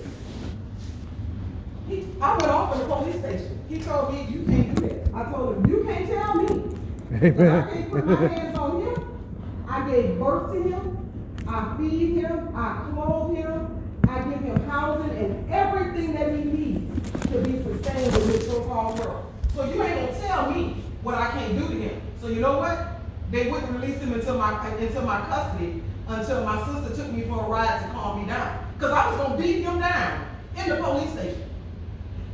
he, 1.87 2.05
I 2.21 2.31
went 2.33 2.51
off 2.51 2.73
in 2.73 2.81
the 2.81 2.95
police 2.95 3.19
station. 3.19 3.59
He 3.69 3.79
told 3.79 4.13
me, 4.13 4.27
you 4.29 4.43
can't 4.43 4.75
do 4.75 4.87
that. 4.87 5.13
I 5.13 5.31
told 5.31 5.55
him, 5.55 5.65
you 5.71 5.83
can't 5.85 6.07
tell 6.07 6.35
me. 6.35 6.77
Amen. 7.13 7.63
I 7.63 7.71
can't 7.71 7.91
put 7.91 8.05
my 8.07 8.15
hands 8.15 8.57
on 8.57 8.81
him. 8.81 9.65
I 9.69 9.89
gave 9.89 10.19
birth 10.19 10.53
to 10.53 10.63
him. 10.63 11.13
I 11.47 11.77
feed 11.77 12.15
him. 12.15 12.55
I 12.55 12.89
clothe 12.91 13.35
him. 13.35 13.83
I 14.09 14.23
give 14.23 14.39
him 14.39 14.63
housing 14.67 15.11
and 15.11 15.51
everything 15.51 16.13
that 16.13 16.31
he 16.31 16.43
needs 16.43 17.21
to 17.31 17.37
be 17.39 17.61
sustained 17.63 18.15
in 18.15 18.27
this 18.27 18.47
so-called 18.47 18.99
world. 18.99 19.31
So 19.55 19.65
you 19.65 19.81
ain't 19.83 20.09
gonna 20.09 20.27
tell 20.27 20.51
me 20.51 20.83
what 21.03 21.15
I 21.15 21.29
can't 21.31 21.57
do 21.57 21.67
to 21.67 21.75
him. 21.75 22.01
So 22.19 22.27
you 22.27 22.39
know 22.39 22.57
what? 22.57 23.01
They 23.29 23.49
wouldn't 23.49 23.71
release 23.71 23.99
him 23.99 24.13
until 24.13 24.37
my 24.37 24.67
until 24.67 25.03
my 25.03 25.21
custody 25.27 25.83
until 26.07 26.43
my 26.43 26.65
sister 26.65 27.03
took 27.03 27.13
me 27.13 27.23
for 27.23 27.45
a 27.45 27.47
ride 27.47 27.81
to 27.81 27.89
calm 27.89 28.21
me 28.21 28.27
down. 28.27 28.65
Cause 28.79 28.91
I 28.91 29.09
was 29.09 29.17
gonna 29.17 29.37
beat 29.37 29.61
him 29.61 29.79
down 29.79 30.27
in 30.57 30.69
the 30.69 30.75
police 30.77 31.11
station. 31.11 31.43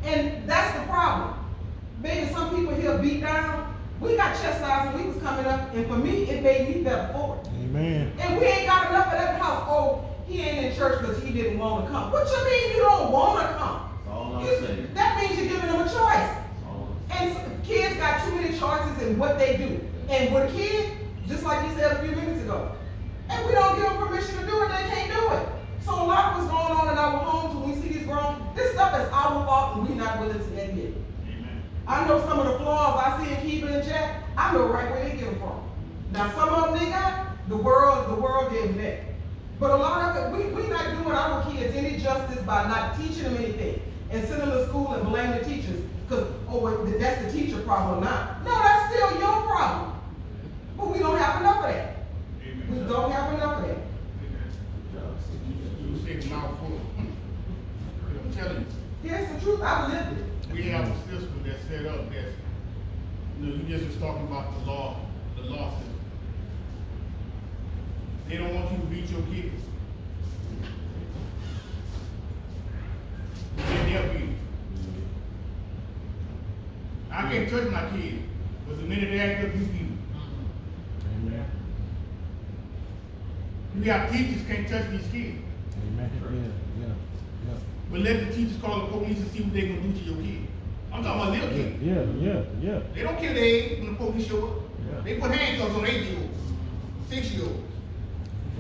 And 0.06 0.50
that's 0.50 0.78
the 0.80 0.86
problem. 0.86 1.38
Maybe 2.02 2.32
some 2.32 2.56
people 2.56 2.74
here 2.76 2.98
beat 2.98 3.22
down. 3.22 3.69
We 4.02 4.16
got 4.16 4.34
chastised 4.40 4.96
when 4.96 5.06
we 5.08 5.12
was 5.14 5.22
coming 5.22 5.46
up, 5.46 5.74
and 5.74 5.86
for 5.88 5.98
me, 5.98 6.24
it 6.30 6.42
made 6.42 6.74
me 6.74 6.84
better 6.84 7.12
for 7.14 7.36
it. 7.44 7.48
Amen. 7.64 8.14
And 8.20 8.40
we 8.40 8.46
ain't 8.46 8.66
got 8.68 8.90
enough 8.90 9.08
of 9.08 9.12
that 9.12 9.40
house. 9.42 9.66
Oh, 9.68 10.06
he 10.28 10.42
ain't 10.42 10.66
in 10.68 10.76
church 10.76 11.02
because 11.02 11.22
he 11.22 11.34
didn't 11.34 11.60
want 11.60 11.86
to 11.86 11.92
come. 11.92 12.12
What 12.12 12.26
you 12.30 12.46
mean 12.46 12.76
you 12.78 12.82
don't 12.84 13.12
want 13.12 13.42
to 13.42 13.58
come? 13.58 13.90
That's 14.06 14.16
all 14.16 14.36
I'm 14.38 14.46
You- 14.46 14.60
saying. 14.66 14.90
That 14.94 15.18
means 15.20 15.38
you're 15.38 15.50
giving 15.50 15.70
them 15.70 15.82
a 15.82 15.84
choice. 15.84 15.94
That's 16.32 16.64
all 16.66 16.96
I'm 17.12 17.28
And 17.28 17.64
kids 17.66 17.96
got 17.98 18.24
too 18.24 18.36
many 18.36 18.58
choices 18.58 19.02
in 19.04 19.20
what 19.20 19.38
they 19.38 19.58
do. 19.58 19.80
And 20.10 20.34
with 20.34 20.50
a 20.54 20.58
kid, 20.58 20.92
just 21.28 21.44
like 21.44 21.68
you 21.68 21.76
said 21.76 21.92
a 21.92 22.00
few 22.02 22.16
minutes 22.16 22.42
ago, 22.44 22.72
and 23.30 23.46
we 23.46 23.52
don't 23.52 23.76
give 23.76 23.84
them 23.86 23.98
permission 24.08 24.38
to 24.38 24.46
do 24.46 24.62
it, 24.64 24.70
they 24.70 24.90
can't 24.96 25.12
do 25.12 25.34
it. 25.36 25.48
So 25.84 25.92
a 25.92 26.06
lot 26.08 26.34
of 26.34 26.38
what's 26.40 26.50
going 26.50 26.72
on 26.80 26.88
in 26.92 26.98
our 26.98 27.18
homes 27.20 27.56
when 27.56 27.70
we 27.70 27.82
see 27.82 27.90
these 28.00 28.08
grown, 28.08 28.42
this 28.56 28.72
stuff 28.74 28.96
is 29.00 29.08
our 29.12 29.46
fault 29.46 29.78
and 29.78 29.90
we're 29.90 29.96
not 29.96 30.20
willing 30.20 30.40
to 30.40 30.46
admit 30.46 30.86
it. 30.86 30.89
I 31.90 32.08
know 32.08 32.20
some 32.28 32.40
of 32.40 32.46
the 32.46 32.60
flaws 32.60 33.04
I 33.04 33.26
see 33.26 33.34
in 33.34 33.42
Keegan 33.42 33.74
and 33.74 33.84
Jack, 33.84 34.24
I 34.38 34.54
know 34.54 34.68
right 34.68 34.92
where 34.92 35.10
they 35.10 35.18
get 35.18 35.26
them 35.26 35.40
from. 35.40 35.68
Now, 36.12 36.32
some 36.36 36.50
of 36.50 36.70
them 36.70 36.80
they 36.80 36.92
got, 36.92 37.50
the 37.50 37.58
world, 37.58 38.16
the 38.16 38.22
world 38.22 38.52
gave 38.52 38.76
them 38.76 38.78
that. 38.78 39.00
But 39.60 39.72
a 39.72 39.76
lot 39.76 40.16
of 40.16 40.32
it, 40.32 40.38
we, 40.38 40.54
we 40.54 40.70
not 40.70 40.86
doing 40.92 41.16
our 41.16 41.52
kids 41.52 41.76
any 41.76 41.98
justice 41.98 42.44
by 42.44 42.68
not 42.68 42.96
teaching 42.96 43.24
them 43.24 43.38
anything 43.38 43.82
and 44.12 44.24
sending 44.28 44.50
them 44.50 44.60
to 44.60 44.68
school 44.68 44.94
and 44.94 45.04
blaming 45.08 45.40
the 45.40 45.46
teachers 45.46 45.82
because, 46.08 46.28
oh, 46.48 46.86
that's 46.86 47.26
the 47.26 47.32
teacher 47.32 47.60
problem 47.62 48.04
not. 48.04 48.46
No, 48.46 48.52
that's 48.52 48.94
still 48.94 49.20
your 49.20 49.42
problem. 49.48 50.00
But 50.78 50.94
we 50.94 51.00
don't 51.00 51.18
have 51.18 51.42
enough 51.42 51.58
of 51.58 51.74
that. 51.74 51.96
We 52.70 52.78
don't 52.88 53.12
have 53.12 53.34
enough 53.34 53.62
of 53.64 53.68
that. 53.68 53.78
You 55.82 56.00
say 56.06 56.18
the 56.18 56.36
mouthful. 56.36 56.82
I'm 57.00 58.34
telling 58.34 58.60
you. 58.60 59.10
Here's 59.10 59.28
the 59.34 59.42
truth, 59.42 59.62
I 59.64 59.88
lived 59.92 60.20
it. 60.20 60.29
We 60.52 60.64
have 60.64 60.90
a 60.90 60.96
system 61.10 61.44
that's 61.46 61.64
set 61.66 61.86
up 61.86 62.10
that, 62.12 62.26
you 63.40 63.46
know, 63.46 63.56
you 63.56 63.78
just 63.78 63.86
was 63.86 63.98
talking 63.98 64.24
about 64.24 64.54
the 64.60 64.72
law, 64.72 65.00
the 65.36 65.44
law 65.44 65.78
system. 65.78 66.00
They 68.28 68.38
don't 68.38 68.54
want 68.54 68.72
you 68.72 68.78
to 68.78 68.86
beat 68.86 69.10
your 69.10 69.22
kids. 69.24 69.64
Then 73.58 73.94
they'll 73.94 74.14
beat 74.14 74.22
you. 74.22 74.36
I 77.12 77.22
can't 77.24 77.50
touch 77.50 77.70
my 77.70 77.90
kid, 77.92 78.24
but 78.68 78.78
the 78.78 78.84
minute 78.84 79.10
they 79.12 79.20
act 79.20 79.46
up, 79.46 79.54
you 79.54 79.66
beat 79.66 79.78
them. 79.78 79.98
Amen. 81.24 81.46
You 83.76 83.92
have 83.92 84.12
teachers 84.12 84.42
can't 84.48 84.68
touch 84.68 84.90
these 84.90 85.08
kids, 85.12 85.38
Amen. 85.94 86.12
Yeah. 86.34 86.69
But 87.92 88.02
let 88.02 88.28
the 88.28 88.34
teachers 88.34 88.58
call 88.62 88.82
the 88.82 88.88
police 88.88 89.18
and 89.18 89.32
see 89.32 89.42
what 89.42 89.54
they're 89.54 89.68
gonna 89.68 89.82
do 89.82 89.94
to 89.94 90.06
your 90.06 90.16
kid. 90.16 90.48
I'm 90.92 91.04
talking 91.04 91.22
about 91.22 91.32
little 91.34 91.50
kids. 91.50 91.84
Yeah, 91.84 92.04
yeah, 92.20 92.44
yeah. 92.62 92.80
They 92.94 93.04
don't 93.04 93.18
kill 93.18 93.34
their 93.34 93.44
age 93.44 93.80
when 93.80 93.92
the 93.92 93.98
police 93.98 94.28
show 94.28 94.48
up. 94.48 94.54
Yeah. 94.92 95.02
They 95.02 95.20
put 95.20 95.32
handcuffs 95.32 95.76
on 95.76 95.86
eight 95.86 96.04
year 96.04 96.20
olds, 96.20 96.40
six 97.10 97.32
year 97.32 97.46
olds. 97.46 97.64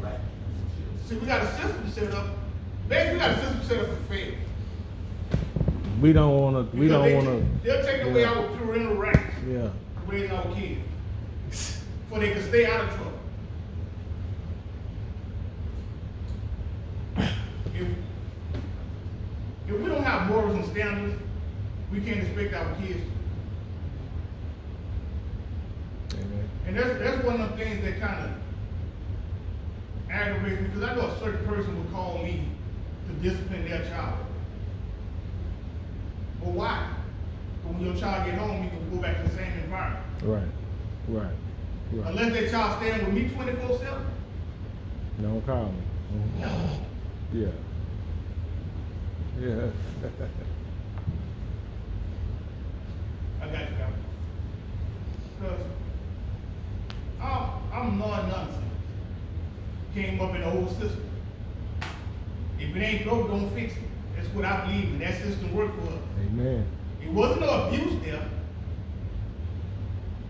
Right. 0.01 0.19
See, 1.05 1.15
we 1.15 1.25
got 1.25 1.43
a 1.43 1.47
system 1.55 1.91
set 1.91 2.13
up. 2.13 2.27
Basically, 2.87 3.13
we 3.13 3.19
got 3.19 3.31
a 3.31 3.39
system 3.41 3.63
set 3.63 3.79
up 3.79 3.87
for 3.89 4.13
fair. 4.13 4.33
We 6.01 6.13
don't 6.13 6.39
wanna, 6.39 6.61
we 6.73 6.87
don't 6.87 7.13
wanna, 7.13 7.43
They'll 7.63 7.85
take 7.85 8.03
away 8.03 8.21
yeah. 8.21 8.29
our 8.33 8.47
parental 8.57 8.95
rights 8.95 9.19
yeah. 9.45 9.63
to 9.63 9.71
raise 10.07 10.31
our 10.31 10.45
kids, 10.55 10.79
so 12.09 12.19
they 12.19 12.31
can 12.31 12.41
stay 12.47 12.65
out 12.65 12.85
of 12.85 12.89
trouble. 12.95 13.11
If, 17.75 17.87
if 19.69 19.79
we 19.81 19.87
don't 19.87 20.03
have 20.03 20.27
morals 20.27 20.55
and 20.55 20.65
standards, 20.65 21.21
we 21.91 22.01
can't 22.01 22.19
expect 22.19 22.53
our 22.55 22.75
kids. 22.75 23.01
To. 26.09 26.17
And 26.67 26.77
that's, 26.77 26.99
that's 26.99 27.23
one 27.23 27.39
of 27.41 27.51
the 27.51 27.57
things 27.63 27.83
that 27.83 27.99
kind 27.99 28.25
of 28.25 28.31
aggravates 30.09 30.61
me, 30.61 30.67
because 30.67 30.83
I 30.83 30.95
know 30.95 31.07
a 31.07 31.19
certain 31.19 31.45
person 31.47 31.77
would 31.77 31.91
call 31.93 32.17
me 32.23 32.47
to 33.07 33.13
discipline 33.29 33.67
their 33.69 33.83
child. 33.85 34.17
But 36.39 36.49
why? 36.49 36.87
But 37.63 37.73
when 37.73 37.85
your 37.85 37.95
child 37.95 38.25
get 38.25 38.35
home, 38.39 38.63
you 38.63 38.69
can 38.69 38.89
go 38.89 38.97
back 39.01 39.17
to 39.17 39.29
the 39.29 39.35
same 39.35 39.51
environment. 39.63 40.05
Right. 40.23 40.43
Right. 41.07 41.35
Right. 41.91 42.07
Unless 42.07 42.33
that 42.33 42.51
child 42.51 42.81
staying 42.81 43.05
with 43.05 43.13
me 43.13 43.29
twenty-four 43.29 43.77
seven. 43.79 44.05
Don't 45.21 45.45
call 45.45 45.65
me. 45.65 45.81
Mhm. 46.39 46.79
Yeah. 47.33 47.47
Yeah. 49.39 49.69
I 53.41 53.45
got 53.47 53.53
you, 53.53 53.77
guys. 53.77 53.93
Cause 55.39 55.59
I'm, 57.21 57.49
I'm 57.71 57.99
non-nonsense. 57.99 58.65
Came 59.93 60.19
up 60.19 60.35
in 60.35 60.41
the 60.41 60.53
old 60.53 60.69
system. 60.71 61.09
If 62.59 62.75
it 62.75 62.79
ain't 62.81 63.05
broke, 63.05 63.29
don't 63.29 63.49
fix 63.53 63.73
it. 63.73 63.83
That's 64.17 64.27
what 64.29 64.43
I 64.43 64.65
believe 64.65 64.85
in. 64.85 64.99
That 64.99 65.15
system 65.21 65.55
worked 65.55 65.79
for 65.79 65.87
us. 65.87 66.01
Amen. 66.19 66.67
It 67.01 67.09
wasn't 67.09 67.39
no 67.41 67.67
abuse 67.67 67.93
there, 68.03 68.27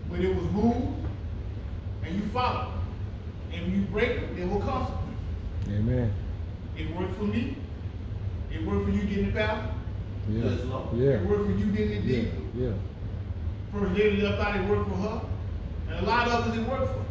but 0.08 0.20
it 0.20 0.34
was 0.34 0.44
rules, 0.44 1.04
and 2.04 2.14
you 2.14 2.22
follow. 2.28 2.72
And 3.52 3.62
when 3.62 3.80
you 3.80 3.86
break 3.88 4.10
it, 4.10 4.36
there 4.36 4.46
were 4.46 4.60
consequences. 4.60 5.16
Amen. 5.68 6.14
It 6.78 6.94
worked 6.96 7.16
for 7.18 7.24
me. 7.24 7.56
It 8.52 8.66
worked 8.66 8.84
for 8.86 8.90
you 8.90 9.02
getting 9.02 9.26
the 9.26 9.32
power. 9.32 9.70
Yeah. 10.28 10.44
Yes, 10.44 10.64
Lord. 10.64 10.96
Yeah. 10.96 11.10
It 11.10 11.26
worked 11.26 11.46
for 11.46 11.52
you 11.52 11.66
getting 11.66 12.06
the 12.06 12.12
Yeah. 12.12 12.22
deal. 12.22 12.32
Yeah. 12.54 12.72
First 13.72 13.94
lady 13.98 14.22
left 14.22 14.40
out, 14.40 14.56
it 14.56 14.68
worked 14.68 14.90
for 14.90 14.96
her. 14.96 15.20
And 15.88 16.06
a 16.06 16.08
lot 16.08 16.26
of 16.26 16.32
others 16.32 16.58
it 16.58 16.68
worked 16.68 16.92
for. 16.92 17.04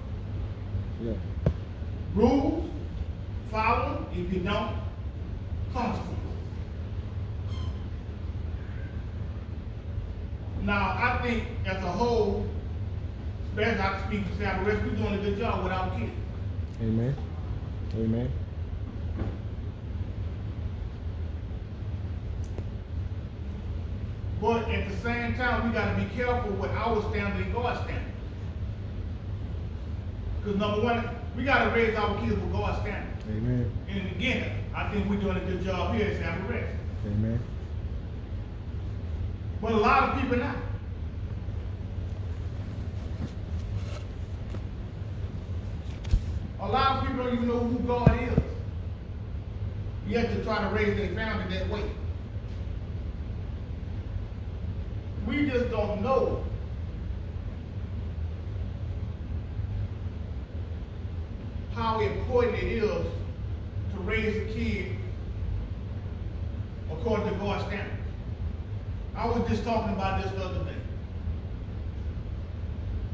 Yeah. 1.03 1.13
Rules, 2.15 2.69
follow 3.51 3.93
them. 3.93 4.05
If 4.11 4.33
you 4.33 4.39
don't, 4.41 4.75
consequences. 5.73 6.15
Now, 10.63 10.89
I 10.97 11.19
think 11.23 11.43
as 11.65 11.77
a 11.77 11.91
whole, 11.91 12.45
especially 13.49 13.81
I 13.81 13.89
can 13.89 14.07
speak 14.07 14.25
for 14.27 14.43
South 14.43 14.65
West, 14.65 14.83
we're 14.83 14.95
doing 14.95 15.13
a 15.13 15.17
good 15.17 15.37
job 15.39 15.63
without 15.63 15.97
kids. 15.97 16.11
Amen. 16.81 17.15
Amen. 17.95 18.31
But 24.41 24.69
at 24.69 24.78
the 24.89 24.97
same 24.97 25.35
time, 25.35 25.67
we 25.67 25.73
gotta 25.73 25.99
be 26.01 26.07
careful 26.15 26.51
with 26.51 26.71
our 26.71 27.01
standard 27.09 27.45
and 27.45 27.53
God's 27.53 27.79
standard. 27.81 28.13
Because 30.39 30.59
number 30.59 30.81
one, 30.81 31.09
we 31.35 31.43
gotta 31.43 31.69
raise 31.71 31.95
our 31.95 32.19
kids 32.19 32.33
with 32.33 32.51
God's 32.51 32.79
standard. 32.81 33.13
Amen. 33.29 33.71
And 33.89 34.11
again, 34.11 34.51
I 34.75 34.89
think 34.91 35.09
we're 35.09 35.19
doing 35.19 35.37
a 35.37 35.41
good 35.41 35.63
job 35.63 35.95
here 35.95 36.07
at 36.07 36.17
San 36.17 36.47
Rest. 36.47 36.73
Amen. 37.05 37.39
But 39.61 39.73
a 39.73 39.77
lot 39.77 40.09
of 40.09 40.21
people 40.21 40.37
not. 40.37 40.55
A 46.61 46.67
lot 46.67 46.97
of 46.97 47.07
people 47.07 47.23
don't 47.23 47.33
even 47.33 47.47
know 47.47 47.59
who 47.59 47.79
God 47.79 48.21
is. 48.21 48.43
Yet 50.07 50.29
to 50.33 50.43
try 50.43 50.61
to 50.61 50.75
raise 50.75 50.97
their 50.97 51.09
family 51.15 51.55
that 51.55 51.69
way. 51.69 51.83
We 55.30 55.45
just 55.45 55.69
don't 55.69 56.01
know. 56.01 56.43
How 61.75 61.99
important 61.99 62.57
it 62.57 62.84
is 62.84 63.05
to 63.93 63.99
raise 63.99 64.36
a 64.36 64.53
kid 64.53 64.95
according 66.91 67.30
to 67.30 67.36
God's 67.36 67.63
standards. 67.65 67.95
I 69.15 69.27
was 69.27 69.47
just 69.47 69.63
talking 69.63 69.93
about 69.93 70.23
this 70.23 70.32
the 70.32 70.43
other 70.43 70.63
day. 70.63 70.75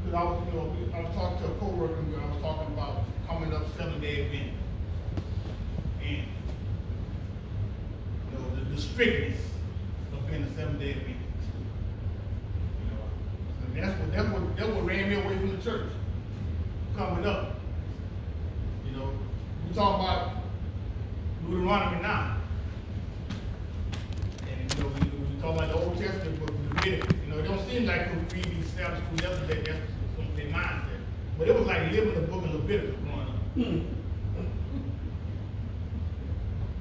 Cause 0.05 0.13
I 0.13 0.24
was, 0.24 0.47
you 0.47 0.53
know, 0.53 0.74
I 0.95 1.01
was 1.01 1.13
talking 1.16 1.38
to 1.39 1.51
a 1.51 1.55
coworker, 1.57 1.95
and 1.95 2.16
I 2.16 2.26
was 2.28 2.41
talking 2.41 2.74
about 2.74 3.03
coming 3.28 3.53
up 3.53 3.63
Seventh-day 3.78 4.24
Adventist. 4.24 4.55
And, 6.01 6.24
you 8.32 8.38
know, 8.38 8.55
the, 8.55 8.74
the 8.74 8.82
strictness 8.82 9.38
of 10.13 10.26
being 10.30 10.43
a 10.43 10.55
Seventh-day 10.55 10.91
Adventist. 10.91 11.14
And 13.76 13.84
that's 13.84 13.99
what, 13.99 14.11
that's 14.13 14.30
what, 14.30 14.55
that's 14.55 14.69
what 14.69 14.86
ran 14.86 15.09
me 15.09 15.15
away 15.15 15.38
from 15.38 15.55
the 15.55 15.61
church, 15.61 15.91
coming 16.95 17.26
up. 17.26 17.55
You 18.86 18.97
know, 18.97 19.11
we 19.67 19.76
talk 19.76 19.99
about 19.99 20.43
Deuteronomy 21.45 22.01
nine. 22.01 22.38
And, 24.49 24.73
you 24.73 24.84
know, 24.84 24.89
we, 24.89 25.01
we 25.09 25.41
talk 25.41 25.55
about 25.55 25.67
the 25.67 25.76
Old 25.84 25.97
Testament 25.97 26.39
book, 26.39 26.51
Leviticus, 26.69 27.17
you 27.26 27.34
know, 27.34 27.39
it 27.39 27.43
don't 27.43 27.67
seem 27.67 27.86
like 27.86 28.09
we 28.11 28.19
read 28.38 28.45
these 28.45 28.69
Sabbath 28.71 29.03
school 29.03 29.17
that's 29.17 29.51
some 30.15 30.26
of 30.26 30.36
their 30.38 30.45
mindset. 30.45 31.01
But 31.38 31.49
it 31.49 31.55
was 31.55 31.67
like 31.67 31.91
living 31.91 32.13
the 32.15 32.21
book 32.21 32.45
of 32.45 32.53
Leviticus 32.53 32.95
growing 33.03 33.28
up. 33.28 33.36
Hmm. 33.55 33.80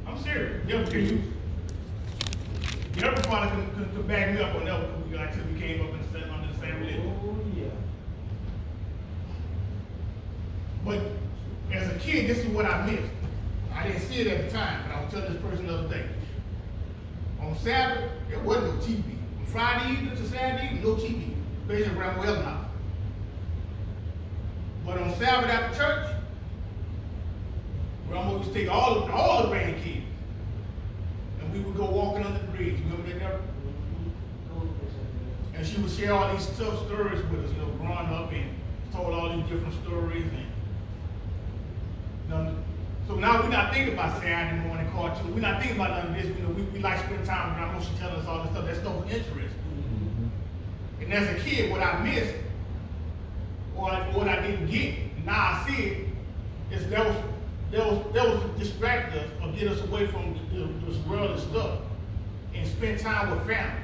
I'm 0.07 0.22
serious, 0.22 0.64
yeah, 0.68 0.84
can 0.84 1.07
you? 1.07 1.22
Other 3.05 3.22
probably 3.22 3.51
can, 3.51 3.74
can, 3.74 3.92
can 3.92 4.07
back 4.07 4.32
me 4.32 4.40
up 4.40 4.55
on 4.55 4.64
that, 4.64 4.80
like 5.12 5.28
I 5.28 5.32
said, 5.32 5.53
we 5.53 5.61
came 5.61 5.80
up 5.82 5.92
and 5.92 6.05
the 6.05 6.18
same, 6.65 6.75
under 6.75 6.87
the 6.87 6.93
same 6.93 7.03
religion. 7.03 7.21
Oh, 7.25 7.37
yeah. 7.57 7.71
But 10.85 11.01
as 11.73 11.89
a 11.89 11.99
kid, 11.99 12.29
this 12.29 12.39
is 12.39 12.47
what 12.47 12.67
I 12.67 12.87
missed. 12.87 13.11
I 13.75 13.89
didn't 13.89 14.03
see 14.03 14.21
it 14.21 14.27
at 14.29 14.45
the 14.45 14.57
time, 14.57 14.85
but 14.87 14.97
I 14.97 15.03
was 15.03 15.12
telling 15.12 15.33
this 15.33 15.43
person 15.43 15.67
the 15.67 15.75
other 15.75 15.89
day. 15.89 16.07
On 17.41 17.57
Sabbath, 17.59 18.11
there 18.29 18.39
wasn't 18.41 18.75
no 18.75 18.81
TV. 18.81 19.03
On 19.41 19.47
Friday 19.47 19.93
evening 19.93 20.17
to 20.17 20.27
Saturday 20.29 20.67
evening, 20.67 20.83
no 20.83 20.95
TV. 20.95 21.35
Especially 21.62 21.99
around 21.99 22.19
well 22.19 22.37
now. 22.37 22.69
But 24.87 24.99
on 24.99 25.15
Sabbath 25.17 25.51
after 25.51 25.79
church, 25.79 26.11
Grandma 28.09 28.37
used 28.37 28.53
to 28.53 28.55
take 28.55 28.71
all 28.71 29.11
all 29.11 29.43
the 29.45 29.49
grandkids. 29.55 30.05
And 31.41 31.53
we 31.53 31.61
would 31.61 31.77
go 31.77 31.91
walking 31.91 32.25
under 32.25 32.39
the 32.39 32.47
bridge. 32.49 32.79
Remember 32.81 33.19
that? 33.19 33.41
And 35.57 35.67
she 35.67 35.81
would 35.81 35.91
share 35.91 36.13
all 36.13 36.35
these 36.35 36.47
tough 36.59 36.87
stories 36.87 37.23
with 37.27 37.45
us, 37.45 37.53
you 37.53 37.59
know, 37.59 37.69
growing 37.79 38.09
up 38.09 38.33
and 38.33 38.51
told 38.93 39.15
all 39.15 39.37
these 39.37 39.45
different 39.49 39.75
stories 39.85 40.25
and 40.25 40.47
you 42.25 42.31
know, 42.31 42.57
so 43.07 43.15
now 43.17 43.43
we're 43.43 43.51
not 43.51 43.73
thinking 43.73 43.93
about 43.93 44.21
Saturday 44.23 44.67
morning 44.67 44.91
cartoon. 44.93 45.35
We're 45.35 45.41
not 45.41 45.61
thinking 45.61 45.77
about 45.79 45.91
none 45.91 46.15
of 46.15 46.23
this. 46.23 46.37
You 46.37 46.43
know, 46.43 46.51
we, 46.51 46.63
we 46.63 46.79
like 46.79 46.99
spending 47.01 47.27
time 47.27 47.51
with 47.51 47.59
grandma. 47.59 47.81
She 47.81 47.95
telling 47.99 48.17
us 48.17 48.27
all 48.27 48.43
this 48.43 48.53
stuff. 48.53 48.65
That's 48.65 48.83
no 48.83 49.05
interest. 49.05 49.55
Mm-hmm. 49.55 51.03
And 51.03 51.13
as 51.13 51.29
a 51.29 51.41
kid, 51.45 51.71
what 51.71 51.83
I 51.83 52.03
missed 52.03 52.35
or 53.77 53.91
what 53.91 54.29
I 54.29 54.41
didn't 54.41 54.71
get, 54.71 54.95
now 55.25 55.33
I 55.33 55.65
see 55.69 55.83
it, 55.83 56.09
is 56.71 56.89
that 56.89 57.05
was 57.05 57.17
that 57.73 57.87
was 57.87 58.15
that 58.15 58.27
was 58.27 58.43
to 58.43 58.49
distract 58.59 59.15
us 59.17 59.29
or 59.43 59.53
get 59.53 59.69
us 59.69 59.83
away 59.83 60.07
from 60.07 60.39
the, 60.53 60.59
the, 60.61 60.65
this 60.87 60.97
worldly 61.07 61.41
stuff 61.41 61.81
and 62.55 62.67
spend 62.67 63.01
time 63.01 63.31
with 63.31 63.47
family. 63.47 63.84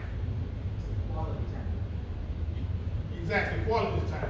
Exactly, 3.31 3.63
quality 3.65 4.03
time. 4.11 4.29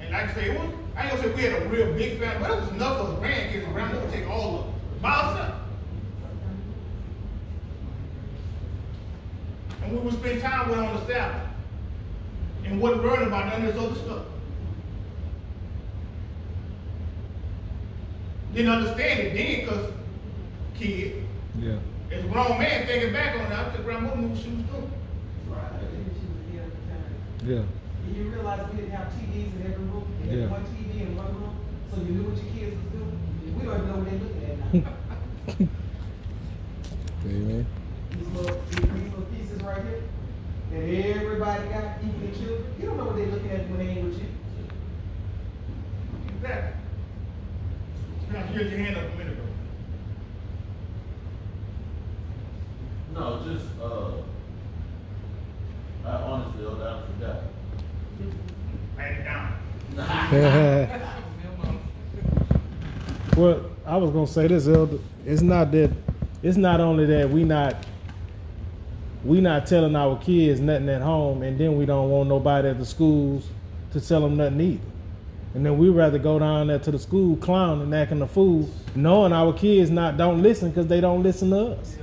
And 0.00 0.12
like 0.12 0.30
I 0.30 0.34
say, 0.34 0.50
it 0.50 0.60
was, 0.60 0.70
I 0.94 1.02
ain't 1.02 1.16
gonna 1.16 1.22
say 1.24 1.34
we 1.34 1.42
had 1.42 1.62
a 1.62 1.68
real 1.68 1.92
big 1.94 2.20
family, 2.20 2.38
but 2.38 2.50
it 2.52 2.60
was 2.60 2.70
enough 2.70 2.98
of 2.98 3.08
us 3.08 3.18
grandkids 3.18 3.64
and 3.64 3.72
grandma 3.74 3.98
would 3.98 4.12
take 4.12 4.28
all 4.28 4.54
of 4.54 4.64
them 4.66 4.74
by 5.02 5.10
herself. 5.10 5.54
And 9.82 9.90
we 9.92 9.98
would 9.98 10.14
spend 10.14 10.40
time 10.40 10.68
with 10.68 10.78
her 10.78 10.84
on 10.84 10.94
the 10.94 11.06
Sabbath. 11.06 11.42
And 12.64 12.80
wasn't 12.80 13.02
learning 13.02 13.26
about 13.26 13.46
none 13.46 13.66
of 13.66 13.74
this 13.74 13.84
other 13.84 13.96
stuff. 13.96 14.26
Didn't 18.54 18.70
understand 18.70 19.20
it 19.20 19.34
then, 19.34 19.68
cause 19.68 19.92
kid, 20.78 21.24
Yeah. 21.58 21.78
as 22.12 22.24
a 22.24 22.28
grown 22.28 22.60
man 22.60 22.86
thinking 22.86 23.12
back 23.12 23.34
on 23.34 23.50
it, 23.50 23.58
I 23.58 23.72
said, 23.72 23.84
grandma 23.84 24.14
knew 24.14 24.28
what 24.28 24.38
she 24.38 24.50
was 24.50 24.62
doing. 24.66 24.92
Yeah. 27.44 27.62
And 28.08 28.16
you 28.16 28.22
realize 28.30 28.66
we 28.70 28.78
didn't 28.78 28.92
have 28.92 29.12
TVs 29.12 29.52
in 29.54 29.62
every 29.70 29.84
room, 29.84 30.08
we 30.22 30.28
Yeah. 30.30 30.40
had 30.42 30.50
one 30.50 30.64
TV 30.64 31.02
in 31.02 31.14
one 31.14 31.26
room, 31.26 31.56
so 31.92 32.00
you 32.00 32.08
knew 32.08 32.22
what 32.30 32.42
your 32.42 32.52
kids 32.54 32.74
was 32.80 32.88
doing. 32.96 33.20
We 33.54 33.64
don't 33.66 33.76
even 33.76 33.88
know 33.88 33.96
what 33.96 34.08
they're 34.08 34.18
looking 34.24 34.44
at 34.48 34.56
now. 34.64 34.70
Amen. 37.28 37.66
These 38.16 38.28
little, 38.28 38.56
these 38.70 38.80
little 38.80 39.26
pieces 39.28 39.60
right 39.60 39.84
here, 39.84 40.02
that 40.72 40.82
everybody 41.20 41.68
got, 41.68 42.00
even 42.00 42.30
the 42.30 42.38
children, 42.38 42.64
you 42.80 42.86
don't 42.86 42.96
know 42.96 43.04
what 43.04 43.16
they're 43.16 43.26
looking 43.26 43.50
at 43.50 43.68
when 43.68 43.78
they 43.78 43.88
ain't 43.88 44.04
with 44.06 44.18
you. 44.18 44.28
Exactly. 46.32 46.80
Now, 48.32 48.40
you 48.48 48.56
raised 48.56 48.70
your 48.72 48.80
hand 48.80 48.96
up 48.96 49.04
a 49.04 49.16
minute 49.18 49.32
ago. 49.34 49.44
No, 53.12 53.42
just, 53.44 53.68
uh, 53.82 54.24
I 56.08 56.22
honestly, 56.24 56.64
I 56.64 57.02
forgot. 57.04 57.57
Well, 63.38 63.70
I 63.86 63.96
was 63.96 64.10
gonna 64.10 64.26
say 64.26 64.48
this, 64.48 64.66
Elder. 64.66 64.98
It's 65.24 65.42
not 65.42 65.70
that. 65.70 65.92
It's 66.42 66.56
not 66.56 66.80
only 66.80 67.06
that 67.06 67.30
we 67.30 67.44
not. 67.44 67.76
We 69.24 69.40
not 69.40 69.64
telling 69.64 69.94
our 69.94 70.18
kids 70.18 70.58
nothing 70.58 70.88
at 70.88 71.02
home, 71.02 71.44
and 71.44 71.56
then 71.56 71.78
we 71.78 71.86
don't 71.86 72.10
want 72.10 72.28
nobody 72.28 72.68
at 72.68 72.80
the 72.80 72.84
schools 72.84 73.46
to 73.92 74.00
tell 74.00 74.22
them 74.22 74.36
nothing 74.36 74.60
either. 74.60 74.80
And 75.54 75.64
then 75.64 75.78
we 75.78 75.88
rather 75.88 76.18
go 76.18 76.40
down 76.40 76.66
there 76.66 76.80
to 76.80 76.90
the 76.90 76.98
school 76.98 77.36
clown 77.36 77.80
and 77.80 77.94
acting 77.94 78.22
a 78.22 78.26
fool, 78.26 78.68
knowing 78.96 79.32
our 79.32 79.52
kids 79.52 79.88
not 79.88 80.16
don't 80.16 80.42
listen 80.42 80.70
because 80.70 80.88
they 80.88 81.00
don't 81.00 81.22
listen 81.22 81.50
to 81.50 81.76
us. 81.76 81.96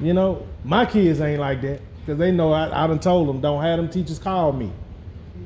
You 0.00 0.12
know, 0.12 0.46
my 0.64 0.84
kids 0.84 1.22
ain't 1.22 1.40
like 1.40 1.62
that 1.62 1.80
because 2.00 2.18
they 2.18 2.30
know 2.30 2.52
I, 2.52 2.84
I 2.84 2.86
done 2.86 3.00
told 3.00 3.28
them 3.28 3.40
don't 3.40 3.62
have 3.62 3.78
them 3.78 3.88
teachers 3.88 4.18
call 4.18 4.52
me, 4.52 4.70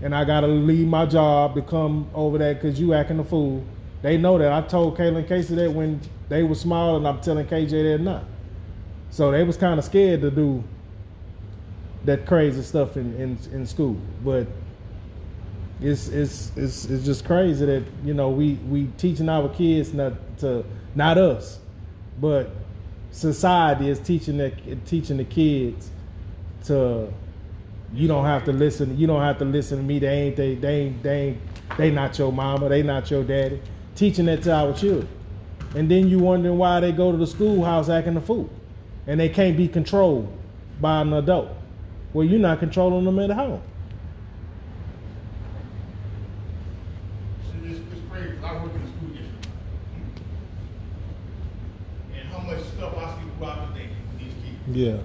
and 0.02 0.14
I 0.14 0.24
gotta 0.24 0.46
leave 0.46 0.86
my 0.86 1.06
job 1.06 1.54
to 1.54 1.62
come 1.62 2.08
over 2.14 2.38
there 2.38 2.54
because 2.54 2.80
you 2.80 2.94
acting 2.94 3.18
a 3.18 3.24
fool. 3.24 3.64
They 4.02 4.16
know 4.16 4.38
that 4.38 4.52
I 4.52 4.60
told 4.62 4.96
Kayla 4.96 5.18
and 5.18 5.28
Casey 5.28 5.54
that 5.56 5.72
when 5.72 6.00
they 6.28 6.42
were 6.42 6.54
small, 6.54 6.96
and 6.96 7.06
I'm 7.06 7.20
telling 7.20 7.46
KJ 7.46 7.70
they're 7.70 7.98
not. 7.98 8.24
So 9.10 9.30
they 9.30 9.42
was 9.42 9.56
kind 9.56 9.78
of 9.78 9.84
scared 9.84 10.20
to 10.20 10.30
do 10.30 10.62
that 12.04 12.26
crazy 12.26 12.62
stuff 12.62 12.96
in, 12.96 13.14
in, 13.16 13.38
in 13.52 13.66
school, 13.66 13.96
but 14.24 14.46
it's, 15.80 16.08
it's 16.08 16.52
it's 16.56 16.86
it's 16.86 17.04
just 17.04 17.24
crazy 17.26 17.66
that 17.66 17.84
you 18.04 18.14
know 18.14 18.30
we 18.30 18.54
we 18.68 18.86
teaching 18.96 19.28
our 19.28 19.48
kids 19.50 19.92
not 19.92 20.12
to 20.38 20.64
not 20.94 21.18
us, 21.18 21.58
but 22.20 22.50
society 23.10 23.90
is 23.90 23.98
teaching 23.98 24.38
the 24.38 24.50
teaching 24.86 25.18
the 25.18 25.24
kids 25.24 25.90
to 26.64 27.12
you 27.94 28.08
don't 28.08 28.24
have 28.24 28.44
to 28.44 28.52
listen 28.52 28.96
you 28.98 29.06
don't 29.06 29.22
have 29.22 29.38
to 29.38 29.44
listen 29.44 29.78
to 29.78 29.84
me. 29.84 29.98
They 29.98 30.08
ain't 30.22 30.36
they 30.36 30.54
they 30.56 30.74
ain't 30.82 31.02
they 31.02 31.20
ain't 31.28 31.38
they 31.78 31.90
not 31.90 32.18
your 32.18 32.32
mama 32.32 32.68
they 32.68 32.82
not 32.82 33.10
your 33.10 33.22
daddy. 33.24 33.60
Teaching 33.94 34.26
that 34.26 34.42
to 34.42 34.52
our 34.54 34.72
children. 34.74 35.08
And 35.74 35.90
then 35.90 36.08
you 36.08 36.18
wondering 36.18 36.58
why 36.58 36.80
they 36.80 36.92
go 36.92 37.12
to 37.12 37.18
the 37.18 37.26
schoolhouse 37.26 37.88
acting 37.88 38.16
a 38.16 38.20
fool. 38.20 38.48
And 39.06 39.18
they 39.20 39.28
can't 39.28 39.56
be 39.56 39.68
controlled 39.68 40.32
by 40.80 41.00
an 41.00 41.12
adult. 41.12 41.48
Well 42.12 42.26
you're 42.26 42.40
not 42.40 42.58
controlling 42.58 43.04
them 43.04 43.18
at 43.18 43.30
home. 43.30 43.62
It's, 47.64 47.78
it's 47.78 48.00
crazy, 48.10 48.30
'cause 48.40 48.44
I 48.44 48.62
work 48.62 48.74
in 48.74 48.82
the 48.82 48.88
school 48.88 49.08
district. 49.08 49.48
And 52.14 52.28
how 52.28 52.38
much 52.40 52.60
stuff 52.60 52.94
I 52.96 53.14
see 53.20 53.28
throughout 53.38 53.68
the 53.74 53.78
day 53.80 53.88
with 54.12 54.18
these 54.20 54.34
kids. 54.42 54.76
yeah. 54.76 54.98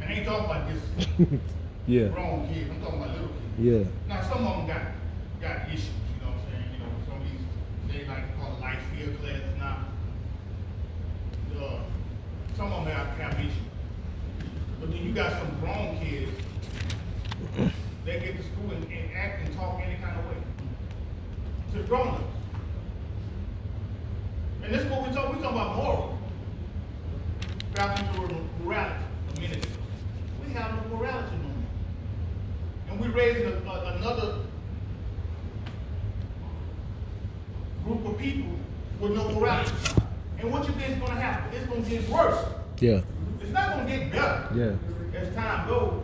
And 0.00 0.10
I 0.10 0.12
ain't 0.14 0.26
talking 0.26 0.44
about 0.44 0.68
this 0.68 1.40
yeah 1.86 2.08
grown 2.08 2.46
kids, 2.48 2.70
I'm 2.70 2.80
talking 2.80 3.02
about 3.02 3.12
little 3.14 3.28
kids. 3.28 3.58
yeah 3.58 3.84
Now, 4.08 4.22
some 4.22 4.46
of 4.46 4.56
them 4.58 4.66
got, 4.66 4.82
got 5.40 5.68
issues, 5.68 5.90
you 5.90 6.24
know 6.24 6.30
what 6.30 6.38
I'm 6.38 6.50
saying, 6.50 6.68
you 6.72 6.78
know, 6.78 6.90
some 7.06 7.16
of 7.18 7.24
these, 7.26 7.42
they 7.88 8.06
like 8.08 8.30
to 8.30 8.38
call 8.38 8.56
it 8.56 8.60
life 8.60 8.78
skill 8.94 9.14
classes 9.18 9.56
now. 9.58 9.86
Uh, 11.58 11.78
some 12.56 12.72
of 12.72 12.84
them 12.84 12.94
have, 12.94 13.06
have 13.18 13.40
issues. 13.40 13.52
But 14.80 14.90
then 14.90 15.02
you 15.04 15.12
got 15.12 15.32
some 15.32 15.60
grown 15.60 15.98
kids, 15.98 16.32
they 18.04 18.20
get 18.20 18.36
to 18.36 18.42
school 18.42 18.70
and, 18.72 18.84
and 18.84 19.12
act 19.16 19.46
and 19.46 19.54
talk 19.56 19.80
any 19.84 19.96
kind 20.00 20.18
of 20.18 20.24
way. 20.26 20.36
To 21.74 21.82
grown 21.88 22.08
ups. 22.08 22.24
And 24.62 24.72
this 24.72 24.82
is 24.82 24.90
what 24.90 25.06
we 25.06 25.14
talk, 25.14 25.34
we 25.34 25.40
talking 25.42 25.58
about 25.58 25.76
moral. 25.76 26.18
Back 27.74 27.98
into 27.98 28.38
morality 28.62 29.04
a 29.36 29.40
minute 29.40 29.64
ago. 29.64 29.76
We 30.46 30.52
have 30.52 30.72
no 30.90 30.96
morality 30.96 31.36
no. 31.42 31.51
And 32.92 33.00
we're 33.00 33.10
raising 33.10 33.46
a, 33.46 33.70
a, 33.70 33.96
another 33.96 34.40
group 37.84 38.04
of 38.06 38.18
people 38.18 38.52
with 39.00 39.12
no 39.12 39.32
morality. 39.32 39.72
And 40.38 40.52
what 40.52 40.66
you 40.68 40.74
think 40.74 40.90
is 40.90 40.98
gonna 40.98 41.18
happen? 41.18 41.56
It's 41.56 41.66
gonna 41.66 41.80
get 41.80 42.06
worse. 42.10 42.44
yeah 42.80 43.00
It's 43.40 43.50
not 43.50 43.70
gonna 43.70 43.88
get 43.88 44.12
better 44.12 44.48
yeah 44.54 45.18
as 45.18 45.34
time 45.34 45.68
goes. 45.68 46.02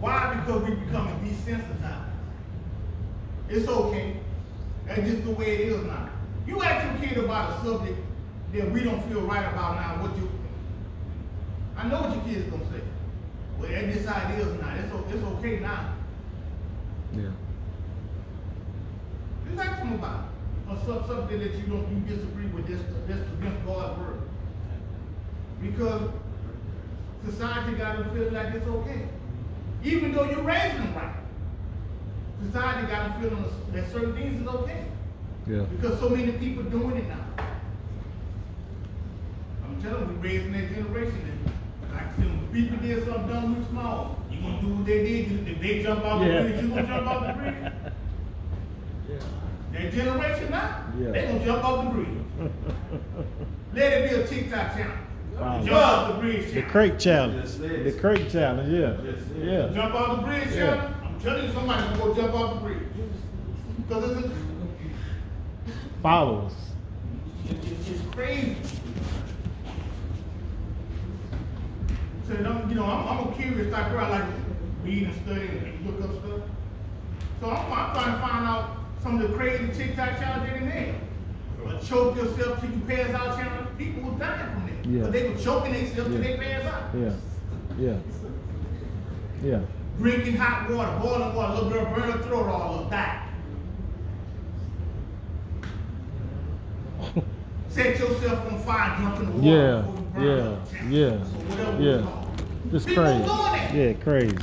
Why? 0.00 0.34
Because 0.34 0.62
we're 0.68 0.76
becoming 0.76 1.14
desensitized. 1.20 2.10
It's 3.48 3.66
okay. 3.66 4.16
That's 4.86 5.00
just 5.02 5.24
the 5.24 5.30
way 5.30 5.54
it 5.54 5.60
is 5.60 5.82
now. 5.84 6.10
You 6.46 6.62
ask 6.62 7.00
your 7.00 7.08
kid 7.08 7.24
about 7.24 7.58
a 7.58 7.64
subject 7.64 7.98
that 8.52 8.70
we 8.70 8.82
don't 8.82 9.02
feel 9.08 9.22
right 9.22 9.46
about 9.50 9.76
now, 9.76 10.02
what 10.02 10.14
you 10.18 10.30
I 11.74 11.88
know 11.88 12.02
what 12.02 12.14
your 12.14 12.24
kid's 12.24 12.50
gonna 12.50 12.64
say. 12.64 12.82
Well, 13.60 13.70
that's 13.70 13.94
just 13.94 14.08
how 14.08 14.32
it 14.32 14.38
is 14.38 14.60
now. 14.60 14.74
It's, 14.74 15.14
it's 15.14 15.24
okay 15.24 15.60
now. 15.60 15.94
yeah 17.14 17.30
them 19.90 19.98
about 19.98 20.24
it. 20.24 20.70
Or 20.70 20.76
some, 20.86 21.06
something 21.08 21.38
that 21.38 21.54
you 21.54 21.62
don't, 21.64 21.86
you 21.90 22.16
disagree 22.16 22.46
with, 22.46 22.68
that's, 22.68 22.82
that's 23.08 23.32
against 23.38 23.66
God's 23.66 23.98
word. 23.98 24.20
Because 25.60 26.10
society 27.24 27.74
got 27.74 27.98
them 27.98 28.10
feeling 28.14 28.34
like 28.34 28.54
it's 28.54 28.66
okay. 28.66 29.08
Even 29.82 30.12
though 30.12 30.24
you're 30.24 30.42
raising 30.42 30.78
them 30.78 30.94
right. 30.94 31.16
Society 32.46 32.86
got 32.86 33.20
them 33.20 33.22
feeling 33.22 33.44
that 33.72 33.90
certain 33.90 34.14
things 34.14 34.40
is 34.40 34.48
okay. 34.48 34.84
yeah 35.46 35.62
Because 35.62 35.98
so 35.98 36.08
many 36.08 36.32
people 36.32 36.62
doing 36.64 36.96
it 36.96 37.08
now. 37.08 37.24
I'm 39.64 39.82
telling 39.82 40.08
you, 40.08 40.18
we 40.20 40.28
raising 40.28 40.52
that 40.52 40.68
generation 40.74 41.42
like, 41.44 41.49
people 42.52 42.76
did 42.78 43.04
something 43.04 43.28
dumb 43.28 43.54
when 43.54 43.68
small, 43.68 44.18
you 44.30 44.40
gonna 44.40 44.60
do 44.60 44.68
what 44.68 44.86
they 44.86 45.04
did, 45.04 45.30
You- 45.30 45.52
if 45.52 45.60
they 45.60 45.82
jump 45.82 46.04
out 46.04 46.18
the 46.20 46.26
bridge, 46.26 46.62
you 46.62 46.68
gonna 46.68 46.86
jump 46.86 47.06
off 47.06 47.26
the 47.26 47.32
bridge? 47.42 47.54
Yeah. 49.08 49.16
That 49.72 49.92
generation 49.92 50.50
now, 50.50 50.84
Yeah. 51.00 51.10
they 51.10 51.26
gonna 51.26 51.44
jump 51.44 51.64
off 51.64 51.84
the 51.84 51.90
bridge. 51.90 52.08
Let 53.74 53.92
it 53.92 54.10
be 54.10 54.16
a 54.16 54.26
TikTok 54.26 54.74
channel. 54.76 54.92
Wow. 55.38 55.62
Jump 55.64 55.76
off 55.76 56.08
the 56.14 56.20
bridge 56.20 56.46
the 56.46 56.52
channel. 56.52 56.70
crate 56.70 56.98
challenge 56.98 57.42
Just 57.42 57.60
the 57.62 57.92
crate 58.00 58.30
challenge 58.30 58.72
yeah 58.72 58.96
yeah 59.42 59.70
Jump 59.74 59.94
off 59.94 60.20
the 60.20 60.26
bridge 60.26 60.48
Yeah. 60.54 60.76
channel. 60.76 60.90
I'm 61.06 61.20
telling 61.20 61.44
you, 61.46 61.52
somebody 61.52 61.82
gonna 61.82 61.98
go 61.98 62.14
jump 62.14 62.34
off 62.34 62.54
the 62.54 62.60
bridge. 62.68 62.82
Cause 63.88 64.10
it's, 64.10 64.26
a- 64.26 64.30
followers 66.02 66.52
It- 67.48 67.52
it- 67.56 67.90
It's 67.90 68.14
crazy. 68.14 68.56
So, 72.30 72.36
I'm, 72.36 72.68
you 72.68 72.76
know, 72.76 72.84
I'm, 72.84 73.08
I'm 73.18 73.28
a 73.28 73.32
curious 73.34 73.72
type 73.72 73.86
of 73.86 73.92
girl. 73.92 74.04
I 74.04 74.08
like 74.20 74.24
to 74.28 74.34
read 74.84 75.02
and 75.04 75.14
study 75.22 75.48
and 75.48 75.86
look 75.86 76.00
up 76.08 76.16
stuff. 76.24 76.40
So 77.40 77.50
I'm, 77.50 77.72
I'm 77.72 77.92
trying 77.92 78.12
to 78.14 78.20
find 78.26 78.46
out 78.46 78.70
some 79.02 79.20
of 79.20 79.28
the 79.30 79.36
crazy 79.36 79.66
TikTok 79.72 80.18
challenges 80.18 80.62
in 80.62 80.68
there. 80.68 80.94
A 81.66 81.84
choke 81.84 82.16
yourself 82.16 82.60
till 82.60 82.70
you 82.70 82.80
pass 82.86 83.10
out 83.10 83.36
challenge. 83.38 83.68
People 83.78 84.02
were 84.10 84.18
dying 84.18 84.52
from 84.52 84.66
that. 84.66 84.86
Yeah. 84.86 85.02
But 85.02 85.12
they 85.12 85.28
were 85.28 85.36
choking 85.38 85.72
themselves 85.72 86.10
till 86.10 86.22
Yeah. 86.22 86.36
they 86.36 86.36
pass 86.36 86.64
out. 86.72 86.82
yeah 86.94 87.12
yeah 87.78 87.96
yeah 89.42 89.60
Drinking 89.98 90.36
hot 90.36 90.70
water, 90.70 90.98
boiling 91.02 91.34
water, 91.34 91.54
little 91.62 91.70
girl 91.70 91.84
burn 91.94 92.10
her 92.12 92.18
throat 92.22 92.46
all 92.48 92.78
up, 92.84 92.90
die. 92.90 93.26
Set 97.68 97.98
yourself 97.98 98.50
on 98.52 98.58
fire, 98.60 98.96
jump 98.98 99.20
in 99.20 99.26
the 99.26 99.32
water 99.32 99.46
Yeah, 99.46 99.80
before 99.82 99.94
you 99.94 100.06
burn 100.14 100.90
yeah, 100.90 101.78
yeah, 101.78 102.00
yeah. 102.00 102.19
It's 102.72 102.84
People 102.84 103.02
crazy. 103.04 103.18
doing 103.18 103.28
that. 103.28 103.74
Yeah, 103.74 103.92
crazy. 103.94 104.36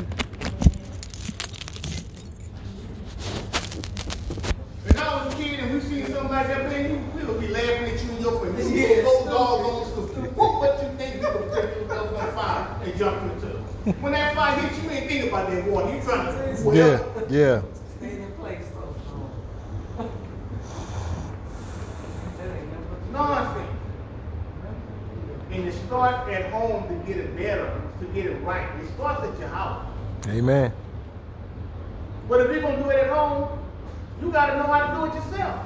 When 4.84 4.97
I 4.97 5.25
was 5.25 5.34
a 5.34 5.38
kid 5.38 5.59
and 5.59 5.73
we 5.73 5.80
seen 5.82 6.05
something 6.07 6.30
like 6.30 6.47
that, 6.47 6.69
man, 6.69 6.91
you 6.91 6.97
we 7.19 7.25
would 7.25 7.39
be 7.41 7.47
laughing 7.47 7.86
at 7.86 8.03
you 8.03 8.11
in 8.11 8.21
your 8.21 8.45
face. 8.45 8.69
You 8.69 9.01
go 9.03 9.25
doggone 9.25 9.86
stupid. 9.91 10.36
What, 10.36 10.59
what 10.59 10.84
you 10.84 10.89
think 10.97 11.15
you 11.15 11.21
gonna 11.21 11.55
take 11.55 11.75
yourself 11.75 12.17
on 12.17 12.32
fire 12.34 12.80
and 12.84 12.97
jump 12.97 13.21
in 13.21 13.39
the 13.39 13.47
tub? 13.47 13.95
When 14.01 14.11
that 14.13 14.36
fire 14.36 14.59
hits 14.59 14.78
you, 14.78 14.84
you 14.84 14.89
ain't 14.91 15.07
thinking 15.07 15.30
about 15.30 15.49
that 15.49 15.65
water. 15.67 15.95
You 15.95 16.01
trying 16.01 16.57
to 16.57 16.63
well, 16.63 16.75
Yeah, 16.75 16.99
yeah. 17.30 17.61
Stay 17.97 18.11
in 18.21 18.32
place, 18.34 18.65
though. 18.75 18.95
That 22.38 23.11
nonsense. 23.13 23.63
And 25.51 25.65
it 25.67 25.73
starts 25.88 26.30
at 26.30 26.51
home 26.51 26.88
to 26.89 26.95
get 27.07 27.17
it 27.17 27.36
better, 27.38 27.82
to 27.99 28.05
get 28.07 28.25
it 28.27 28.35
right. 28.43 28.67
It 28.81 28.89
starts 28.95 29.23
at 29.23 29.39
your 29.39 29.49
house. 29.49 29.85
Amen. 30.27 30.71
But 32.29 32.41
if 32.41 32.51
you're 32.51 32.61
gonna 32.61 32.83
do 32.83 32.89
it 32.89 33.05
at 33.05 33.09
home, 33.09 33.57
you 34.21 34.31
gotta 34.31 34.57
know 34.57 34.63
how 34.63 34.87
to 34.87 34.93
do 34.95 35.05
it 35.05 35.15
yourself. 35.15 35.65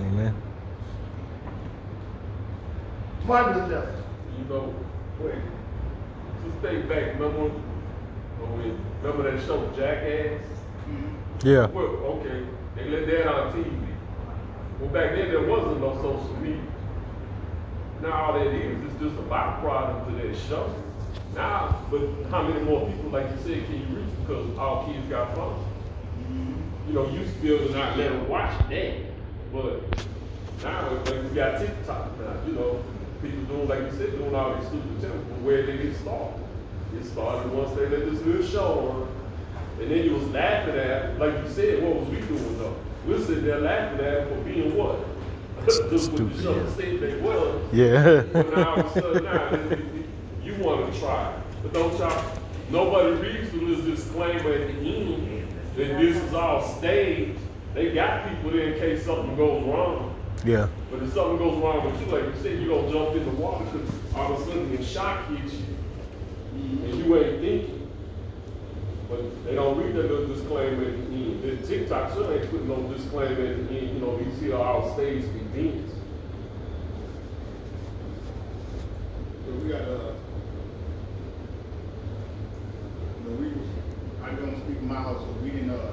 Amen. 0.00 0.34
Marvelous 3.24 3.70
justice. 3.70 4.04
You 4.38 4.44
know, 4.46 4.74
wait, 5.20 5.34
just 6.44 6.58
think 6.58 6.88
back, 6.88 7.14
remember, 7.14 7.48
when 7.48 8.58
we, 8.58 8.74
remember 9.02 9.30
that 9.30 9.44
show 9.46 9.66
Jackass? 9.76 10.40
Mm-hmm. 10.88 11.48
Yeah. 11.48 11.66
Well, 11.66 11.84
okay, 11.84 12.46
they 12.74 12.88
let 12.88 13.06
that 13.06 13.26
on 13.28 13.52
TV. 13.52 13.70
Well, 14.80 14.90
back 14.90 15.12
then 15.14 15.28
there 15.28 15.42
wasn't 15.42 15.80
no 15.80 15.94
social 15.96 16.36
media. 16.40 16.71
Now 18.02 18.24
all 18.24 18.32
that 18.32 18.48
is, 18.48 18.84
it's 18.84 19.00
just 19.00 19.14
a 19.14 19.22
byproduct 19.22 20.08
of 20.08 20.16
that 20.16 20.36
show. 20.48 20.74
Now, 21.36 21.86
but 21.88 22.00
how 22.32 22.42
many 22.42 22.60
more 22.64 22.90
people, 22.90 23.10
like 23.10 23.30
you 23.30 23.36
said, 23.44 23.64
can 23.66 23.78
you 23.78 23.96
reach 23.96 24.10
because 24.20 24.58
all 24.58 24.86
kids 24.86 25.06
got 25.06 25.36
phones? 25.36 25.64
Mm-hmm. 26.18 26.88
You 26.88 26.94
know, 26.94 27.08
you 27.10 27.28
still 27.28 27.34
to 27.34 27.40
be 27.40 27.54
able 27.54 27.66
to 27.68 27.72
not 27.78 27.96
let 27.96 28.10
them 28.10 28.28
watch 28.28 28.58
that, 28.70 28.94
but 29.52 30.04
now 30.64 30.90
like 30.90 31.22
we 31.22 31.28
got 31.28 31.60
TikTok 31.60 32.18
now. 32.18 32.34
You 32.44 32.54
know, 32.54 32.84
people 33.22 33.44
doing 33.44 33.68
like 33.68 33.82
you 33.82 33.90
said, 33.92 34.18
doing 34.18 34.34
all 34.34 34.56
these 34.56 34.66
stupid 34.66 35.00
things. 35.00 35.24
But 35.28 35.40
where 35.42 35.64
did 35.64 35.80
it 35.80 35.96
start? 35.98 36.32
It 36.98 37.04
started 37.04 37.52
once 37.52 37.70
they 37.76 37.86
let 37.88 38.10
this 38.10 38.20
little 38.22 38.44
show 38.44 38.88
on, 38.90 39.80
and 39.80 39.92
then 39.92 40.04
you 40.04 40.14
was 40.14 40.28
laughing 40.30 40.74
at, 40.74 41.20
like 41.20 41.34
you 41.34 41.48
said, 41.50 41.84
what 41.84 42.00
was 42.00 42.08
we 42.08 42.20
doing 42.22 42.58
though? 42.58 42.74
We 43.06 43.14
was 43.14 43.26
sitting 43.26 43.44
there 43.44 43.60
laughing 43.60 44.04
at 44.04 44.28
for 44.28 44.42
being 44.42 44.76
what? 44.76 45.11
Just 45.64 46.12
what 46.12 46.32
the 46.32 46.42
show 46.42 46.56
yeah. 46.56 46.74
said 46.74 47.00
they 47.00 47.20
was. 47.20 47.72
Yeah. 47.72 48.24
Now 48.32 48.74
all 48.74 48.80
of 48.80 48.96
a 48.96 49.00
sudden 49.00 49.24
now, 49.24 49.76
you 50.44 50.54
want 50.62 50.92
to 50.92 50.98
try, 50.98 51.40
but 51.62 51.72
don't 51.72 51.98
y'all. 51.98 52.38
Nobody 52.70 53.14
reads 53.16 53.52
this 53.52 53.80
disclaimer 53.84 54.52
at 54.52 54.66
the 54.68 54.96
end 54.96 55.48
that 55.76 55.98
this 55.98 56.16
is 56.16 56.34
all 56.34 56.62
staged. 56.78 57.38
They 57.74 57.92
got 57.92 58.28
people 58.28 58.50
there 58.50 58.72
in 58.72 58.78
case 58.78 59.04
something 59.04 59.36
goes 59.36 59.62
wrong. 59.64 60.14
Yeah. 60.44 60.68
But 60.90 61.02
if 61.02 61.12
something 61.12 61.38
goes 61.38 61.62
wrong 61.62 61.84
with 61.84 62.00
you, 62.00 62.06
like 62.06 62.24
you 62.24 62.42
said, 62.42 62.60
you're 62.60 62.76
gonna 62.76 62.92
jump 62.92 63.16
in 63.16 63.24
the 63.24 63.30
water 63.32 63.64
because 63.66 63.88
all 64.14 64.34
of 64.34 64.40
a 64.40 64.44
sudden 64.44 64.76
the 64.76 64.84
shock 64.84 65.28
hits 65.28 65.54
you, 65.54 65.64
and 66.54 66.94
you 66.98 67.16
ain't 67.16 67.40
thinking. 67.40 67.81
But 69.12 69.44
they 69.44 69.54
don't 69.54 69.76
read 69.76 69.94
the 69.94 70.04
little 70.04 70.26
disclaimer 70.26 70.84
at 70.84 70.96
the 70.96 71.14
end. 71.14 71.42
The 71.42 71.66
TikTok 71.66 72.14
sure 72.14 72.32
ain't 72.32 72.50
putting 72.50 72.68
no 72.68 72.80
disclaimer 72.94 73.44
at 73.44 73.68
the 73.68 73.78
end. 73.78 73.94
You 73.94 74.00
know, 74.00 74.16
here 74.16 74.56
are 74.56 74.64
all 74.64 74.94
staged 74.94 75.26
events. 75.26 75.92
So 79.44 79.52
we 79.52 79.68
got, 79.68 79.82
uh, 79.82 80.14
you 83.18 83.28
know, 83.28 83.36
we, 83.36 83.52
I 84.24 84.30
don't 84.30 84.56
speak 84.64 84.78
in 84.78 84.88
my 84.88 84.94
house, 84.94 85.20
so 85.20 85.28
we 85.42 85.50
didn't, 85.50 85.68
uh, 85.68 85.92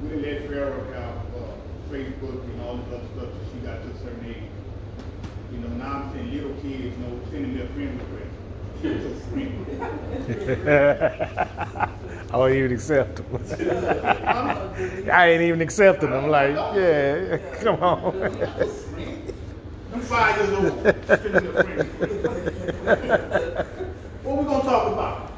we 0.00 0.10
didn't 0.10 0.22
let 0.22 0.48
Farrah 0.48 0.94
have, 0.94 1.16
uh, 1.34 1.90
Facebook 1.90 2.44
and 2.44 2.60
all 2.62 2.76
this 2.76 2.94
other 2.94 3.08
stuff 3.16 3.28
she 3.52 3.58
got 3.66 3.82
to 3.82 3.90
a 3.90 3.98
certain 3.98 4.24
age. 4.24 4.50
You 5.52 5.58
know, 5.58 5.68
now 5.70 6.04
I'm 6.04 6.12
saying 6.12 6.32
little 6.32 6.54
kids, 6.62 6.96
you 6.96 7.04
know, 7.04 7.20
sending 7.32 7.58
their 7.58 7.66
friend 7.70 8.00
requests. 8.00 8.29
Oh, 8.82 8.86
Here's 8.86 9.04
your 9.04 9.18
friend. 9.18 10.70
I 12.32 12.36
won't 12.36 12.54
even 12.54 12.72
accept 12.72 13.16
them. 13.16 13.26
I 15.12 15.30
ain't 15.30 15.42
even 15.42 15.60
accepting 15.60 16.10
them. 16.10 16.28
Like, 16.28 16.54
yeah, 16.74 17.38
come 17.60 17.82
on. 17.82 18.14
I'm 19.92 20.00
five 20.02 20.36
years 20.36 20.50
old. 20.50 20.72
What 24.22 24.38
we 24.38 24.44
gonna 24.44 24.62
talk 24.62 24.92
about? 24.92 25.32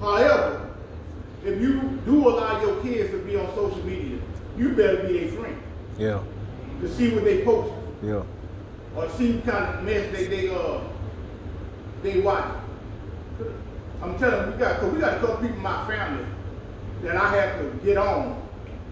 However, 0.00 0.70
if 1.44 1.60
you 1.60 2.00
do 2.06 2.28
allow 2.28 2.62
your 2.62 2.82
kids 2.82 3.10
to 3.10 3.18
be 3.18 3.36
on 3.36 3.54
social 3.54 3.84
media, 3.84 4.18
you 4.56 4.70
better 4.70 5.06
be 5.06 5.18
their 5.18 5.28
friend 5.28 5.56
yeah, 5.98 6.22
to 6.80 6.88
see 6.94 7.10
what 7.14 7.24
they 7.24 7.44
post 7.44 7.72
yeah, 8.02 8.22
or 8.96 9.08
see 9.10 9.32
what 9.32 9.44
kind 9.44 9.74
of 9.74 9.84
mess 9.84 10.10
they 10.12 10.26
they 10.26 10.48
uh 10.48 10.80
they 12.02 12.20
watch. 12.20 12.54
I'm 14.00 14.16
telling 14.18 14.46
you, 14.46 14.52
we 14.52 14.58
got 14.58 14.80
cause 14.80 14.92
we 14.92 15.00
got 15.00 15.16
a 15.16 15.20
couple 15.20 15.36
people 15.36 15.56
in 15.56 15.62
my 15.62 15.86
family 15.86 16.24
that 17.02 17.16
I 17.16 17.30
had 17.30 17.58
to 17.58 17.84
get 17.84 17.96
on 17.96 18.40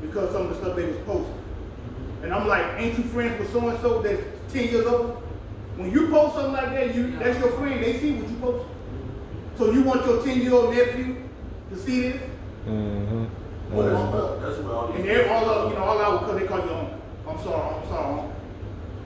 because 0.01 0.33
some 0.33 0.43
of 0.43 0.49
the 0.51 0.57
stuff 0.57 0.77
they 0.77 0.87
was 0.87 0.97
posting. 1.07 1.43
And 2.23 2.35
I'm 2.35 2.49
like, 2.49 2.65
ain't 2.77 2.99
you 2.99 3.05
friends 3.05 3.39
with 3.39 3.53
so 3.53 3.69
and 3.69 3.81
so 3.81 4.03
that's 4.03 4.23
10 4.53 4.69
years 4.69 4.87
old? 4.87 5.23
When 5.77 5.93
you 5.93 6.09
post 6.09 6.35
something 6.35 6.53
like 6.53 6.71
that, 6.71 6.95
you 6.95 7.17
that's 7.19 7.39
your 7.39 7.53
friend, 7.53 7.83
they 7.83 7.99
see 7.99 8.13
what 8.15 8.31
you 8.31 8.37
post. 8.39 8.67
So 9.57 9.71
you 9.71 9.83
want 9.83 10.05
your 10.07 10.25
10 10.25 10.41
year 10.41 10.53
old 10.53 10.75
nephew 10.75 11.29
to 11.71 11.79
see 11.79 12.03
this? 12.03 12.23
mm-hmm. 12.67 13.27
Well, 13.71 14.39
that's 14.41 14.43
that's 14.43 14.59
where 14.65 14.75
all 14.75 14.87
And 14.89 14.99
these, 14.99 15.07
they're 15.07 15.33
all 15.33 15.49
up, 15.49 15.73
you 15.73 15.79
know, 15.79 15.85
all 15.85 16.01
out 16.01 16.21
because 16.21 16.41
they 16.41 16.47
call 16.47 16.59
you 16.65 16.73
uncle. 16.73 16.96
I'm 17.27 17.43
sorry, 17.43 17.75
I'm 17.75 17.89
sorry. 17.89 18.29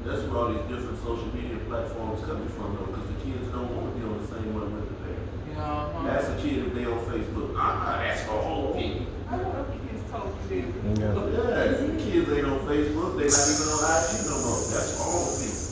that's 0.05 0.23
where 0.29 0.37
all 0.37 0.53
these 0.53 0.61
different 0.69 1.01
social 1.01 1.33
media 1.33 1.57
platforms 1.65 2.21
coming 2.29 2.49
from 2.53 2.77
though, 2.77 2.93
because 2.93 3.09
the 3.09 3.19
kids 3.25 3.49
don't 3.49 3.73
want 3.73 3.89
to 3.89 3.93
be 3.97 4.05
on 4.05 4.21
the 4.21 4.29
same 4.29 4.53
one 4.53 4.69
with 4.77 4.93
the 4.93 4.97
parents. 5.01 5.33
Yeah, 5.49 5.65
uh-huh. 5.65 6.09
Ask 6.13 6.29
a 6.29 6.37
kid 6.37 6.69
if 6.69 6.75
they 6.77 6.85
on 6.85 7.01
Facebook, 7.09 7.57
uh-uh, 7.57 7.97
that's 7.97 8.21
for 8.29 8.37
old 8.45 8.77
people. 8.77 9.09
I 9.25 9.41
wonder 9.41 9.65
if 9.73 9.81
kids 9.89 10.05
told 10.13 10.37
you 10.37 10.69
that. 10.69 11.01
Yeah. 11.01 11.17
Yeah, 11.17 11.81
the 11.81 11.97
kids 11.97 12.29
ain't 12.29 12.45
on 12.45 12.61
Facebook, 12.69 13.11
they 13.17 13.29
not 13.33 13.49
even 13.49 13.67
on 13.73 13.81
IG 13.89 14.11
no 14.29 14.37
more, 14.45 14.61
that's 14.69 14.93
for 15.01 15.09
old 15.09 15.33
people. 15.41 15.65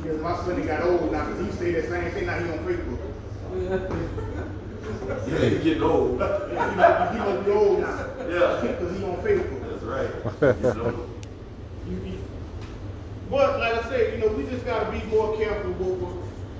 Because 0.00 0.20
my 0.24 0.32
son 0.48 0.56
he 0.56 0.64
got 0.64 0.80
old 0.88 1.12
now, 1.12 1.28
because 1.28 1.44
he 1.44 1.52
say 1.60 1.70
that 1.76 1.92
same 1.92 2.08
thing 2.16 2.24
now 2.24 2.40
he 2.40 2.48
on 2.48 2.64
Facebook. 2.64 3.04
Yeah, 4.82 5.38
they 5.38 5.62
getting 5.62 5.82
old. 5.82 6.10
he, 6.12 6.16
must, 6.18 7.12
he 7.12 7.18
must 7.18 7.44
be 7.44 7.50
old 7.52 7.80
now. 7.80 8.06
Yeah. 8.18 8.60
Because 8.60 8.98
he 8.98 9.04
on 9.04 9.16
Facebook. 9.22 9.60
That's 9.70 9.82
right. 9.84 10.56
You 10.58 10.82
know? 10.82 11.11
You- 11.92 12.12
you- 12.12 12.18
But 13.30 13.58
like 13.60 13.74
I 13.84 13.88
said, 13.88 14.14
you 14.14 14.20
know, 14.26 14.32
we 14.34 14.44
just 14.44 14.64
gotta 14.64 14.90
be 14.90 15.02
more 15.14 15.36
careful 15.36 15.72
what 15.72 15.98
we, 15.98 16.04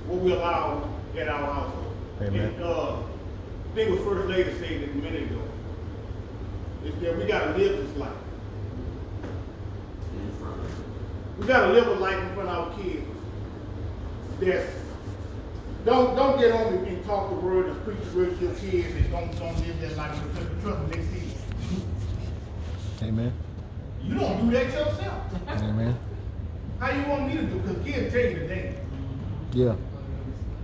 what 0.09 0.23
we 0.23 0.33
allow 0.33 0.89
in 1.17 1.29
our 1.29 1.53
household. 1.55 1.95
Amen. 2.21 2.41
And, 2.55 2.63
uh, 2.63 2.97
I 2.97 3.75
think 3.75 3.91
what 3.91 4.01
First 4.09 4.29
Lady 4.29 4.51
said 4.59 4.89
a 4.89 4.95
minute 4.97 5.23
ago, 5.31 5.41
is 6.85 6.95
that 7.01 7.19
we 7.19 7.25
gotta 7.25 7.57
live 7.57 7.77
this 7.79 7.97
life. 7.97 8.11
In 10.15 10.31
front. 10.39 10.61
We 11.39 11.47
gotta 11.47 11.73
live 11.73 11.87
a 11.87 11.95
life 11.95 12.19
in 12.19 12.35
front 12.35 12.49
of 12.49 12.57
our 12.69 12.79
kids. 12.83 13.07
That 14.41 14.67
don't 15.85 16.15
don't 16.17 16.39
get 16.39 16.53
on 16.53 16.73
and- 16.75 16.87
and 16.87 17.05
talk 17.07 17.31
the 17.31 17.37
word 17.37 17.67
and 17.67 17.85
preach 17.85 17.99
the 18.13 18.19
word 18.19 18.39
to 18.39 18.45
your 18.45 18.55
kids 18.55 18.95
and 18.97 19.11
don't 19.11 19.39
don't 19.39 19.57
live 19.67 19.81
that 19.81 19.97
life 19.97 20.21
because 20.33 20.49
trust 20.63 20.79
me, 20.89 20.97
they 20.97 21.03
see 21.03 21.27
it. 21.29 23.09
Amen. 23.09 23.33
You 24.05 24.15
don't 24.15 24.51
do 24.51 24.51
that 24.57 24.67
yourself. 24.67 25.25
Amen. 25.49 25.99
How 26.79 26.91
you 26.91 27.07
want 27.09 27.29
me 27.29 27.37
to 27.37 27.43
do? 27.43 27.59
Because 27.61 27.85
kids 27.85 28.13
tell 28.13 28.23
you 28.23 28.49
thing. 28.49 28.77
Yeah. 29.53 29.77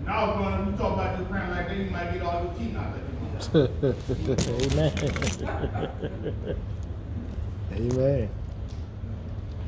Now, 0.04 0.24
I 0.24 0.28
was 0.28 0.36
going 0.38 0.64
to, 0.64 0.70
you 0.70 0.76
talk 0.76 0.94
about 0.94 1.18
this 1.18 1.28
parent 1.28 1.50
like 1.52 1.68
that, 1.68 1.76
you 1.76 1.90
might 1.90 2.12
get 2.12 2.22
all 2.22 2.44
your 2.44 2.54
teeth 2.54 2.76
out 2.76 2.94
it. 2.96 3.08
Amen. 3.54 4.92
Amen. 7.72 8.30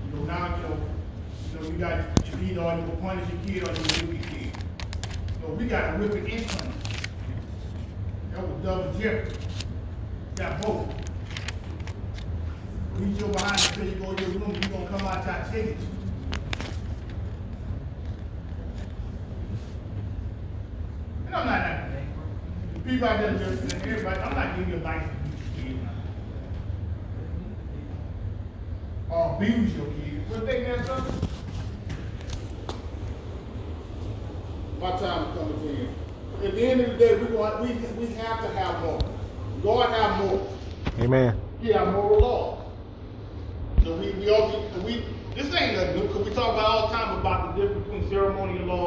You 0.07 0.16
know, 0.16 0.25
now, 0.25 0.57
you 0.57 0.62
know, 0.62 0.77
you 1.53 1.61
know, 1.61 1.66
you 1.71 1.79
got, 1.79 1.99
you 2.27 2.47
either 2.47 2.55
your 2.55 2.97
punish 3.01 3.29
your 3.31 3.41
kid 3.47 3.68
or 3.68 3.73
you 3.73 3.83
whip 3.83 4.23
your 4.23 4.31
kid. 4.31 4.53
Know, 5.43 5.49
we 5.55 5.66
got 5.66 5.95
a 5.95 5.99
whipping 5.99 6.27
income. 6.27 6.73
That 8.33 8.49
was 8.49 8.64
double 8.64 8.99
jeopardy. 8.99 9.37
Got 10.35 10.62
both. 10.62 11.10
Reach 12.99 13.18
your 13.18 13.28
behind 13.28 13.61
until 13.61 13.84
you 13.86 13.95
go 13.97 14.14
to 14.14 14.22
your 14.22 14.32
room, 14.41 14.55
you 14.55 14.61
gonna 14.68 14.86
come 14.88 15.07
out 15.07 15.22
try 15.24 15.43
to 15.43 15.51
take 15.51 15.66
it. 15.66 15.76
And 21.26 21.34
I'm 21.34 21.47
not 21.47 21.61
that 21.61 21.91
angry. 21.91 22.03
The 22.74 22.80
people 22.80 23.09
out 23.09 23.20
there 23.20 23.32
listening, 23.32 23.82
everybody, 23.82 24.20
I'm 24.20 24.34
not 24.34 24.57
giving 24.57 24.72
you 24.74 24.78
a 24.80 24.84
license 24.84 25.11
to 25.12 25.18
beat 25.22 25.64
your 25.64 25.66
kid 25.66 25.82
now. 29.09 29.14
Or 29.14 29.36
abuse 29.36 29.74
your 29.74 29.86
kid. 29.86 30.30
What 30.30 30.47
they 30.47 30.62
mess 30.62 30.88
up? 30.88 31.05
My 34.80 34.91
time 34.93 35.30
is 35.30 35.38
coming 35.38 35.61
to 35.61 35.68
an 35.68 35.76
end. 35.76 35.95
At 36.43 36.55
the 36.55 36.62
end 36.62 36.80
of 36.80 36.91
the 36.93 36.97
day, 36.97 37.16
we 37.16 37.36
want, 37.36 37.61
we, 37.61 37.68
we 37.99 38.07
have 38.14 38.41
to 38.43 38.49
have 38.59 38.82
more. 38.82 39.01
God 39.62 39.91
have 39.91 40.24
more. 40.24 40.47
Amen. 40.99 41.41
He 41.61 41.68
have 41.72 41.88
moral 41.93 42.18
law. 42.20 42.60
So 43.85 43.97
we, 43.97 44.11
we 44.12 44.28
all, 44.31 44.68
we, 44.85 45.05
this 45.35 45.53
ain't 45.55 45.74
nothing 45.74 45.97
new, 45.97 46.07
because 46.09 46.28
we 46.28 46.35
talk 46.35 46.53
about 46.53 46.64
all 46.64 46.89
the 46.89 46.95
time 46.95 47.18
about 47.18 47.57
the 47.57 47.62
difference 47.62 47.85
between 47.87 48.09
ceremonial 48.11 48.66
law 48.66 48.78